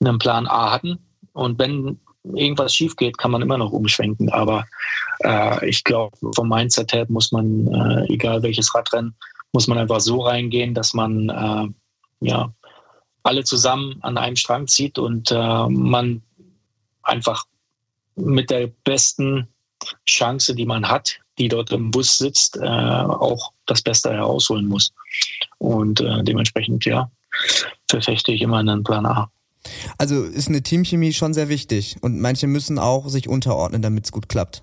einen 0.00 0.18
Plan 0.18 0.46
A 0.46 0.72
hatten. 0.72 0.98
Und 1.32 1.58
wenn 1.58 2.00
irgendwas 2.34 2.74
schief 2.74 2.96
geht, 2.96 3.18
kann 3.18 3.30
man 3.30 3.42
immer 3.42 3.58
noch 3.58 3.70
umschwenken. 3.70 4.30
Aber 4.30 4.66
äh, 5.20 5.68
ich 5.68 5.84
glaube, 5.84 6.16
vom 6.34 6.48
Mindset 6.48 6.92
her 6.92 7.06
muss 7.08 7.30
man, 7.30 7.68
äh, 7.68 8.12
egal 8.12 8.42
welches 8.42 8.74
Radrennen, 8.74 9.14
muss 9.52 9.68
man 9.68 9.78
einfach 9.78 10.00
so 10.00 10.22
reingehen, 10.22 10.74
dass 10.74 10.92
man 10.92 11.28
äh, 11.28 12.26
ja 12.26 12.52
alle 13.22 13.44
zusammen 13.44 13.96
an 14.02 14.18
einem 14.18 14.36
Strang 14.36 14.66
zieht 14.66 14.98
und 14.98 15.30
äh, 15.30 15.68
man 15.68 16.22
einfach 17.02 17.44
mit 18.16 18.50
der 18.50 18.68
besten 18.84 19.48
Chance, 20.06 20.54
die 20.54 20.66
man 20.66 20.88
hat, 20.88 21.20
die 21.38 21.48
dort 21.48 21.70
im 21.72 21.90
Bus 21.90 22.18
sitzt, 22.18 22.56
äh, 22.56 22.66
auch 22.66 23.52
das 23.66 23.82
Beste 23.82 24.12
herausholen 24.12 24.66
muss. 24.66 24.92
Und 25.58 26.00
äh, 26.00 26.22
dementsprechend, 26.22 26.84
ja, 26.84 27.10
verfechte 27.88 28.32
ich 28.32 28.42
immer 28.42 28.58
einen 28.58 28.84
Plan 28.84 29.06
A. 29.06 29.30
Also 29.98 30.24
ist 30.24 30.48
eine 30.48 30.62
Teamchemie 30.62 31.12
schon 31.12 31.34
sehr 31.34 31.48
wichtig 31.48 31.96
und 32.00 32.20
manche 32.20 32.46
müssen 32.46 32.78
auch 32.78 33.08
sich 33.08 33.28
unterordnen, 33.28 33.82
damit 33.82 34.04
es 34.04 34.12
gut 34.12 34.28
klappt. 34.28 34.62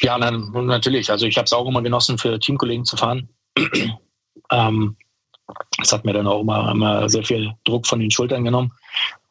Ja, 0.00 0.18
dann, 0.18 0.50
natürlich. 0.66 1.10
Also 1.10 1.26
ich 1.26 1.36
habe 1.36 1.46
es 1.46 1.52
auch 1.52 1.66
immer 1.66 1.82
genossen, 1.82 2.18
für 2.18 2.38
Teamkollegen 2.38 2.84
zu 2.84 2.96
fahren. 2.96 3.28
ähm, 4.50 4.96
das 5.78 5.92
hat 5.92 6.04
mir 6.04 6.12
dann 6.12 6.26
auch 6.26 6.40
immer, 6.40 6.70
immer 6.70 7.08
sehr 7.08 7.24
viel 7.24 7.52
Druck 7.64 7.86
von 7.86 8.00
den 8.00 8.10
Schultern 8.10 8.44
genommen. 8.44 8.72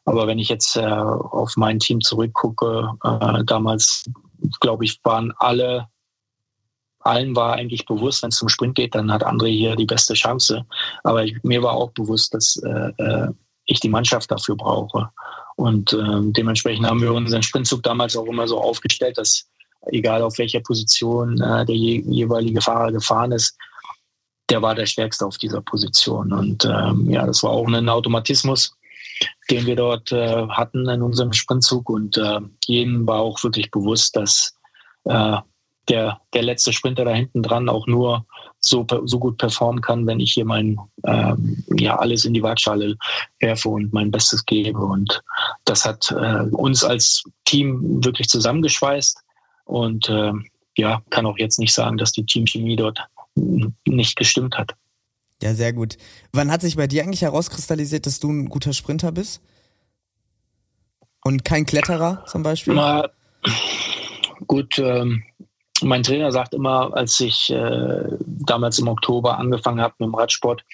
Aber 0.04 0.26
wenn 0.26 0.38
ich 0.38 0.48
jetzt 0.48 0.76
äh, 0.76 0.84
auf 0.84 1.56
mein 1.56 1.78
Team 1.78 2.00
zurückgucke, 2.00 2.90
äh, 3.02 3.44
damals, 3.44 4.04
glaube 4.60 4.84
ich, 4.84 5.00
waren 5.02 5.32
alle 5.38 5.88
allen 7.04 7.36
war 7.36 7.54
eigentlich 7.54 7.86
bewusst, 7.86 8.22
wenn 8.22 8.30
es 8.30 8.36
zum 8.36 8.48
Sprint 8.48 8.74
geht, 8.74 8.94
dann 8.94 9.12
hat 9.12 9.24
André 9.24 9.48
hier 9.48 9.76
die 9.76 9.86
beste 9.86 10.14
Chance. 10.14 10.64
Aber 11.02 11.24
ich, 11.24 11.36
mir 11.42 11.62
war 11.62 11.74
auch 11.74 11.90
bewusst, 11.90 12.34
dass 12.34 12.56
äh, 12.64 12.92
äh 12.98 13.28
ich 13.66 13.80
die 13.80 13.88
Mannschaft 13.88 14.30
dafür 14.30 14.56
brauche. 14.56 15.08
Und 15.56 15.92
äh, 15.94 16.20
dementsprechend 16.20 16.86
haben 16.86 17.00
wir 17.00 17.14
unseren 17.14 17.42
Sprintzug 17.42 17.82
damals 17.82 18.16
auch 18.16 18.26
immer 18.26 18.46
so 18.46 18.60
aufgestellt, 18.60 19.16
dass 19.16 19.46
egal 19.86 20.22
auf 20.22 20.38
welcher 20.38 20.60
Position 20.60 21.40
äh, 21.40 21.64
der 21.64 21.74
je, 21.74 22.02
jeweilige 22.06 22.60
Fahrer 22.60 22.92
gefahren 22.92 23.32
ist, 23.32 23.56
der 24.50 24.60
war 24.60 24.74
der 24.74 24.86
Stärkste 24.86 25.24
auf 25.24 25.38
dieser 25.38 25.62
Position. 25.62 26.32
Und 26.32 26.64
ähm, 26.64 27.08
ja, 27.08 27.24
das 27.26 27.42
war 27.42 27.50
auch 27.50 27.66
ein 27.66 27.88
Automatismus, 27.88 28.76
den 29.50 29.64
wir 29.66 29.76
dort 29.76 30.12
äh, 30.12 30.46
hatten 30.48 30.88
in 30.88 31.02
unserem 31.02 31.32
Sprintzug. 31.32 31.88
Und 31.88 32.18
äh, 32.18 32.40
jedem 32.66 33.06
war 33.06 33.20
auch 33.20 33.42
wirklich 33.42 33.70
bewusst, 33.70 34.16
dass 34.16 34.54
äh, 35.04 35.38
der, 35.88 36.20
der 36.32 36.42
letzte 36.42 36.72
Sprinter 36.72 37.04
da 37.04 37.12
hinten 37.12 37.42
dran 37.42 37.68
auch 37.68 37.86
nur 37.86 38.24
so, 38.60 38.86
so 39.04 39.18
gut 39.18 39.38
performen 39.38 39.82
kann, 39.82 40.06
wenn 40.06 40.20
ich 40.20 40.32
hier 40.32 40.44
mein 40.44 40.78
ähm, 41.04 41.64
ja 41.76 41.98
alles 41.98 42.24
in 42.24 42.34
die 42.34 42.42
Waagschale 42.42 42.96
werfe 43.40 43.68
und 43.68 43.92
mein 43.92 44.10
Bestes 44.10 44.44
gebe. 44.46 44.78
Und 44.78 45.22
das 45.64 45.84
hat 45.84 46.10
äh, 46.10 46.44
uns 46.50 46.82
als 46.84 47.24
Team 47.44 48.02
wirklich 48.04 48.28
zusammengeschweißt. 48.28 49.18
Und 49.66 50.08
äh, 50.08 50.32
ja, 50.76 51.02
kann 51.10 51.26
auch 51.26 51.38
jetzt 51.38 51.58
nicht 51.58 51.74
sagen, 51.74 51.98
dass 51.98 52.12
die 52.12 52.24
Teamchemie 52.24 52.76
dort 52.76 52.98
nicht 53.34 54.16
gestimmt 54.16 54.56
hat. 54.56 54.74
Ja, 55.42 55.54
sehr 55.54 55.72
gut. 55.72 55.96
Wann 56.32 56.50
hat 56.50 56.62
sich 56.62 56.76
bei 56.76 56.86
dir 56.86 57.02
eigentlich 57.02 57.22
herauskristallisiert, 57.22 58.06
dass 58.06 58.20
du 58.20 58.30
ein 58.30 58.48
guter 58.48 58.72
Sprinter 58.72 59.12
bist? 59.12 59.42
Und 61.22 61.44
kein 61.44 61.66
Kletterer 61.66 62.24
zum 62.26 62.42
Beispiel? 62.42 62.74
Na, 62.74 63.08
gut, 64.46 64.78
ähm, 64.78 65.22
mein 65.82 66.02
Trainer 66.02 66.30
sagt 66.32 66.54
immer, 66.54 66.94
als 66.94 67.18
ich 67.20 67.50
äh, 67.50 68.04
damals 68.24 68.78
im 68.78 68.88
Oktober 68.88 69.38
angefangen 69.38 69.80
habe 69.80 69.94
mit 69.98 70.08
dem 70.08 70.14
Radsport, 70.14 70.64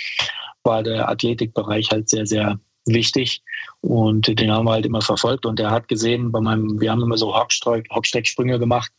war 0.62 0.82
der 0.82 1.08
Athletikbereich 1.08 1.90
halt 1.90 2.08
sehr, 2.08 2.26
sehr 2.26 2.58
wichtig. 2.86 3.42
Und 3.80 4.26
den 4.38 4.50
haben 4.50 4.66
wir 4.66 4.72
halt 4.72 4.86
immer 4.86 5.00
verfolgt. 5.00 5.46
Und 5.46 5.58
er 5.60 5.70
hat 5.70 5.88
gesehen, 5.88 6.30
bei 6.32 6.40
meinem, 6.40 6.80
wir 6.80 6.90
haben 6.90 7.02
immer 7.02 7.16
so 7.16 7.34
Hockstecksprünge 7.34 8.58
gemacht 8.58 8.92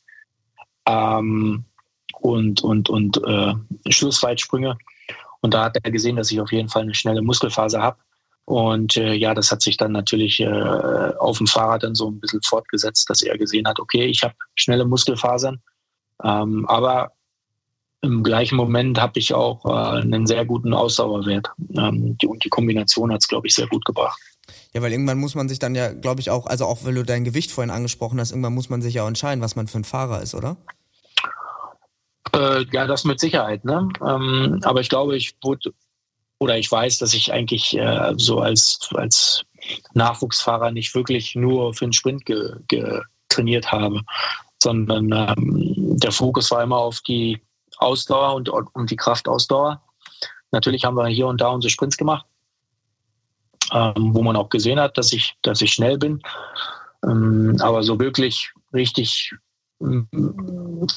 ähm, 0.87 1.65
und, 2.19 2.61
und, 2.61 2.89
und 2.89 3.21
äh, 3.23 3.53
Schlussweitsprünge. 3.89 4.77
Und 5.41 5.53
da 5.53 5.65
hat 5.65 5.77
er 5.81 5.91
gesehen, 5.91 6.15
dass 6.15 6.31
ich 6.31 6.39
auf 6.39 6.51
jeden 6.51 6.69
Fall 6.69 6.83
eine 6.83 6.93
schnelle 6.93 7.21
Muskelphase 7.21 7.81
habe. 7.81 7.97
Und 8.45 8.97
äh, 8.97 9.13
ja, 9.13 9.33
das 9.33 9.51
hat 9.51 9.61
sich 9.61 9.77
dann 9.77 9.91
natürlich 9.91 10.39
äh, 10.39 10.47
auf 11.19 11.37
dem 11.37 11.47
Fahrrad 11.47 11.83
dann 11.83 11.95
so 11.95 12.09
ein 12.09 12.19
bisschen 12.19 12.41
fortgesetzt, 12.41 13.09
dass 13.09 13.21
er 13.21 13.37
gesehen 13.37 13.67
hat, 13.67 13.79
okay, 13.79 14.05
ich 14.05 14.23
habe 14.23 14.33
schnelle 14.55 14.85
Muskelfasern, 14.85 15.61
ähm, 16.23 16.65
aber 16.67 17.11
im 18.01 18.23
gleichen 18.23 18.55
Moment 18.55 18.99
habe 18.99 19.19
ich 19.19 19.33
auch 19.33 19.63
äh, 19.65 20.01
einen 20.01 20.25
sehr 20.25 20.45
guten 20.45 20.73
Ausdauerwert. 20.73 21.47
Ähm, 21.77 22.17
die, 22.17 22.27
und 22.27 22.43
die 22.43 22.49
Kombination 22.49 23.11
hat 23.11 23.21
es, 23.21 23.27
glaube 23.27 23.47
ich, 23.47 23.53
sehr 23.53 23.67
gut 23.67 23.85
gebracht. 23.85 24.19
Ja, 24.73 24.81
weil 24.81 24.91
irgendwann 24.91 25.19
muss 25.19 25.35
man 25.35 25.47
sich 25.47 25.59
dann 25.59 25.75
ja, 25.75 25.93
glaube 25.93 26.21
ich, 26.21 26.29
auch, 26.29 26.47
also 26.47 26.65
auch 26.65 26.83
weil 26.83 26.95
du 26.95 27.03
dein 27.03 27.23
Gewicht 27.23 27.51
vorhin 27.51 27.69
angesprochen 27.69 28.19
hast, 28.19 28.31
irgendwann 28.31 28.53
muss 28.53 28.69
man 28.69 28.81
sich 28.81 28.95
ja 28.95 29.03
auch 29.03 29.07
entscheiden, 29.07 29.41
was 29.41 29.55
man 29.55 29.67
für 29.67 29.79
ein 29.79 29.83
Fahrer 29.83 30.21
ist, 30.21 30.33
oder? 30.33 30.57
Äh, 32.33 32.65
ja, 32.71 32.87
das 32.87 33.03
mit 33.03 33.19
Sicherheit. 33.19 33.65
Ne? 33.65 33.89
Ähm, 34.05 34.59
aber 34.63 34.81
ich 34.81 34.89
glaube, 34.89 35.15
ich 35.15 35.35
wurde 35.43 35.71
oder 36.39 36.57
ich 36.57 36.71
weiß, 36.71 36.97
dass 36.97 37.13
ich 37.13 37.31
eigentlich 37.31 37.77
äh, 37.77 38.13
so 38.17 38.39
als, 38.39 38.89
als 38.95 39.43
Nachwuchsfahrer 39.93 40.71
nicht 40.71 40.95
wirklich 40.95 41.35
nur 41.35 41.75
für 41.75 41.85
den 41.85 41.93
Sprint 41.93 42.25
ge, 42.25 42.55
ge 42.67 43.01
trainiert 43.29 43.71
habe, 43.71 44.01
sondern 44.61 45.11
ähm, 45.11 45.97
der 45.97 46.11
Fokus 46.11 46.51
war 46.51 46.63
immer 46.63 46.77
auf 46.77 47.01
die 47.01 47.41
Ausdauer 47.77 48.35
und 48.35 48.49
um 48.49 48.85
die 48.85 48.95
Kraftausdauer. 48.95 49.81
Natürlich 50.51 50.85
haben 50.85 50.95
wir 50.95 51.07
hier 51.07 51.27
und 51.27 51.41
da 51.41 51.49
unsere 51.49 51.71
Sprints 51.71 51.97
gemacht, 51.97 52.25
ähm, 53.71 54.13
wo 54.13 54.21
man 54.21 54.35
auch 54.35 54.49
gesehen 54.49 54.79
hat, 54.79 54.97
dass 54.97 55.13
ich, 55.13 55.35
dass 55.41 55.61
ich 55.61 55.73
schnell 55.73 55.97
bin. 55.97 56.21
Ähm, 57.03 57.57
aber 57.61 57.81
so 57.83 57.99
wirklich 57.99 58.51
richtig 58.73 59.33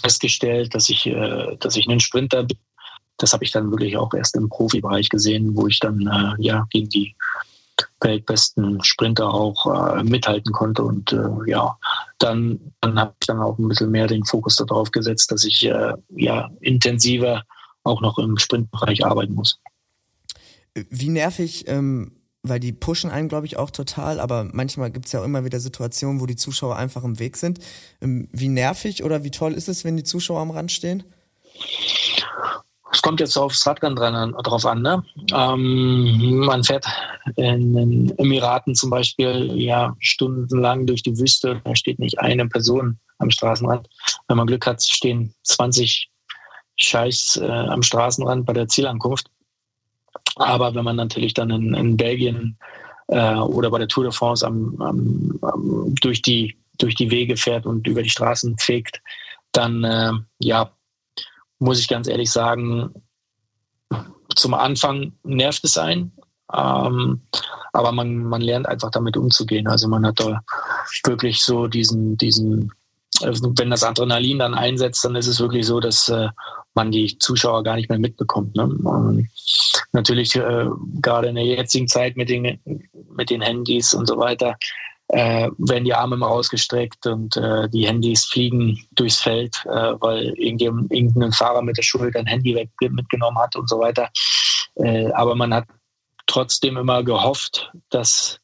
festgestellt, 0.02 0.74
dass 0.74 0.88
ich, 0.90 1.06
äh, 1.06 1.56
dass 1.58 1.76
ich 1.76 1.88
ein 1.88 2.00
Sprinter 2.00 2.42
bin. 2.42 2.58
Das 3.16 3.32
habe 3.32 3.44
ich 3.44 3.52
dann 3.52 3.70
wirklich 3.70 3.96
auch 3.96 4.12
erst 4.12 4.36
im 4.36 4.48
Profibereich 4.48 5.08
gesehen, 5.08 5.56
wo 5.56 5.68
ich 5.68 5.78
dann 5.78 6.00
äh, 6.00 6.42
ja 6.42 6.66
gegen 6.70 6.88
die 6.88 7.14
weltbesten 8.00 8.82
Sprinter 8.84 9.32
auch 9.32 9.96
äh, 9.96 10.02
mithalten 10.04 10.52
konnte. 10.52 10.82
Und 10.82 11.12
äh, 11.12 11.28
ja, 11.46 11.76
dann, 12.18 12.60
dann 12.80 12.98
habe 12.98 13.14
ich 13.20 13.26
dann 13.26 13.40
auch 13.40 13.58
ein 13.58 13.68
bisschen 13.68 13.90
mehr 13.90 14.06
den 14.06 14.24
Fokus 14.24 14.56
darauf 14.56 14.90
gesetzt, 14.90 15.30
dass 15.32 15.44
ich 15.44 15.64
äh, 15.66 15.94
ja 16.16 16.50
intensiver 16.60 17.42
auch 17.82 18.00
noch 18.00 18.18
im 18.18 18.38
Sprintbereich 18.38 19.04
arbeiten 19.04 19.34
muss. 19.34 19.58
Wie 20.74 21.08
nervig 21.08 21.64
ähm, 21.68 22.12
weil 22.44 22.60
die 22.60 22.72
pushen 22.72 23.10
einen, 23.10 23.28
glaube 23.28 23.46
ich, 23.46 23.56
auch 23.56 23.70
total, 23.70 24.20
aber 24.20 24.44
manchmal 24.52 24.90
gibt 24.90 25.06
es 25.06 25.12
ja 25.12 25.20
auch 25.20 25.24
immer 25.24 25.44
wieder 25.44 25.60
Situationen, 25.60 26.20
wo 26.20 26.26
die 26.26 26.36
Zuschauer 26.36 26.76
einfach 26.76 27.02
im 27.02 27.18
Weg 27.18 27.38
sind. 27.38 27.58
Ähm, 28.02 28.28
wie 28.32 28.48
nervig 28.48 29.02
oder 29.02 29.24
wie 29.24 29.30
toll 29.30 29.54
ist 29.54 29.68
es, 29.68 29.82
wenn 29.82 29.96
die 29.96 30.04
Zuschauer 30.04 30.40
am 30.40 30.50
Rand 30.50 30.70
stehen? 30.70 31.04
Es 32.94 33.02
kommt 33.02 33.18
jetzt 33.18 33.36
aufs 33.36 33.66
Radrennen 33.66 33.96
dran, 33.96 34.32
drauf 34.44 34.64
an. 34.64 34.80
Ne? 34.80 35.02
Ähm, 35.32 36.38
man 36.46 36.62
fährt 36.62 36.86
in 37.34 37.74
den 37.74 38.18
Emiraten 38.18 38.76
zum 38.76 38.90
Beispiel 38.90 39.50
ja 39.60 39.96
stundenlang 39.98 40.86
durch 40.86 41.02
die 41.02 41.18
Wüste. 41.18 41.60
Da 41.64 41.74
steht 41.74 41.98
nicht 41.98 42.20
eine 42.20 42.46
Person 42.46 43.00
am 43.18 43.30
Straßenrand. 43.30 43.88
Wenn 44.28 44.36
man 44.36 44.46
Glück 44.46 44.64
hat, 44.66 44.80
stehen 44.82 45.34
20 45.42 46.08
Scheiß 46.76 47.40
äh, 47.42 47.46
am 47.46 47.82
Straßenrand 47.82 48.46
bei 48.46 48.52
der 48.52 48.68
Zielankunft. 48.68 49.26
Aber 50.36 50.72
wenn 50.76 50.84
man 50.84 50.96
natürlich 50.96 51.34
dann 51.34 51.50
in, 51.50 51.74
in 51.74 51.96
Belgien 51.96 52.56
äh, 53.08 53.34
oder 53.34 53.70
bei 53.70 53.78
der 53.78 53.88
Tour 53.88 54.04
de 54.04 54.12
France 54.12 54.46
am, 54.46 54.80
am, 54.80 55.38
am, 55.42 55.94
durch, 56.00 56.22
die, 56.22 56.56
durch 56.78 56.94
die 56.94 57.10
Wege 57.10 57.36
fährt 57.36 57.66
und 57.66 57.88
über 57.88 58.04
die 58.04 58.10
Straßen 58.10 58.56
fegt, 58.58 59.02
dann 59.50 59.82
äh, 59.82 60.12
ja, 60.38 60.70
muss 61.58 61.80
ich 61.80 61.88
ganz 61.88 62.08
ehrlich 62.08 62.30
sagen, 62.30 62.94
zum 64.34 64.54
Anfang 64.54 65.12
nervt 65.22 65.64
es 65.64 65.78
einen, 65.78 66.12
ähm, 66.52 67.20
aber 67.72 67.92
man, 67.92 68.24
man 68.24 68.40
lernt 68.40 68.66
einfach 68.66 68.90
damit 68.90 69.16
umzugehen. 69.16 69.66
Also 69.66 69.88
man 69.88 70.06
hat 70.06 70.20
da 70.20 70.42
wirklich 71.04 71.42
so 71.42 71.66
diesen, 71.66 72.16
diesen, 72.16 72.72
also 73.22 73.52
wenn 73.56 73.70
das 73.70 73.84
Adrenalin 73.84 74.38
dann 74.38 74.54
einsetzt, 74.54 75.04
dann 75.04 75.16
ist 75.16 75.26
es 75.26 75.40
wirklich 75.40 75.66
so, 75.66 75.80
dass 75.80 76.08
äh, 76.08 76.28
man 76.74 76.90
die 76.90 77.18
Zuschauer 77.18 77.62
gar 77.62 77.76
nicht 77.76 77.88
mehr 77.88 77.98
mitbekommt. 77.98 78.54
Ne? 78.56 79.28
Natürlich 79.92 80.34
äh, 80.36 80.66
gerade 81.00 81.28
in 81.28 81.36
der 81.36 81.44
jetzigen 81.44 81.88
Zeit 81.88 82.16
mit 82.16 82.28
den, 82.28 82.60
mit 83.16 83.30
den 83.30 83.42
Handys 83.42 83.94
und 83.94 84.06
so 84.06 84.18
weiter 84.18 84.56
äh, 85.08 85.50
werden 85.58 85.84
die 85.84 85.94
Arme 85.94 86.16
immer 86.16 86.28
rausgestreckt 86.28 87.06
und 87.06 87.36
äh, 87.36 87.68
die 87.68 87.86
Handys 87.86 88.24
fliegen 88.24 88.78
durchs 88.92 89.20
Feld, 89.20 89.62
äh, 89.66 89.94
weil 90.00 90.34
irgendein 90.36 91.32
Fahrer 91.32 91.62
mit 91.62 91.76
der 91.76 91.82
Schuld 91.82 92.16
ein 92.16 92.26
Handy 92.26 92.54
weg, 92.54 92.70
mitgenommen 92.80 93.38
hat 93.38 93.56
und 93.56 93.68
so 93.68 93.78
weiter. 93.78 94.10
Äh, 94.76 95.10
aber 95.12 95.34
man 95.34 95.52
hat 95.52 95.66
trotzdem 96.26 96.76
immer 96.76 97.02
gehofft, 97.02 97.70
dass 97.90 98.40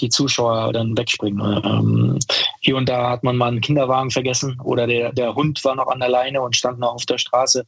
die 0.00 0.08
Zuschauer 0.08 0.72
dann 0.72 0.96
wegspringen. 0.96 1.60
Ähm, 1.64 2.18
hier 2.60 2.76
und 2.76 2.88
da 2.88 3.10
hat 3.10 3.24
man 3.24 3.36
mal 3.36 3.48
einen 3.48 3.60
Kinderwagen 3.60 4.10
vergessen 4.10 4.60
oder 4.62 4.86
der, 4.86 5.12
der 5.12 5.34
Hund 5.34 5.64
war 5.64 5.74
noch 5.74 5.88
an 5.88 6.00
der 6.00 6.08
Leine 6.08 6.40
und 6.40 6.56
stand 6.56 6.78
noch 6.78 6.94
auf 6.94 7.06
der 7.06 7.18
Straße. 7.18 7.64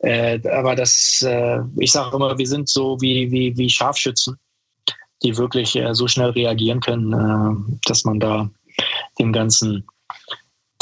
Äh, 0.00 0.40
aber 0.48 0.76
das, 0.76 1.22
äh, 1.26 1.58
ich 1.78 1.92
sage 1.92 2.16
immer, 2.16 2.38
wir 2.38 2.46
sind 2.46 2.68
so 2.68 3.00
wie, 3.00 3.30
wie, 3.30 3.56
wie 3.56 3.68
Scharfschützen, 3.68 4.36
die 5.22 5.36
wirklich 5.36 5.76
äh, 5.76 5.94
so 5.94 6.08
schnell 6.08 6.30
reagieren 6.30 6.80
können, 6.80 7.12
äh, 7.12 7.78
dass 7.86 8.04
man 8.04 8.20
da 8.20 8.50
dem 9.18 9.32
ganzen, 9.32 9.86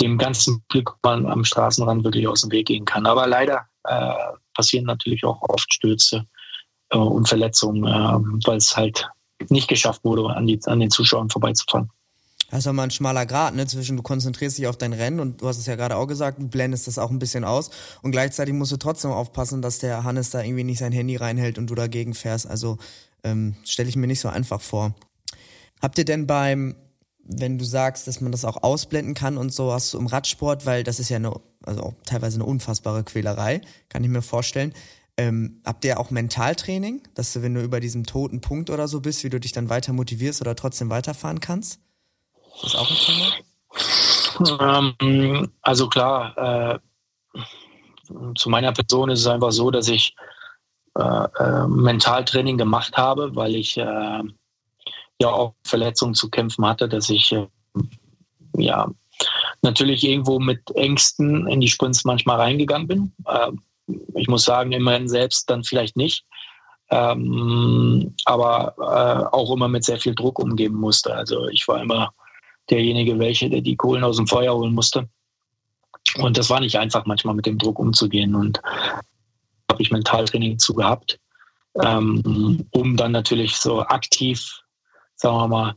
dem 0.00 0.18
ganzen 0.18 0.62
Glück 0.68 0.96
am 1.02 1.44
Straßenrand 1.44 2.04
wirklich 2.04 2.26
aus 2.26 2.42
dem 2.42 2.52
Weg 2.52 2.68
gehen 2.68 2.84
kann. 2.84 3.06
Aber 3.06 3.26
leider 3.26 3.66
äh, 3.84 4.14
passieren 4.54 4.86
natürlich 4.86 5.24
auch 5.24 5.40
oft 5.42 5.72
Stürze 5.72 6.26
und 6.92 7.28
Verletzungen, 7.28 7.84
weil 7.84 8.56
es 8.56 8.76
halt 8.76 9.08
nicht 9.48 9.68
geschafft 9.68 10.02
wurde, 10.02 10.34
an, 10.34 10.48
die, 10.48 10.58
an 10.66 10.80
den 10.80 10.90
Zuschauern 10.90 11.30
vorbeizufahren. 11.30 11.88
Das 12.50 12.60
ist 12.60 12.66
aber 12.66 12.82
ein 12.82 12.90
schmaler 12.90 13.26
Grad, 13.26 13.54
ne? 13.54 13.64
Zwischen 13.66 13.96
du 13.96 14.02
konzentrierst 14.02 14.58
dich 14.58 14.66
auf 14.66 14.76
dein 14.76 14.92
Rennen 14.92 15.20
und 15.20 15.40
du 15.40 15.46
hast 15.46 15.58
es 15.58 15.66
ja 15.66 15.76
gerade 15.76 15.96
auch 15.96 16.06
gesagt, 16.06 16.40
du 16.40 16.48
blendest 16.48 16.88
das 16.88 16.98
auch 16.98 17.10
ein 17.10 17.20
bisschen 17.20 17.44
aus 17.44 17.70
und 18.02 18.10
gleichzeitig 18.10 18.54
musst 18.54 18.72
du 18.72 18.76
trotzdem 18.76 19.12
aufpassen, 19.12 19.62
dass 19.62 19.78
der 19.78 20.02
Hannes 20.02 20.30
da 20.30 20.42
irgendwie 20.42 20.64
nicht 20.64 20.78
sein 20.78 20.90
Handy 20.90 21.14
reinhält 21.14 21.58
und 21.58 21.68
du 21.68 21.76
dagegen 21.76 22.12
fährst. 22.12 22.48
Also 22.48 22.78
ähm, 23.24 23.56
stelle 23.64 23.88
ich 23.88 23.96
mir 23.96 24.06
nicht 24.06 24.20
so 24.20 24.28
einfach 24.28 24.60
vor. 24.60 24.94
Habt 25.80 25.98
ihr 25.98 26.04
denn 26.04 26.26
beim, 26.26 26.76
wenn 27.24 27.58
du 27.58 27.64
sagst, 27.64 28.06
dass 28.06 28.20
man 28.20 28.32
das 28.32 28.44
auch 28.44 28.62
ausblenden 28.62 29.14
kann 29.14 29.38
und 29.38 29.52
so, 29.52 29.72
hast 29.72 29.94
du 29.94 29.98
im 29.98 30.06
Radsport, 30.06 30.66
weil 30.66 30.84
das 30.84 31.00
ist 31.00 31.08
ja 31.08 31.16
eine, 31.16 31.32
also 31.64 31.82
auch 31.82 31.94
teilweise 32.04 32.36
eine 32.36 32.44
unfassbare 32.44 33.04
Quälerei, 33.04 33.60
kann 33.88 34.04
ich 34.04 34.10
mir 34.10 34.22
vorstellen. 34.22 34.74
Ähm, 35.16 35.60
habt 35.64 35.84
ihr 35.84 36.00
auch 36.00 36.10
Mentaltraining, 36.10 37.02
dass 37.14 37.32
du, 37.32 37.42
wenn 37.42 37.54
du 37.54 37.62
über 37.62 37.80
diesem 37.80 38.04
toten 38.04 38.40
Punkt 38.40 38.70
oder 38.70 38.88
so 38.88 39.00
bist, 39.00 39.22
wie 39.24 39.28
du 39.28 39.38
dich 39.38 39.52
dann 39.52 39.68
weiter 39.68 39.92
motivierst 39.92 40.40
oder 40.40 40.56
trotzdem 40.56 40.88
weiterfahren 40.88 41.40
kannst? 41.40 41.80
Ist 42.54 42.64
das 42.64 42.74
auch 42.74 42.90
ein 42.90 42.96
Thema? 42.96 43.32
Ähm, 44.60 45.52
also 45.62 45.88
klar, 45.88 46.72
äh, 46.74 46.78
zu 48.36 48.48
meiner 48.48 48.72
Person 48.72 49.10
ist 49.10 49.20
es 49.20 49.26
einfach 49.26 49.52
so, 49.52 49.70
dass 49.70 49.88
ich 49.88 50.14
äh, 50.98 51.28
äh, 51.38 51.66
Mentaltraining 51.68 52.58
gemacht 52.58 52.96
habe, 52.96 53.34
weil 53.36 53.54
ich 53.54 53.76
äh, 53.76 54.22
ja 55.20 55.28
auch 55.28 55.54
Verletzungen 55.64 56.14
zu 56.14 56.28
kämpfen 56.28 56.66
hatte, 56.66 56.88
dass 56.88 57.08
ich 57.10 57.30
äh, 57.30 57.46
ja 58.56 58.90
natürlich 59.62 60.02
irgendwo 60.02 60.40
mit 60.40 60.68
Ängsten 60.74 61.46
in 61.46 61.60
die 61.60 61.68
Sprints 61.68 62.04
manchmal 62.04 62.38
reingegangen 62.38 62.88
bin. 62.88 63.12
Äh, 63.26 63.52
ich 64.14 64.26
muss 64.26 64.44
sagen, 64.44 64.72
immerhin 64.72 65.08
selbst 65.08 65.48
dann 65.48 65.62
vielleicht 65.62 65.96
nicht. 65.96 66.24
Ähm, 66.92 68.16
aber 68.24 69.30
auch 69.32 69.54
immer 69.54 69.68
mit 69.68 69.84
sehr 69.84 69.98
viel 69.98 70.14
Druck 70.14 70.40
umgeben 70.40 70.74
musste. 70.74 71.14
Also 71.14 71.46
ich 71.48 71.68
war 71.68 71.80
immer 71.80 72.12
derjenige, 72.68 73.16
welche, 73.20 73.48
der 73.48 73.60
die 73.60 73.76
Kohlen 73.76 74.02
aus 74.02 74.16
dem 74.16 74.26
Feuer 74.26 74.54
holen 74.54 74.74
musste. 74.74 75.08
Und 76.16 76.36
das 76.36 76.50
war 76.50 76.58
nicht 76.58 76.78
einfach, 76.78 77.06
manchmal 77.06 77.36
mit 77.36 77.46
dem 77.46 77.58
Druck 77.58 77.78
umzugehen. 77.78 78.34
Und 78.34 78.60
habe 79.70 79.82
ich 79.82 79.90
Mentaltraining 79.90 80.58
zu 80.58 80.74
gehabt, 80.74 81.18
ähm, 81.82 82.66
um 82.72 82.96
dann 82.96 83.12
natürlich 83.12 83.56
so 83.56 83.80
aktiv, 83.80 84.60
sagen 85.14 85.36
wir 85.36 85.48
mal, 85.48 85.74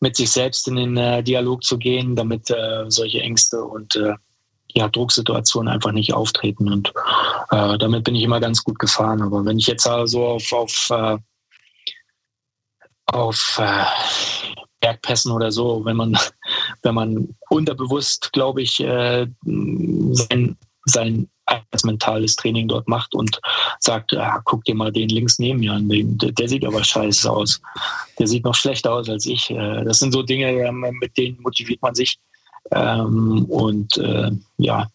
mit 0.00 0.16
sich 0.16 0.30
selbst 0.30 0.68
in 0.68 0.76
den 0.76 0.96
äh, 0.96 1.22
Dialog 1.22 1.64
zu 1.64 1.78
gehen, 1.78 2.14
damit 2.14 2.50
äh, 2.50 2.84
solche 2.88 3.20
Ängste 3.22 3.64
und 3.64 3.96
äh, 3.96 4.14
ja, 4.74 4.88
Drucksituationen 4.88 5.72
einfach 5.72 5.92
nicht 5.92 6.12
auftreten. 6.12 6.70
Und 6.70 6.92
äh, 7.50 7.78
damit 7.78 8.04
bin 8.04 8.14
ich 8.14 8.22
immer 8.22 8.40
ganz 8.40 8.62
gut 8.62 8.78
gefahren. 8.78 9.22
Aber 9.22 9.42
wenn 9.46 9.58
ich 9.58 9.66
jetzt 9.66 9.86
also 9.86 10.26
auf, 10.26 10.52
auf, 10.52 10.90
äh, 10.90 11.16
auf 13.06 13.58
äh, 13.58 13.84
Bergpässen 14.80 15.32
oder 15.32 15.50
so, 15.50 15.82
wenn 15.86 15.96
man, 15.96 16.18
wenn 16.82 16.94
man 16.94 17.34
unterbewusst, 17.48 18.34
glaube 18.34 18.60
ich, 18.60 18.76
sein, 18.76 20.58
sein 20.84 21.28
als 21.46 21.84
mentales 21.84 22.36
Training 22.36 22.68
dort 22.68 22.88
macht 22.88 23.14
und 23.14 23.40
sagt, 23.78 24.12
ja, 24.12 24.40
guck 24.44 24.64
dir 24.64 24.74
mal 24.74 24.92
den 24.92 25.08
links 25.08 25.38
neben 25.38 25.60
mir 25.60 25.72
an, 25.72 25.88
der, 25.88 26.32
der 26.32 26.48
sieht 26.48 26.64
aber 26.64 26.82
scheiße 26.82 27.30
aus. 27.30 27.60
Der 28.18 28.26
sieht 28.26 28.44
noch 28.44 28.54
schlechter 28.54 28.92
aus 28.92 29.08
als 29.08 29.26
ich. 29.26 29.50
Äh, 29.50 29.84
das 29.84 29.98
sind 29.98 30.12
so 30.12 30.22
Dinge, 30.22 30.70
mit 30.72 31.16
denen 31.16 31.40
motiviert 31.40 31.80
man 31.82 31.94
sich. 31.94 32.18
Ähm, 32.72 33.44
und 33.48 33.96
äh, 33.98 34.30
ja, 34.58 34.88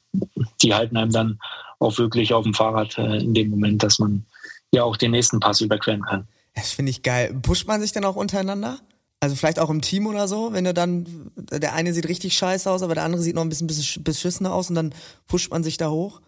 die 0.61 0.73
halten 0.73 0.97
einem 0.97 1.11
dann 1.11 1.39
auch 1.79 1.97
wirklich 1.97 2.33
auf 2.33 2.43
dem 2.43 2.53
Fahrrad 2.53 2.97
äh, 2.97 3.17
in 3.17 3.33
dem 3.33 3.49
Moment, 3.49 3.81
dass 3.83 3.99
man 3.99 4.25
ja 4.71 4.83
auch 4.83 4.97
den 4.97 5.11
nächsten 5.11 5.39
Pass 5.39 5.61
überqueren 5.61 6.01
kann. 6.01 6.27
Das 6.53 6.71
finde 6.71 6.89
ich 6.89 7.01
geil. 7.01 7.33
Pusht 7.41 7.67
man 7.67 7.81
sich 7.81 7.91
denn 7.91 8.05
auch 8.05 8.15
untereinander? 8.15 8.79
Also 9.21 9.35
vielleicht 9.35 9.59
auch 9.59 9.69
im 9.69 9.81
Team 9.81 10.07
oder 10.07 10.27
so, 10.27 10.51
wenn 10.51 10.63
du 10.63 10.73
dann, 10.73 11.31
der 11.35 11.73
eine 11.73 11.93
sieht 11.93 12.09
richtig 12.09 12.35
scheiße 12.35 12.69
aus, 12.69 12.81
aber 12.81 12.95
der 12.95 13.03
andere 13.03 13.21
sieht 13.21 13.35
noch 13.35 13.43
ein 13.43 13.49
bisschen 13.49 14.03
beschissener 14.03 14.51
aus 14.51 14.69
und 14.69 14.75
dann 14.75 14.93
pusht 15.27 15.51
man 15.51 15.63
sich 15.63 15.77
da 15.77 15.91
hoch? 15.91 16.21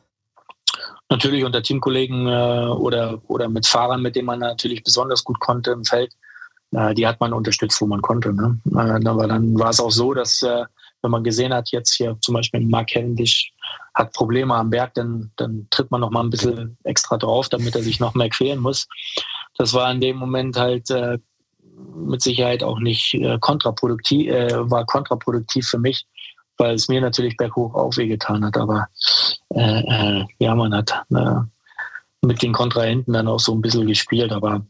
Natürlich 1.10 1.44
unter 1.44 1.62
Teamkollegen 1.62 2.28
äh, 2.28 2.68
oder, 2.68 3.22
oder 3.28 3.50
mit 3.50 3.68
Fahrern, 3.68 4.02
mit 4.02 4.16
denen 4.16 4.26
man 4.26 4.40
natürlich 4.40 4.84
besonders 4.84 5.24
gut 5.24 5.40
konnte 5.40 5.72
im 5.72 5.86
Feld. 5.86 6.14
Äh, 6.74 6.94
die 6.94 7.08
hat 7.08 7.20
man 7.20 7.34
unterstützt, 7.34 7.80
wo 7.82 7.86
man 7.86 8.02
konnte. 8.02 8.34
Ne? 8.34 8.60
Äh, 8.72 9.08
aber 9.08 9.28
dann 9.28 9.58
war 9.58 9.70
es 9.70 9.80
auch 9.80 9.92
so, 9.92 10.14
dass 10.14 10.42
äh, 10.42 10.64
wenn 11.02 11.12
man 11.12 11.24
gesehen 11.24 11.54
hat, 11.54 11.72
jetzt 11.72 11.94
hier 11.94 12.18
zum 12.22 12.34
Beispiel 12.34 12.62
Mark 12.62 12.90
Cavendish 12.90 13.52
hat 13.94 14.14
Probleme 14.14 14.56
am 14.56 14.70
Berg, 14.70 14.94
dann, 14.96 15.32
dann 15.36 15.68
tritt 15.70 15.92
man 15.92 16.02
noch 16.02 16.12
mal 16.12 16.24
ein 16.24 16.30
bisschen 16.30 16.78
extra 16.84 17.18
drauf, 17.18 17.50
damit 17.50 17.76
er 17.76 17.84
sich 17.84 18.00
noch 18.00 18.16
mehr 18.16 18.30
quälen 18.30 18.60
muss. 18.60 18.88
Das 19.58 19.74
war 19.74 19.92
in 19.92 20.02
dem 20.02 20.18
Moment 20.18 20.58
halt 20.58 20.90
äh, 20.90 21.20
mit 21.96 22.22
Sicherheit 22.22 22.64
auch 22.64 22.80
nicht 22.80 23.14
äh, 23.16 23.38
kontraproduktiv, 23.40 24.32
war 24.32 24.86
kontraproduktiv 24.86 25.68
für 25.68 25.80
mich, 25.80 26.06
weil 26.58 26.76
es 26.76 26.88
mir 26.88 27.02
natürlich 27.02 27.38
berghoch 27.38 27.74
auch 27.74 27.96
wehgetan 27.98 28.46
hat. 28.46 28.58
Aber 28.58 28.88
äh, 29.50 29.80
äh, 29.80 30.26
ja, 30.40 30.56
man 30.56 30.74
hat 30.74 31.04
äh, 31.14 31.42
mit 32.22 32.42
den 32.42 32.54
Kontrahenten 32.54 33.14
dann 33.14 33.28
auch 33.28 33.40
so 33.40 33.54
ein 33.54 33.62
bisschen 33.62 33.88
gespielt. 33.88 34.32
Aber 34.32 34.66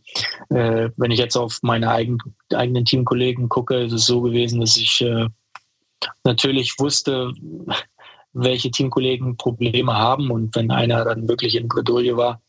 äh, 0.50 0.90
wenn 0.98 1.12
ich 1.12 1.20
jetzt 1.20 1.36
auf 1.36 1.60
meine 1.62 1.90
eigen, 1.90 2.18
eigenen 2.54 2.86
Teamkollegen 2.86 3.50
gucke, 3.50 3.76
ist 3.76 3.94
es 3.94 4.06
so 4.06 4.22
gewesen, 4.22 4.62
dass 4.62 4.78
ich 4.78 5.02
äh, 5.02 5.28
natürlich 6.24 6.74
wusste, 6.80 7.34
welche 8.34 8.72
Teamkollegen 8.72 9.38
Probleme 9.38 9.94
haben. 9.94 10.32
Und 10.32 10.56
wenn 10.56 10.72
einer 10.72 11.06
dann 11.06 11.28
wirklich 11.28 11.56
in 11.56 11.68
Bredouille 11.68 12.18
war, 12.18 12.42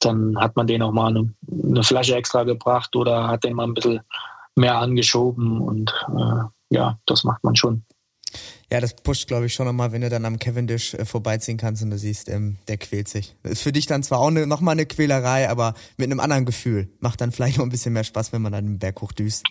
dann 0.00 0.36
hat 0.38 0.56
man 0.56 0.66
den 0.66 0.82
auch 0.82 0.90
mal 0.90 1.08
eine, 1.08 1.32
eine, 1.48 1.84
Flasche 1.84 2.16
extra 2.16 2.42
gebracht 2.42 2.96
oder 2.96 3.28
hat 3.28 3.44
den 3.44 3.54
mal 3.54 3.68
ein 3.68 3.74
bisschen 3.74 4.00
mehr 4.56 4.76
angeschoben. 4.78 5.60
Und 5.60 5.94
ja, 6.70 6.98
das 7.06 7.22
macht 7.22 7.44
man 7.44 7.54
schon. 7.54 7.84
Ja, 8.72 8.80
das 8.80 8.94
pusht, 8.96 9.26
glaube 9.26 9.44
ich, 9.44 9.52
schon 9.52 9.66
nochmal, 9.66 9.92
wenn 9.92 10.00
du 10.00 10.08
dann 10.08 10.24
am 10.24 10.38
Cavendish 10.38 10.94
äh, 10.94 11.04
vorbeiziehen 11.04 11.58
kannst 11.58 11.82
und 11.82 11.90
du 11.90 11.98
siehst, 11.98 12.30
ähm, 12.30 12.56
der 12.68 12.78
quält 12.78 13.06
sich. 13.06 13.34
Ist 13.42 13.60
für 13.60 13.70
dich 13.70 13.84
dann 13.84 14.02
zwar 14.02 14.20
auch 14.20 14.30
ne, 14.30 14.46
nochmal 14.46 14.72
eine 14.72 14.86
Quälerei, 14.86 15.50
aber 15.50 15.74
mit 15.98 16.06
einem 16.06 16.20
anderen 16.20 16.46
Gefühl. 16.46 16.88
Macht 16.98 17.20
dann 17.20 17.32
vielleicht 17.32 17.58
noch 17.58 17.66
ein 17.66 17.70
bisschen 17.70 17.92
mehr 17.92 18.02
Spaß, 18.02 18.32
wenn 18.32 18.40
man 18.40 18.52
dann 18.52 18.64
den 18.64 18.78
Berg 18.78 19.02
hochdüst. 19.02 19.44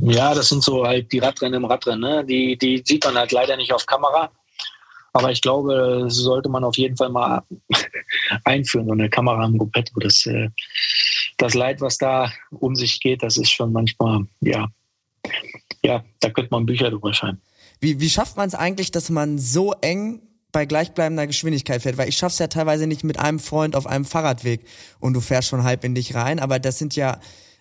Ja, 0.00 0.32
das 0.32 0.48
sind 0.48 0.62
so 0.62 0.86
halt 0.86 1.12
die 1.12 1.18
Radrennen 1.18 1.62
im 1.62 1.66
Radrennen. 1.66 2.00
Ne? 2.00 2.24
Die, 2.24 2.56
die 2.56 2.82
sieht 2.86 3.04
man 3.04 3.16
halt 3.16 3.32
leider 3.32 3.58
nicht 3.58 3.74
auf 3.74 3.84
Kamera. 3.84 4.30
Aber 5.12 5.30
ich 5.30 5.42
glaube, 5.42 6.06
sollte 6.08 6.48
man 6.48 6.64
auf 6.64 6.78
jeden 6.78 6.96
Fall 6.96 7.10
mal 7.10 7.42
einführen, 8.44 8.86
so 8.86 8.92
eine 8.92 9.10
Kamera 9.10 9.44
im 9.44 9.58
Gruppetto. 9.58 10.00
Das, 10.00 10.24
äh, 10.24 10.48
das 11.36 11.52
Leid, 11.52 11.82
was 11.82 11.98
da 11.98 12.32
um 12.48 12.74
sich 12.74 12.98
geht, 12.98 13.22
das 13.22 13.36
ist 13.36 13.50
schon 13.50 13.72
manchmal, 13.72 14.24
ja, 14.40 14.68
ja, 15.82 16.02
da 16.20 16.30
könnte 16.30 16.50
man 16.50 16.64
Bücher 16.64 16.88
drüber 16.88 17.12
schreiben. 17.12 17.42
Wie, 17.80 18.00
wie 18.00 18.10
schafft 18.10 18.36
man 18.36 18.48
es 18.48 18.54
eigentlich, 18.54 18.90
dass 18.90 19.10
man 19.10 19.38
so 19.38 19.72
eng 19.80 20.20
bei 20.52 20.66
gleichbleibender 20.66 21.26
Geschwindigkeit 21.26 21.82
fährt? 21.82 21.96
Weil 21.96 22.08
ich 22.08 22.16
schaff's 22.16 22.38
ja 22.38 22.48
teilweise 22.48 22.86
nicht 22.86 23.04
mit 23.04 23.18
einem 23.18 23.38
Freund 23.38 23.74
auf 23.74 23.86
einem 23.86 24.04
Fahrradweg 24.04 24.64
und 25.00 25.14
du 25.14 25.20
fährst 25.20 25.48
schon 25.48 25.64
halb 25.64 25.84
in 25.84 25.94
dich 25.94 26.14
rein, 26.14 26.38
aber 26.38 26.58
das 26.58 26.78
sind 26.78 26.94
ja, 26.96 27.18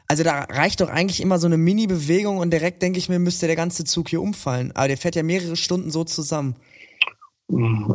also 0.08 0.24
da 0.24 0.42
reicht 0.42 0.82
doch 0.82 0.90
eigentlich 0.90 1.22
immer 1.22 1.40
so 1.40 1.48
eine 1.48 1.58
Mini-Bewegung 1.58 2.38
und 2.38 2.52
direkt 2.52 2.82
denke 2.82 3.00
ich 3.00 3.08
mir, 3.10 3.20
müsste 3.20 3.48
der 3.48 3.56
ganze 3.56 3.86
Zug 3.86 4.10
hier 4.10 4.22
umfallen. 4.22 4.72
Aber 4.76 4.88
der 4.88 4.98
fährt 4.98 5.16
ja 5.16 5.24
mehrere 5.24 5.56
Stunden 5.56 5.92
so 5.92 6.04
zusammen. 6.04 6.56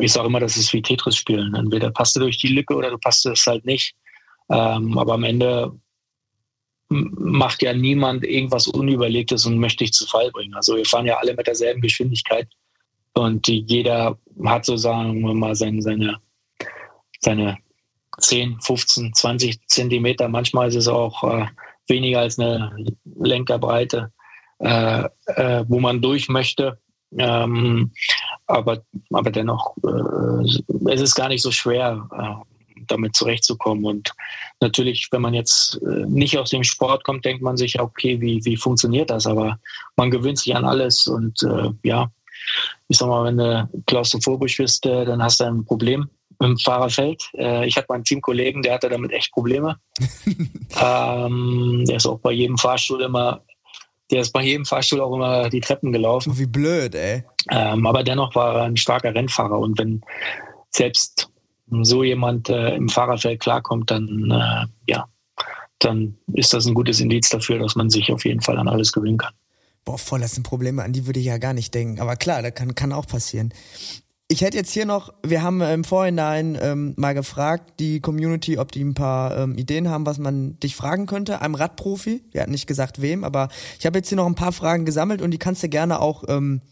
Ich 0.01 0.13
sage 0.13 0.27
immer, 0.27 0.41
das 0.41 0.57
ist 0.57 0.73
wie 0.73 0.83
Tetris 0.83 1.17
spielen. 1.17 1.55
Entweder 1.55 1.91
passt 1.91 2.17
du 2.17 2.21
durch 2.21 2.39
die 2.39 2.49
Lücke 2.49 2.75
oder 2.75 2.91
du 2.91 2.99
passt 2.99 3.25
es 3.27 3.47
halt 3.47 3.65
nicht. 3.65 3.95
Ähm, 4.51 4.99
aber 4.99 5.15
am 5.15 5.25
Ende 5.25 5.73
macht 6.89 7.63
ja 7.63 7.73
niemand 7.73 8.25
irgendwas 8.25 8.69
Unüberlegtes 8.69 9.47
und 9.47 9.59
möchte 9.59 9.85
dich 9.85 9.93
zu 9.93 10.07
Fall 10.07 10.31
bringen. 10.31 10.55
Also 10.55 10.77
wir 10.77 10.85
fahren 10.85 11.07
ja 11.07 11.17
alle 11.17 11.35
mit 11.35 11.47
derselben 11.47 11.81
Geschwindigkeit 11.81 12.49
und 13.15 13.47
jeder 13.49 14.19
hat 14.45 14.65
so 14.65 14.77
sagen 14.77 15.21
wir 15.21 15.35
mal 15.35 15.55
seine, 15.55 15.81
seine, 15.83 16.19
seine 17.21 17.59
10, 18.19 18.61
15, 18.61 19.15
20 19.15 19.69
Zentimeter. 19.69 20.29
Manchmal 20.29 20.69
ist 20.69 20.77
es 20.77 20.89
auch 20.89 21.25
äh, 21.25 21.47
weniger 21.89 22.21
als 22.21 22.39
eine 22.39 22.75
Lenkerbreite, 23.05 24.13
äh, 24.59 25.05
äh, 25.27 25.65
wo 25.69 25.81
man 25.81 26.01
durch 26.01 26.29
möchte. 26.29 26.79
Ähm, 27.17 27.93
aber, 28.47 28.83
aber 29.11 29.31
dennoch, 29.31 29.77
äh, 29.85 30.91
es 30.93 31.01
ist 31.01 31.15
gar 31.15 31.29
nicht 31.29 31.43
so 31.43 31.53
schwer, 31.53 32.09
äh, 32.13 32.54
damit 32.89 33.17
zurechtzukommen. 33.17 33.85
Und 33.85 34.13
natürlich, 34.61 35.09
wenn 35.11 35.23
man 35.23 35.35
jetzt 35.35 35.81
äh, 35.83 36.07
nicht 36.07 36.39
aus 36.39 36.51
dem 36.51 36.65
Sport 36.65 37.05
kommt, 37.05 37.25
denkt 37.25 37.43
man 37.43 37.57
sich, 37.57 37.81
okay, 37.81 38.21
wie, 38.21 38.45
wie 38.45 38.57
funktioniert 38.57 39.11
das? 39.11 39.27
Aber 39.27 39.59
man 39.97 40.11
gewöhnt 40.11 40.39
sich 40.39 40.55
an 40.55 40.65
alles 40.65 41.07
und 41.07 41.43
äh, 41.43 41.71
ja, 41.83 42.11
ich 42.89 42.99
sag 42.99 43.09
mal, 43.09 43.25
wenn 43.25 43.39
du 43.39 43.69
klaustrophobisch 43.87 44.59
bist, 44.59 44.87
äh, 44.87 45.05
dann 45.05 45.23
hast 45.23 45.41
du 45.41 45.45
ein 45.45 45.65
Problem 45.65 46.09
im 46.41 46.59
Fahrerfeld. 46.59 47.31
Äh, 47.35 47.67
ich 47.67 47.77
hatte 47.77 47.87
meinen 47.89 48.05
Teamkollegen, 48.05 48.63
der 48.63 48.75
hatte 48.75 48.89
damit 48.89 49.13
echt 49.13 49.33
Probleme. 49.33 49.79
ähm, 50.83 51.85
der 51.87 51.97
ist 51.97 52.07
auch 52.07 52.19
bei 52.19 52.33
jedem 52.33 52.59
Fahrstuhl 52.59 53.03
immer, 53.03 53.43
der 54.11 54.21
ist 54.21 54.33
bei 54.33 54.43
jedem 54.43 54.65
Fahrstuhl 54.65 55.01
auch 55.01 55.15
immer 55.15 55.49
die 55.49 55.61
Treppen 55.61 55.93
gelaufen. 55.93 56.37
Wie 56.39 56.47
blöd, 56.47 56.95
ey. 56.95 57.25
Ähm, 57.51 57.87
aber 57.87 58.03
dennoch 58.03 58.35
war 58.35 58.57
er 58.57 58.63
ein 58.65 58.77
starker 58.77 59.15
Rennfahrer 59.15 59.59
und 59.59 59.79
wenn 59.79 60.03
selbst 60.71 61.31
so 61.83 62.05
jemand 62.05 62.49
äh, 62.49 62.75
im 62.75 62.89
Fahrerfeld 62.89 63.41
klarkommt, 63.41 63.91
dann 63.91 64.31
äh, 64.31 64.67
ja, 64.91 65.07
dann 65.79 66.17
ist 66.33 66.53
das 66.53 66.67
ein 66.67 66.75
gutes 66.75 67.01
Indiz 67.01 67.29
dafür, 67.29 67.59
dass 67.59 67.77
man 67.77 67.91
sich 67.91 68.13
auf 68.13 68.25
jeden 68.25 68.41
Fall 68.41 68.59
an 68.59 68.69
alles 68.69 68.93
gewöhnen 68.93 69.19
kann. 69.19 69.35
Boah, 69.85 69.99
voll, 69.99 70.21
das 70.21 70.33
sind 70.33 70.45
Probleme, 70.45 70.83
an 70.83 70.93
die 70.93 71.07
würde 71.07 71.21
ich 71.21 71.27
ja 71.27 71.39
gar 71.39 71.53
nicht 71.53 71.75
denken. 71.75 72.01
Aber 72.01 72.17
klar, 72.17 72.41
das 72.43 72.55
kann, 72.55 72.75
kann 72.75 72.93
auch 72.93 73.07
passieren. 73.07 73.53
Ich 74.29 74.41
hätte 74.41 74.57
jetzt 74.57 74.73
hier 74.73 74.87
noch, 74.87 75.13
wir 75.23 75.43
haben 75.43 75.61
im 75.61 75.85
Vorhinein 75.85 76.57
ähm, 76.59 76.95
mal 76.97 77.13
gefragt, 77.13 77.79
die 77.79 78.01
Community, 78.01 78.57
ob 78.57 78.73
die 78.73 78.83
ein 78.83 78.95
paar 78.95 79.37
ähm, 79.37 79.59
Ideen 79.59 79.91
haben, 79.91 80.07
was 80.07 80.19
man 80.19 80.59
dich 80.61 80.75
fragen 80.75 81.05
könnte. 81.05 81.43
Einem 81.43 81.55
Radprofi, 81.55 82.23
der 82.33 82.45
hat 82.45 82.49
nicht 82.49 82.67
gesagt 82.67 83.03
wem, 83.03 83.23
aber 83.23 83.49
ich 83.79 83.85
habe 83.85 83.99
jetzt 83.99 84.09
hier 84.09 84.17
noch 84.17 84.27
ein 84.27 84.35
paar 84.35 84.53
Fragen 84.53 84.87
gesammelt 84.87 85.21
und 85.21 85.31
die 85.31 85.39
kannst 85.39 85.63
du 85.63 85.69
gerne 85.69 86.01
auch 86.01 86.25
ähm, 86.29 86.63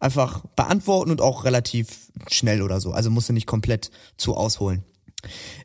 einfach 0.00 0.42
beantworten 0.56 1.10
und 1.10 1.20
auch 1.20 1.44
relativ 1.44 2.10
schnell 2.28 2.62
oder 2.62 2.80
so. 2.80 2.92
Also 2.92 3.10
musst 3.10 3.28
du 3.28 3.32
nicht 3.32 3.46
komplett 3.46 3.90
zu 4.16 4.36
ausholen. 4.36 4.84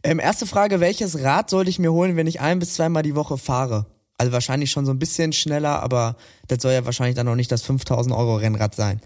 Ähm, 0.04 0.20
erste 0.20 0.46
Frage, 0.46 0.80
welches 0.80 1.24
Rad 1.24 1.50
sollte 1.50 1.70
ich 1.70 1.80
mir 1.80 1.92
holen, 1.92 2.16
wenn 2.16 2.28
ich 2.28 2.42
ein 2.42 2.60
bis 2.60 2.76
zweimal 2.76 3.04
die 3.04 3.16
Woche 3.16 3.38
fahre? 3.38 3.86
Also 4.18 4.32
wahrscheinlich 4.32 4.72
schon 4.72 4.86
so 4.86 4.92
ein 4.92 5.00
bisschen 5.00 5.34
schneller, 5.34 5.82
aber 5.82 6.16
das 6.48 6.62
soll 6.62 6.74
ja 6.74 6.86
wahrscheinlich 6.86 7.16
dann 7.16 7.26
noch 7.26 7.36
nicht 7.36 7.52
das 7.52 7.64
5000 7.64 8.16
Euro 8.16 8.36
Rennrad 8.36 8.76
sein. 8.76 9.02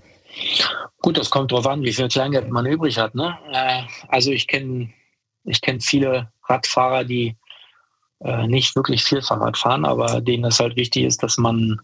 Gut, 1.01 1.17
das 1.17 1.29
kommt 1.29 1.51
drauf 1.51 1.67
an, 1.67 1.83
wie 1.83 1.93
viel 1.93 2.07
Kleingeld 2.07 2.49
man 2.49 2.65
übrig 2.65 2.97
hat. 2.97 3.15
Ne? 3.15 3.37
Äh, 3.51 3.83
also 4.09 4.31
ich 4.31 4.47
kenne 4.47 4.89
ich 5.45 5.61
kenn 5.61 5.79
viele 5.79 6.31
Radfahrer, 6.47 7.03
die 7.03 7.37
äh, 8.19 8.47
nicht 8.47 8.75
wirklich 8.75 9.03
viel 9.03 9.21
Fahrrad 9.21 9.57
fahren, 9.57 9.85
aber 9.85 10.21
denen 10.21 10.45
es 10.45 10.59
halt 10.59 10.75
wichtig 10.75 11.03
ist, 11.03 11.21
dass 11.23 11.37
man 11.37 11.79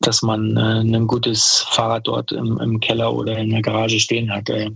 dass 0.00 0.22
man 0.22 0.56
äh, 0.56 0.80
ein 0.80 1.06
gutes 1.06 1.66
Fahrrad 1.70 2.06
dort 2.06 2.32
im, 2.32 2.58
im, 2.60 2.80
Keller 2.80 3.12
oder 3.12 3.36
in 3.36 3.50
der 3.50 3.62
Garage 3.62 3.98
stehen 3.98 4.30
hat. 4.30 4.48
Äh. 4.48 4.70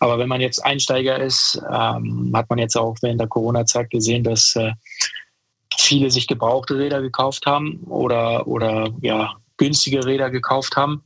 Aber 0.00 0.18
wenn 0.18 0.28
man 0.28 0.40
jetzt 0.40 0.64
Einsteiger 0.64 1.18
ist, 1.20 1.60
ähm, 1.70 2.32
hat 2.34 2.48
man 2.48 2.58
jetzt 2.58 2.76
auch 2.76 2.96
während 3.02 3.20
der 3.20 3.28
Corona-Zeit 3.28 3.90
gesehen, 3.90 4.24
dass 4.24 4.56
äh, 4.56 4.72
viele 5.78 6.10
sich 6.10 6.26
gebrauchte 6.26 6.78
Räder 6.78 7.02
gekauft 7.02 7.46
haben 7.46 7.80
oder, 7.84 8.46
oder 8.46 8.88
ja, 9.02 9.34
günstige 9.58 10.04
Räder 10.04 10.30
gekauft 10.30 10.76
haben. 10.76 11.02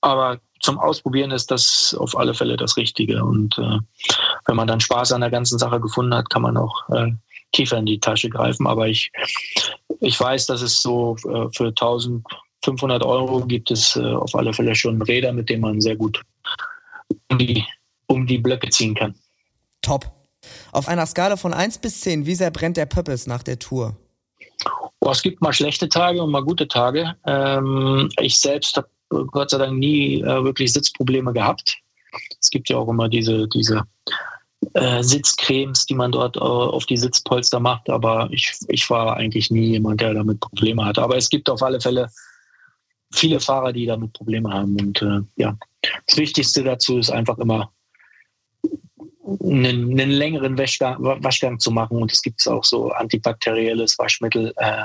Aber 0.00 0.38
zum 0.60 0.78
Ausprobieren 0.78 1.32
ist 1.32 1.50
das 1.50 1.94
auf 1.98 2.16
alle 2.16 2.34
Fälle 2.34 2.56
das 2.56 2.76
Richtige. 2.76 3.24
Und 3.24 3.58
äh, 3.58 3.78
wenn 4.46 4.56
man 4.56 4.68
dann 4.68 4.80
Spaß 4.80 5.12
an 5.12 5.20
der 5.20 5.30
ganzen 5.30 5.58
Sache 5.58 5.80
gefunden 5.80 6.14
hat, 6.14 6.30
kann 6.30 6.42
man 6.42 6.56
auch 6.56 6.88
äh, 6.90 7.12
tiefer 7.52 7.78
in 7.78 7.86
die 7.86 8.00
Tasche 8.00 8.28
greifen. 8.28 8.66
Aber 8.66 8.88
ich, 8.88 9.10
ich 10.00 10.18
weiß, 10.18 10.46
dass 10.46 10.62
es 10.62 10.82
so 10.82 11.16
äh, 11.24 11.48
für 11.54 11.68
1500 11.68 13.04
Euro 13.04 13.44
gibt 13.46 13.70
es 13.70 13.96
äh, 13.96 14.00
auf 14.00 14.34
alle 14.34 14.52
Fälle 14.52 14.74
schon 14.74 15.00
Räder, 15.02 15.32
mit 15.32 15.48
denen 15.48 15.62
man 15.62 15.80
sehr 15.80 15.96
gut 15.96 16.20
um 17.30 17.38
die, 17.38 17.64
um 18.06 18.26
die 18.26 18.38
Blöcke 18.38 18.68
ziehen 18.70 18.94
kann. 18.94 19.14
Top. 19.80 20.10
Auf 20.72 20.88
einer 20.88 21.06
Skala 21.06 21.36
von 21.36 21.52
1 21.52 21.78
bis 21.78 22.00
10, 22.00 22.26
wie 22.26 22.34
sehr 22.34 22.50
brennt 22.50 22.76
der 22.76 22.86
Pöppes 22.86 23.26
nach 23.26 23.42
der 23.42 23.58
Tour? 23.58 23.96
Oh, 25.00 25.10
es 25.10 25.22
gibt 25.22 25.40
mal 25.40 25.52
schlechte 25.52 25.88
Tage 25.88 26.22
und 26.22 26.30
mal 26.30 26.44
gute 26.44 26.68
Tage. 26.68 27.16
Ähm, 27.26 28.08
ich 28.20 28.38
selbst 28.38 28.76
habe 28.76 28.88
Gott 29.08 29.50
sei 29.50 29.58
Dank 29.58 29.78
nie 29.78 30.20
äh, 30.22 30.44
wirklich 30.44 30.72
Sitzprobleme 30.72 31.32
gehabt. 31.32 31.76
Es 32.40 32.50
gibt 32.50 32.68
ja 32.68 32.76
auch 32.76 32.88
immer 32.88 33.08
diese, 33.08 33.48
diese 33.48 33.82
äh, 34.74 35.02
Sitzcremes, 35.02 35.86
die 35.86 35.94
man 35.94 36.12
dort 36.12 36.36
äh, 36.36 36.40
auf 36.40 36.86
die 36.86 36.96
Sitzpolster 36.96 37.60
macht, 37.60 37.90
aber 37.90 38.28
ich, 38.30 38.52
ich 38.68 38.88
war 38.88 39.16
eigentlich 39.16 39.50
nie 39.50 39.70
jemand, 39.70 40.00
der 40.00 40.14
damit 40.14 40.40
Probleme 40.40 40.84
hatte. 40.84 41.02
Aber 41.02 41.16
es 41.16 41.28
gibt 41.28 41.50
auf 41.50 41.62
alle 41.62 41.80
Fälle 41.80 42.08
viele 43.12 43.40
Fahrer, 43.40 43.72
die 43.72 43.86
damit 43.86 44.12
Probleme 44.12 44.50
haben. 44.50 44.76
Und 44.80 45.02
äh, 45.02 45.20
ja, 45.36 45.56
das 46.06 46.16
Wichtigste 46.16 46.64
dazu 46.64 46.98
ist 46.98 47.10
einfach 47.10 47.38
immer 47.38 47.70
einen, 49.40 49.90
einen 49.92 50.10
längeren 50.10 50.56
Waschgang, 50.58 51.02
Waschgang, 51.02 51.58
zu 51.58 51.70
machen. 51.70 52.00
Und 52.00 52.12
es 52.12 52.22
gibt 52.22 52.46
auch 52.48 52.64
so 52.64 52.90
antibakterielles 52.90 53.98
Waschmittel 53.98 54.52
äh, 54.56 54.84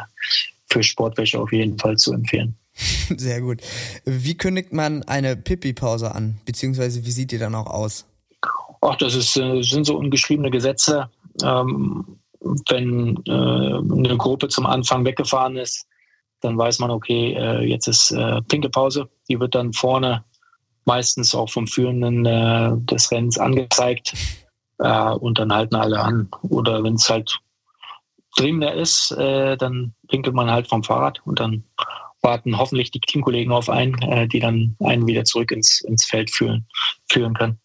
für 0.70 0.84
Sportwäsche 0.84 1.40
auf 1.40 1.52
jeden 1.52 1.78
Fall 1.80 1.98
zu 1.98 2.14
empfehlen. 2.14 2.56
Sehr 3.18 3.42
gut. 3.42 3.62
Wie 4.06 4.36
kündigt 4.36 4.74
man 4.74 5.04
eine 5.04 5.36
Pipi-Pause 5.36 6.14
an? 6.14 6.40
Beziehungsweise 6.46 7.06
wie 7.06 7.12
sieht 7.12 7.32
die 7.32 7.38
dann 7.38 7.56
auch 7.56 7.68
aus? 7.68 8.06
Ach, 8.82 8.96
das 8.96 9.16
ist, 9.16 9.38
äh, 9.38 9.62
sind 9.62 9.86
so 9.86 9.98
ungeschriebene 9.98 10.52
Gesetze. 10.52 11.10
Ähm, 11.44 12.20
wenn 12.70 13.22
äh, 13.26 13.32
eine 13.32 14.18
Gruppe 14.18 14.48
zum 14.48 14.66
Anfang 14.66 15.06
weggefahren 15.06 15.58
ist, 15.58 15.88
dann 16.42 16.58
weiß 16.58 16.80
man, 16.80 16.92
okay, 16.92 17.34
äh, 17.34 17.64
jetzt 17.64 17.88
ist 17.88 18.12
äh, 18.12 18.42
Pinkelpause. 18.44 19.10
Die 19.28 19.40
wird 19.40 19.56
dann 19.56 19.74
vorne 19.74 20.24
meistens 20.86 21.34
auch 21.36 21.50
vom 21.50 21.68
Führenden 21.68 22.26
äh, 22.26 22.72
des 22.78 23.12
Rennens 23.12 23.38
angezeigt 23.38 24.14
äh, 24.80 25.10
und 25.12 25.40
dann 25.40 25.54
halten 25.54 25.76
alle 25.76 26.00
an. 26.00 26.30
Oder 26.44 26.84
wenn 26.84 26.96
es 26.96 27.10
halt 27.10 27.40
dringender 28.38 28.74
ist, 28.74 29.12
äh, 29.12 29.58
dann 29.58 29.94
pinkelt 30.08 30.36
man 30.36 30.52
halt 30.52 30.68
vom 30.68 30.84
Fahrrad 30.84 31.22
und 31.26 31.40
dann 31.40 31.64
warten 32.22 32.58
hoffentlich 32.58 32.92
die 32.92 33.00
Teamkollegen 33.00 33.54
auf 33.54 33.70
einen, 33.70 34.28
die 34.30 34.40
dann 34.40 34.76
einen 34.84 35.06
wieder 35.06 35.24
zurück 35.24 35.52
ins, 35.52 35.82
ins 35.82 36.04
Feld 36.06 36.32
führen, 36.32 36.66
führen 37.10 37.36
können. 37.36 37.60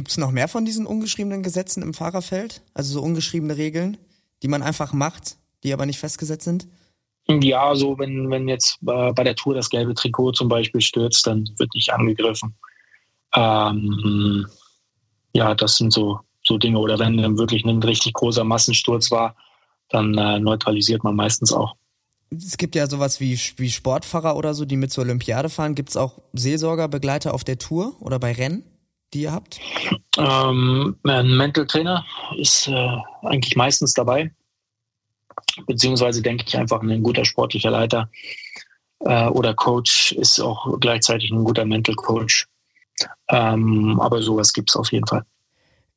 Gibt 0.00 0.12
es 0.12 0.16
noch 0.16 0.30
mehr 0.30 0.48
von 0.48 0.64
diesen 0.64 0.86
ungeschriebenen 0.86 1.42
Gesetzen 1.42 1.82
im 1.82 1.92
Fahrerfeld? 1.92 2.62
Also 2.72 2.94
so 2.94 3.02
ungeschriebene 3.02 3.58
Regeln, 3.58 3.98
die 4.42 4.48
man 4.48 4.62
einfach 4.62 4.94
macht, 4.94 5.36
die 5.62 5.74
aber 5.74 5.84
nicht 5.84 5.98
festgesetzt 5.98 6.46
sind? 6.46 6.66
Ja, 7.28 7.74
so 7.74 7.98
wenn, 7.98 8.30
wenn 8.30 8.48
jetzt 8.48 8.78
bei 8.80 9.12
der 9.12 9.36
Tour 9.36 9.54
das 9.54 9.68
gelbe 9.68 9.92
Trikot 9.92 10.32
zum 10.32 10.48
Beispiel 10.48 10.80
stürzt, 10.80 11.26
dann 11.26 11.46
wird 11.58 11.68
nicht 11.74 11.92
angegriffen. 11.92 12.54
Ähm, 13.34 14.46
ja, 15.34 15.54
das 15.54 15.76
sind 15.76 15.92
so, 15.92 16.20
so 16.44 16.56
Dinge. 16.56 16.78
Oder 16.78 16.98
wenn 16.98 17.36
wirklich 17.36 17.66
ein 17.66 17.82
richtig 17.82 18.14
großer 18.14 18.42
Massensturz 18.42 19.10
war, 19.10 19.36
dann 19.90 20.16
äh, 20.16 20.40
neutralisiert 20.40 21.04
man 21.04 21.14
meistens 21.14 21.52
auch. 21.52 21.74
Es 22.34 22.56
gibt 22.56 22.74
ja 22.74 22.86
sowas 22.86 23.20
wie, 23.20 23.38
wie 23.58 23.68
Sportfahrer 23.68 24.34
oder 24.34 24.54
so, 24.54 24.64
die 24.64 24.76
mit 24.76 24.92
zur 24.92 25.04
Olympiade 25.04 25.50
fahren. 25.50 25.74
Gibt 25.74 25.90
es 25.90 25.98
auch 25.98 26.22
Seelsorger, 26.32 26.88
Begleiter 26.88 27.34
auf 27.34 27.44
der 27.44 27.58
Tour 27.58 27.96
oder 28.00 28.18
bei 28.18 28.32
Rennen, 28.32 28.64
die 29.12 29.22
ihr 29.22 29.32
habt? 29.32 29.60
Ähm, 30.16 30.96
ein 31.04 31.36
Mental 31.36 31.66
Trainer 31.66 32.04
ist 32.36 32.68
äh, 32.68 32.96
eigentlich 33.22 33.56
meistens 33.56 33.92
dabei 33.94 34.30
beziehungsweise 35.66 36.22
denke 36.22 36.44
ich 36.46 36.56
einfach 36.56 36.82
ein 36.82 37.02
guter 37.02 37.24
sportlicher 37.24 37.70
Leiter 37.70 38.10
äh, 39.00 39.26
oder 39.26 39.54
Coach 39.54 40.12
ist 40.12 40.40
auch 40.40 40.78
gleichzeitig 40.80 41.30
ein 41.30 41.44
guter 41.44 41.64
Mental 41.64 41.94
Coach. 41.94 42.46
Ähm, 43.28 43.98
aber 44.00 44.22
sowas 44.22 44.52
gibt 44.52 44.70
es 44.70 44.76
auf 44.76 44.92
jeden 44.92 45.06
Fall. 45.06 45.24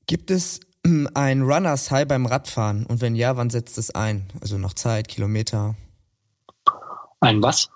Gibt 0.07 0.31
es 0.31 0.59
hm, 0.85 1.09
ein 1.13 1.41
Runners 1.41 1.91
High 1.91 2.07
beim 2.07 2.25
Radfahren? 2.25 2.85
Und 2.85 3.01
wenn 3.01 3.15
ja, 3.15 3.35
wann 3.35 3.49
setzt 3.49 3.77
es 3.77 3.91
ein? 3.91 4.27
Also 4.41 4.57
noch 4.57 4.73
Zeit, 4.73 5.07
Kilometer? 5.07 5.75
Ein 7.19 7.41
was? 7.41 7.69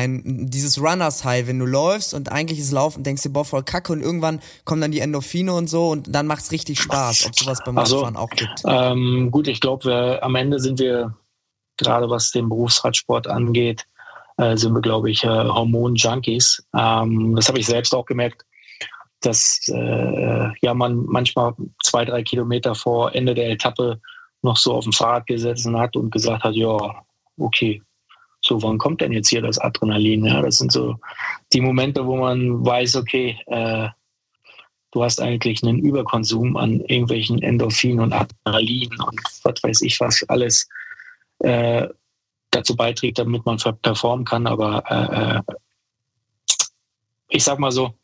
Ein, 0.00 0.50
dieses 0.50 0.80
Runners 0.80 1.24
High, 1.24 1.46
wenn 1.46 1.58
du 1.58 1.66
läufst 1.66 2.14
und 2.14 2.32
eigentlich 2.32 2.58
ist 2.58 2.72
Laufen, 2.72 3.02
denkst 3.02 3.22
du, 3.22 3.30
boah, 3.30 3.44
voll 3.44 3.62
kacke 3.62 3.92
und 3.92 4.00
irgendwann 4.00 4.40
kommen 4.64 4.80
dann 4.80 4.90
die 4.90 5.00
Endorphine 5.00 5.52
und 5.52 5.68
so 5.68 5.88
und 5.88 6.14
dann 6.14 6.26
macht's 6.26 6.52
richtig 6.52 6.80
Spaß, 6.80 7.26
ob 7.26 7.38
sowas 7.38 7.60
beim 7.64 7.76
also, 7.78 7.96
Radfahren 7.96 8.16
auch 8.16 8.30
gibt. 8.30 8.62
Ähm, 8.66 9.30
gut, 9.30 9.48
ich 9.48 9.60
glaube, 9.60 10.18
am 10.22 10.34
Ende 10.34 10.58
sind 10.58 10.78
wir, 10.78 11.14
gerade 11.76 12.08
was 12.08 12.30
den 12.30 12.48
Berufsradsport 12.48 13.26
angeht, 13.26 13.86
äh, 14.38 14.56
sind 14.56 14.72
wir, 14.74 14.80
glaube 14.80 15.10
ich, 15.10 15.24
äh, 15.24 15.28
Hormon-Junkies. 15.28 16.62
Ähm, 16.76 17.36
das 17.36 17.48
habe 17.48 17.58
ich 17.58 17.66
selbst 17.66 17.94
auch 17.94 18.06
gemerkt, 18.06 18.44
dass 19.20 19.60
äh, 19.68 20.48
ja 20.62 20.74
man 20.74 21.04
manchmal 21.06 21.54
zwei, 21.82 22.04
drei 22.06 22.22
Kilometer 22.22 22.74
vor 22.74 23.14
Ende 23.14 23.34
der 23.34 23.50
Etappe 23.50 24.00
noch 24.42 24.56
so 24.56 24.72
auf 24.72 24.84
dem 24.84 24.94
Fahrrad 24.94 25.26
gesessen 25.26 25.78
hat 25.78 25.94
und 25.96 26.10
gesagt 26.10 26.42
hat, 26.42 26.54
ja, 26.54 26.78
okay, 27.38 27.82
so, 28.50 28.60
wann 28.64 28.78
kommt 28.78 29.00
denn 29.00 29.12
jetzt 29.12 29.28
hier 29.28 29.42
das 29.42 29.58
Adrenalin? 29.58 30.24
Ja, 30.24 30.42
das 30.42 30.58
sind 30.58 30.72
so 30.72 30.96
die 31.52 31.60
Momente, 31.60 32.04
wo 32.04 32.16
man 32.16 32.66
weiß, 32.66 32.96
okay, 32.96 33.38
äh, 33.46 33.88
du 34.90 35.04
hast 35.04 35.20
eigentlich 35.20 35.62
einen 35.62 35.78
Überkonsum 35.78 36.56
an 36.56 36.80
irgendwelchen 36.80 37.40
Endorphinen 37.42 38.00
und 38.00 38.12
Adrenalin 38.12 38.90
und 39.06 39.20
was 39.44 39.62
weiß 39.62 39.82
ich 39.82 40.00
was 40.00 40.24
alles 40.28 40.68
äh, 41.38 41.86
dazu 42.50 42.74
beiträgt, 42.74 43.20
damit 43.20 43.46
man 43.46 43.58
performen 43.82 44.24
kann. 44.24 44.48
Aber 44.48 44.82
äh, 44.90 45.38
äh 45.38 45.54
ich 47.28 47.44
sag 47.44 47.60
mal 47.60 47.70
so, 47.70 47.94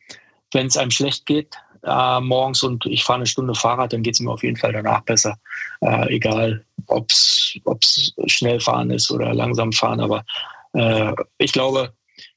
wenn 0.53 0.69
es 0.69 0.77
einem 0.77 0.93
schlecht 0.93 1.27
geht, 1.27 1.57
äh, 1.83 2.21
morgens 2.21 2.63
und 2.63 2.87
ich 2.87 3.03
fahre 3.03 3.17
eine 3.17 3.27
Stunde 3.27 3.57
Fahrrad, 3.57 3.93
dann 3.93 4.05
geht 4.05 4.15
es 4.15 4.21
mir 4.21 4.31
auf 4.31 4.45
jeden 4.45 4.57
Fall 4.57 4.73
danach 4.73 5.01
besser. 5.01 5.41
Äh, 5.81 6.15
egal, 6.15 6.65
ob 6.89 7.11
es 7.11 8.13
schnell 8.27 8.61
fahren 8.61 8.91
ist 8.91 9.11
oder 9.11 9.35
langsam 9.35 9.73
fahren. 9.73 10.01
Aber 10.01 10.25
äh, 10.73 11.13
ich 11.39 11.53
glaube, 11.53 11.93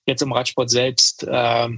jetzt 0.05 0.21
im 0.21 0.31
Radsport 0.31 0.69
selbst 0.69 1.23
äh, 1.23 1.69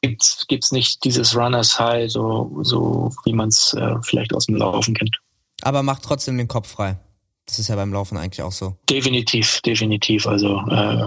gibt 0.00 0.22
es 0.22 0.72
nicht 0.72 1.04
dieses 1.04 1.36
Runners 1.36 1.78
High, 1.78 2.10
so, 2.10 2.58
so 2.62 3.10
wie 3.24 3.32
man 3.32 3.48
es 3.48 3.74
äh, 3.74 3.96
vielleicht 4.02 4.34
aus 4.34 4.46
dem 4.46 4.56
Laufen 4.56 4.94
kennt. 4.94 5.18
Aber 5.62 5.82
macht 5.82 6.02
trotzdem 6.02 6.38
den 6.38 6.48
Kopf 6.48 6.68
frei. 6.68 6.98
Das 7.46 7.58
ist 7.58 7.68
ja 7.68 7.76
beim 7.76 7.92
Laufen 7.92 8.16
eigentlich 8.16 8.42
auch 8.42 8.52
so. 8.52 8.76
Definitiv, 8.88 9.60
definitiv. 9.62 10.26
Also 10.26 10.60
äh, 10.68 11.06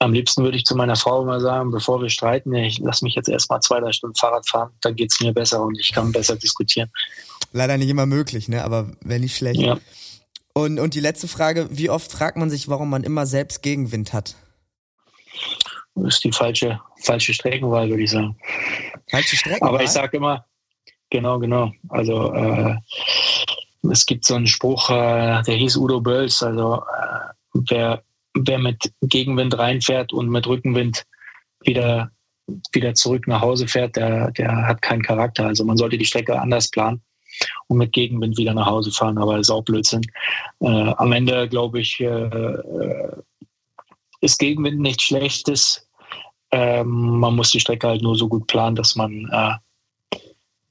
am 0.00 0.14
liebsten 0.14 0.42
würde 0.42 0.56
ich 0.56 0.64
zu 0.64 0.74
meiner 0.74 0.96
Frau 0.96 1.22
immer 1.22 1.40
sagen, 1.40 1.70
bevor 1.70 2.00
wir 2.00 2.08
streiten, 2.08 2.54
ich 2.54 2.78
lass 2.78 3.02
mich 3.02 3.14
jetzt 3.14 3.28
erstmal 3.28 3.60
zwei, 3.60 3.80
drei 3.80 3.92
Stunden 3.92 4.16
Fahrrad 4.16 4.48
fahren, 4.48 4.70
dann 4.80 4.96
geht 4.96 5.12
es 5.12 5.20
mir 5.20 5.32
besser 5.32 5.62
und 5.62 5.78
ich 5.78 5.92
kann 5.92 6.10
besser 6.10 6.36
diskutieren. 6.36 6.90
Leider 7.52 7.76
nicht 7.76 7.90
immer 7.90 8.06
möglich, 8.06 8.48
ne? 8.48 8.64
aber 8.64 8.90
wenn 9.02 9.20
nicht 9.20 9.36
schlecht. 9.36 9.60
Ja. 9.60 9.78
Und, 10.54 10.80
und 10.80 10.94
die 10.94 11.00
letzte 11.00 11.28
Frage, 11.28 11.68
wie 11.70 11.90
oft 11.90 12.10
fragt 12.10 12.38
man 12.38 12.48
sich, 12.48 12.68
warum 12.68 12.88
man 12.88 13.04
immer 13.04 13.26
selbst 13.26 13.62
Gegenwind 13.62 14.14
hat? 14.14 14.36
Das 15.94 16.14
ist 16.14 16.24
die 16.24 16.32
falsche, 16.32 16.80
falsche 17.02 17.34
Streckenwahl, 17.34 17.90
würde 17.90 18.02
ich 18.02 18.10
sagen. 18.10 18.36
Falsche 19.10 19.36
Streckenwahl? 19.36 19.68
Aber 19.68 19.82
ich 19.82 19.90
sage 19.90 20.16
immer, 20.16 20.46
genau, 21.10 21.38
genau. 21.38 21.72
Also 21.90 22.32
äh, 22.32 22.74
es 23.92 24.06
gibt 24.06 24.24
so 24.24 24.34
einen 24.34 24.46
Spruch, 24.46 24.88
äh, 24.88 25.42
der 25.42 25.56
hieß 25.56 25.76
Udo 25.76 26.00
Bölls, 26.00 26.42
also 26.42 26.76
äh, 26.76 27.60
wer 27.68 28.02
wer 28.34 28.58
mit 28.58 28.92
Gegenwind 29.02 29.58
reinfährt 29.58 30.12
und 30.12 30.28
mit 30.28 30.46
Rückenwind 30.46 31.04
wieder, 31.60 32.10
wieder 32.72 32.94
zurück 32.94 33.26
nach 33.26 33.40
Hause 33.40 33.66
fährt, 33.68 33.96
der, 33.96 34.30
der 34.32 34.66
hat 34.66 34.82
keinen 34.82 35.02
Charakter. 35.02 35.46
Also 35.46 35.64
man 35.64 35.76
sollte 35.76 35.98
die 35.98 36.04
Strecke 36.04 36.40
anders 36.40 36.70
planen 36.70 37.00
und 37.68 37.78
mit 37.78 37.92
Gegenwind 37.92 38.36
wieder 38.38 38.54
nach 38.54 38.66
Hause 38.66 38.90
fahren, 38.90 39.18
aber 39.18 39.36
das 39.36 39.48
ist 39.48 39.50
auch 39.50 39.62
Blödsinn. 39.62 40.02
Äh, 40.60 40.66
am 40.96 41.12
Ende, 41.12 41.48
glaube 41.48 41.80
ich, 41.80 42.00
äh, 42.00 42.58
ist 44.20 44.38
Gegenwind 44.38 44.80
nichts 44.80 45.04
Schlechtes. 45.04 45.86
Ähm, 46.50 47.18
man 47.20 47.36
muss 47.36 47.50
die 47.50 47.60
Strecke 47.60 47.88
halt 47.88 48.02
nur 48.02 48.16
so 48.16 48.28
gut 48.28 48.46
planen, 48.46 48.76
dass 48.76 48.96
man, 48.96 49.28
äh, 49.30 50.18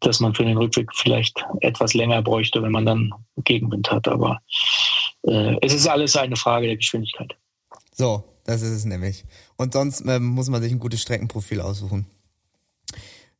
dass 0.01 0.20
man 0.20 0.34
für 0.34 0.43
den 0.45 0.57
Rückweg 0.57 0.89
vielleicht 0.93 1.43
etwas 1.62 1.93
länger 1.93 2.22
bräuchte, 2.22 2.62
wenn 2.62 2.72
man 2.72 2.86
dann 2.86 3.14
Gegenwind 3.43 3.89
hat. 3.91 4.07
Aber 4.07 4.39
äh, 5.24 5.55
es 5.62 5.74
ist 5.74 5.88
alles 5.88 6.16
eine 6.16 6.36
Frage 6.36 6.68
der 6.68 6.78
Geschwindigkeit. 6.78 7.36
So, 8.00 8.24
das 8.45 8.62
ist 8.62 8.72
es 8.72 8.86
nämlich. 8.86 9.26
Und 9.58 9.74
sonst 9.74 10.06
ähm, 10.08 10.24
muss 10.24 10.47
man 10.47 10.62
sich 10.62 10.72
ein 10.72 10.80
gutes 10.80 11.02
Streckenprofil 11.02 11.60
aussuchen. 11.60 12.06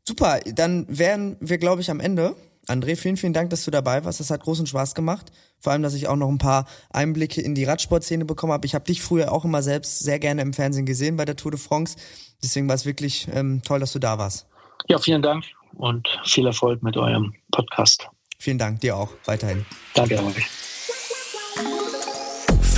Super, 0.06 0.42
dann 0.54 0.86
wären 0.90 1.38
wir, 1.40 1.58
glaube 1.58 1.82
ich, 1.82 1.90
am 1.90 2.02
Ende. 2.02 2.36
André, 2.68 2.98
vielen, 2.98 3.16
vielen 3.16 3.32
Dank, 3.32 3.52
dass 3.52 3.64
du 3.64 3.72
dabei 3.72 4.04
warst. 4.04 4.20
Das 4.20 4.32
hat 4.32 4.42
großen 4.42 4.68
Spaß 4.68 4.96
gemacht. 4.96 5.32
Vor 5.62 5.72
allem, 5.72 5.82
dass 5.82 5.94
ich 5.94 6.10
auch 6.10 6.18
noch 6.18 6.28
ein 6.28 6.40
paar 6.40 6.66
Einblicke 6.90 7.40
in 7.40 7.56
die 7.56 7.64
Radsportszene 7.64 8.26
bekommen 8.26 8.52
habe. 8.52 8.66
Ich 8.66 8.76
habe 8.76 8.84
dich 8.84 9.02
früher 9.02 9.32
auch 9.32 9.46
immer 9.46 9.64
selbst 9.64 10.00
sehr 10.00 10.20
gerne 10.20 10.42
im 10.42 10.52
Fernsehen 10.52 10.86
gesehen 10.86 11.16
bei 11.16 11.24
der 11.24 11.38
Tour 11.38 11.52
de 11.52 11.60
France. 11.60 11.96
Deswegen 12.44 12.68
war 12.68 12.76
es 12.76 12.86
wirklich 12.86 13.30
ähm, 13.32 13.62
toll, 13.64 13.80
dass 13.80 13.94
du 13.94 14.00
da 14.00 14.18
warst. 14.18 14.46
Ja, 14.90 15.00
vielen 15.00 15.22
Dank 15.22 15.46
und 15.76 16.06
viel 16.26 16.46
Erfolg 16.46 16.84
mit 16.84 16.98
eurem 16.98 17.34
Podcast. 17.54 18.10
Vielen 18.38 18.58
Dank, 18.58 18.82
dir 18.82 18.98
auch. 18.98 19.14
Weiterhin. 19.24 19.66
Danke 19.94 20.22
euch. 20.22 20.69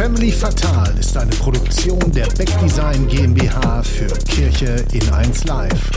Family 0.01 0.31
Fatal 0.31 0.97
ist 0.97 1.15
eine 1.15 1.29
Produktion 1.29 1.99
der 2.11 2.25
Beck 2.35 2.49
Design 2.59 3.07
GmbH 3.07 3.83
für 3.83 4.07
Kirche 4.07 4.83
in 4.93 5.13
1 5.13 5.43
Live. 5.43 5.91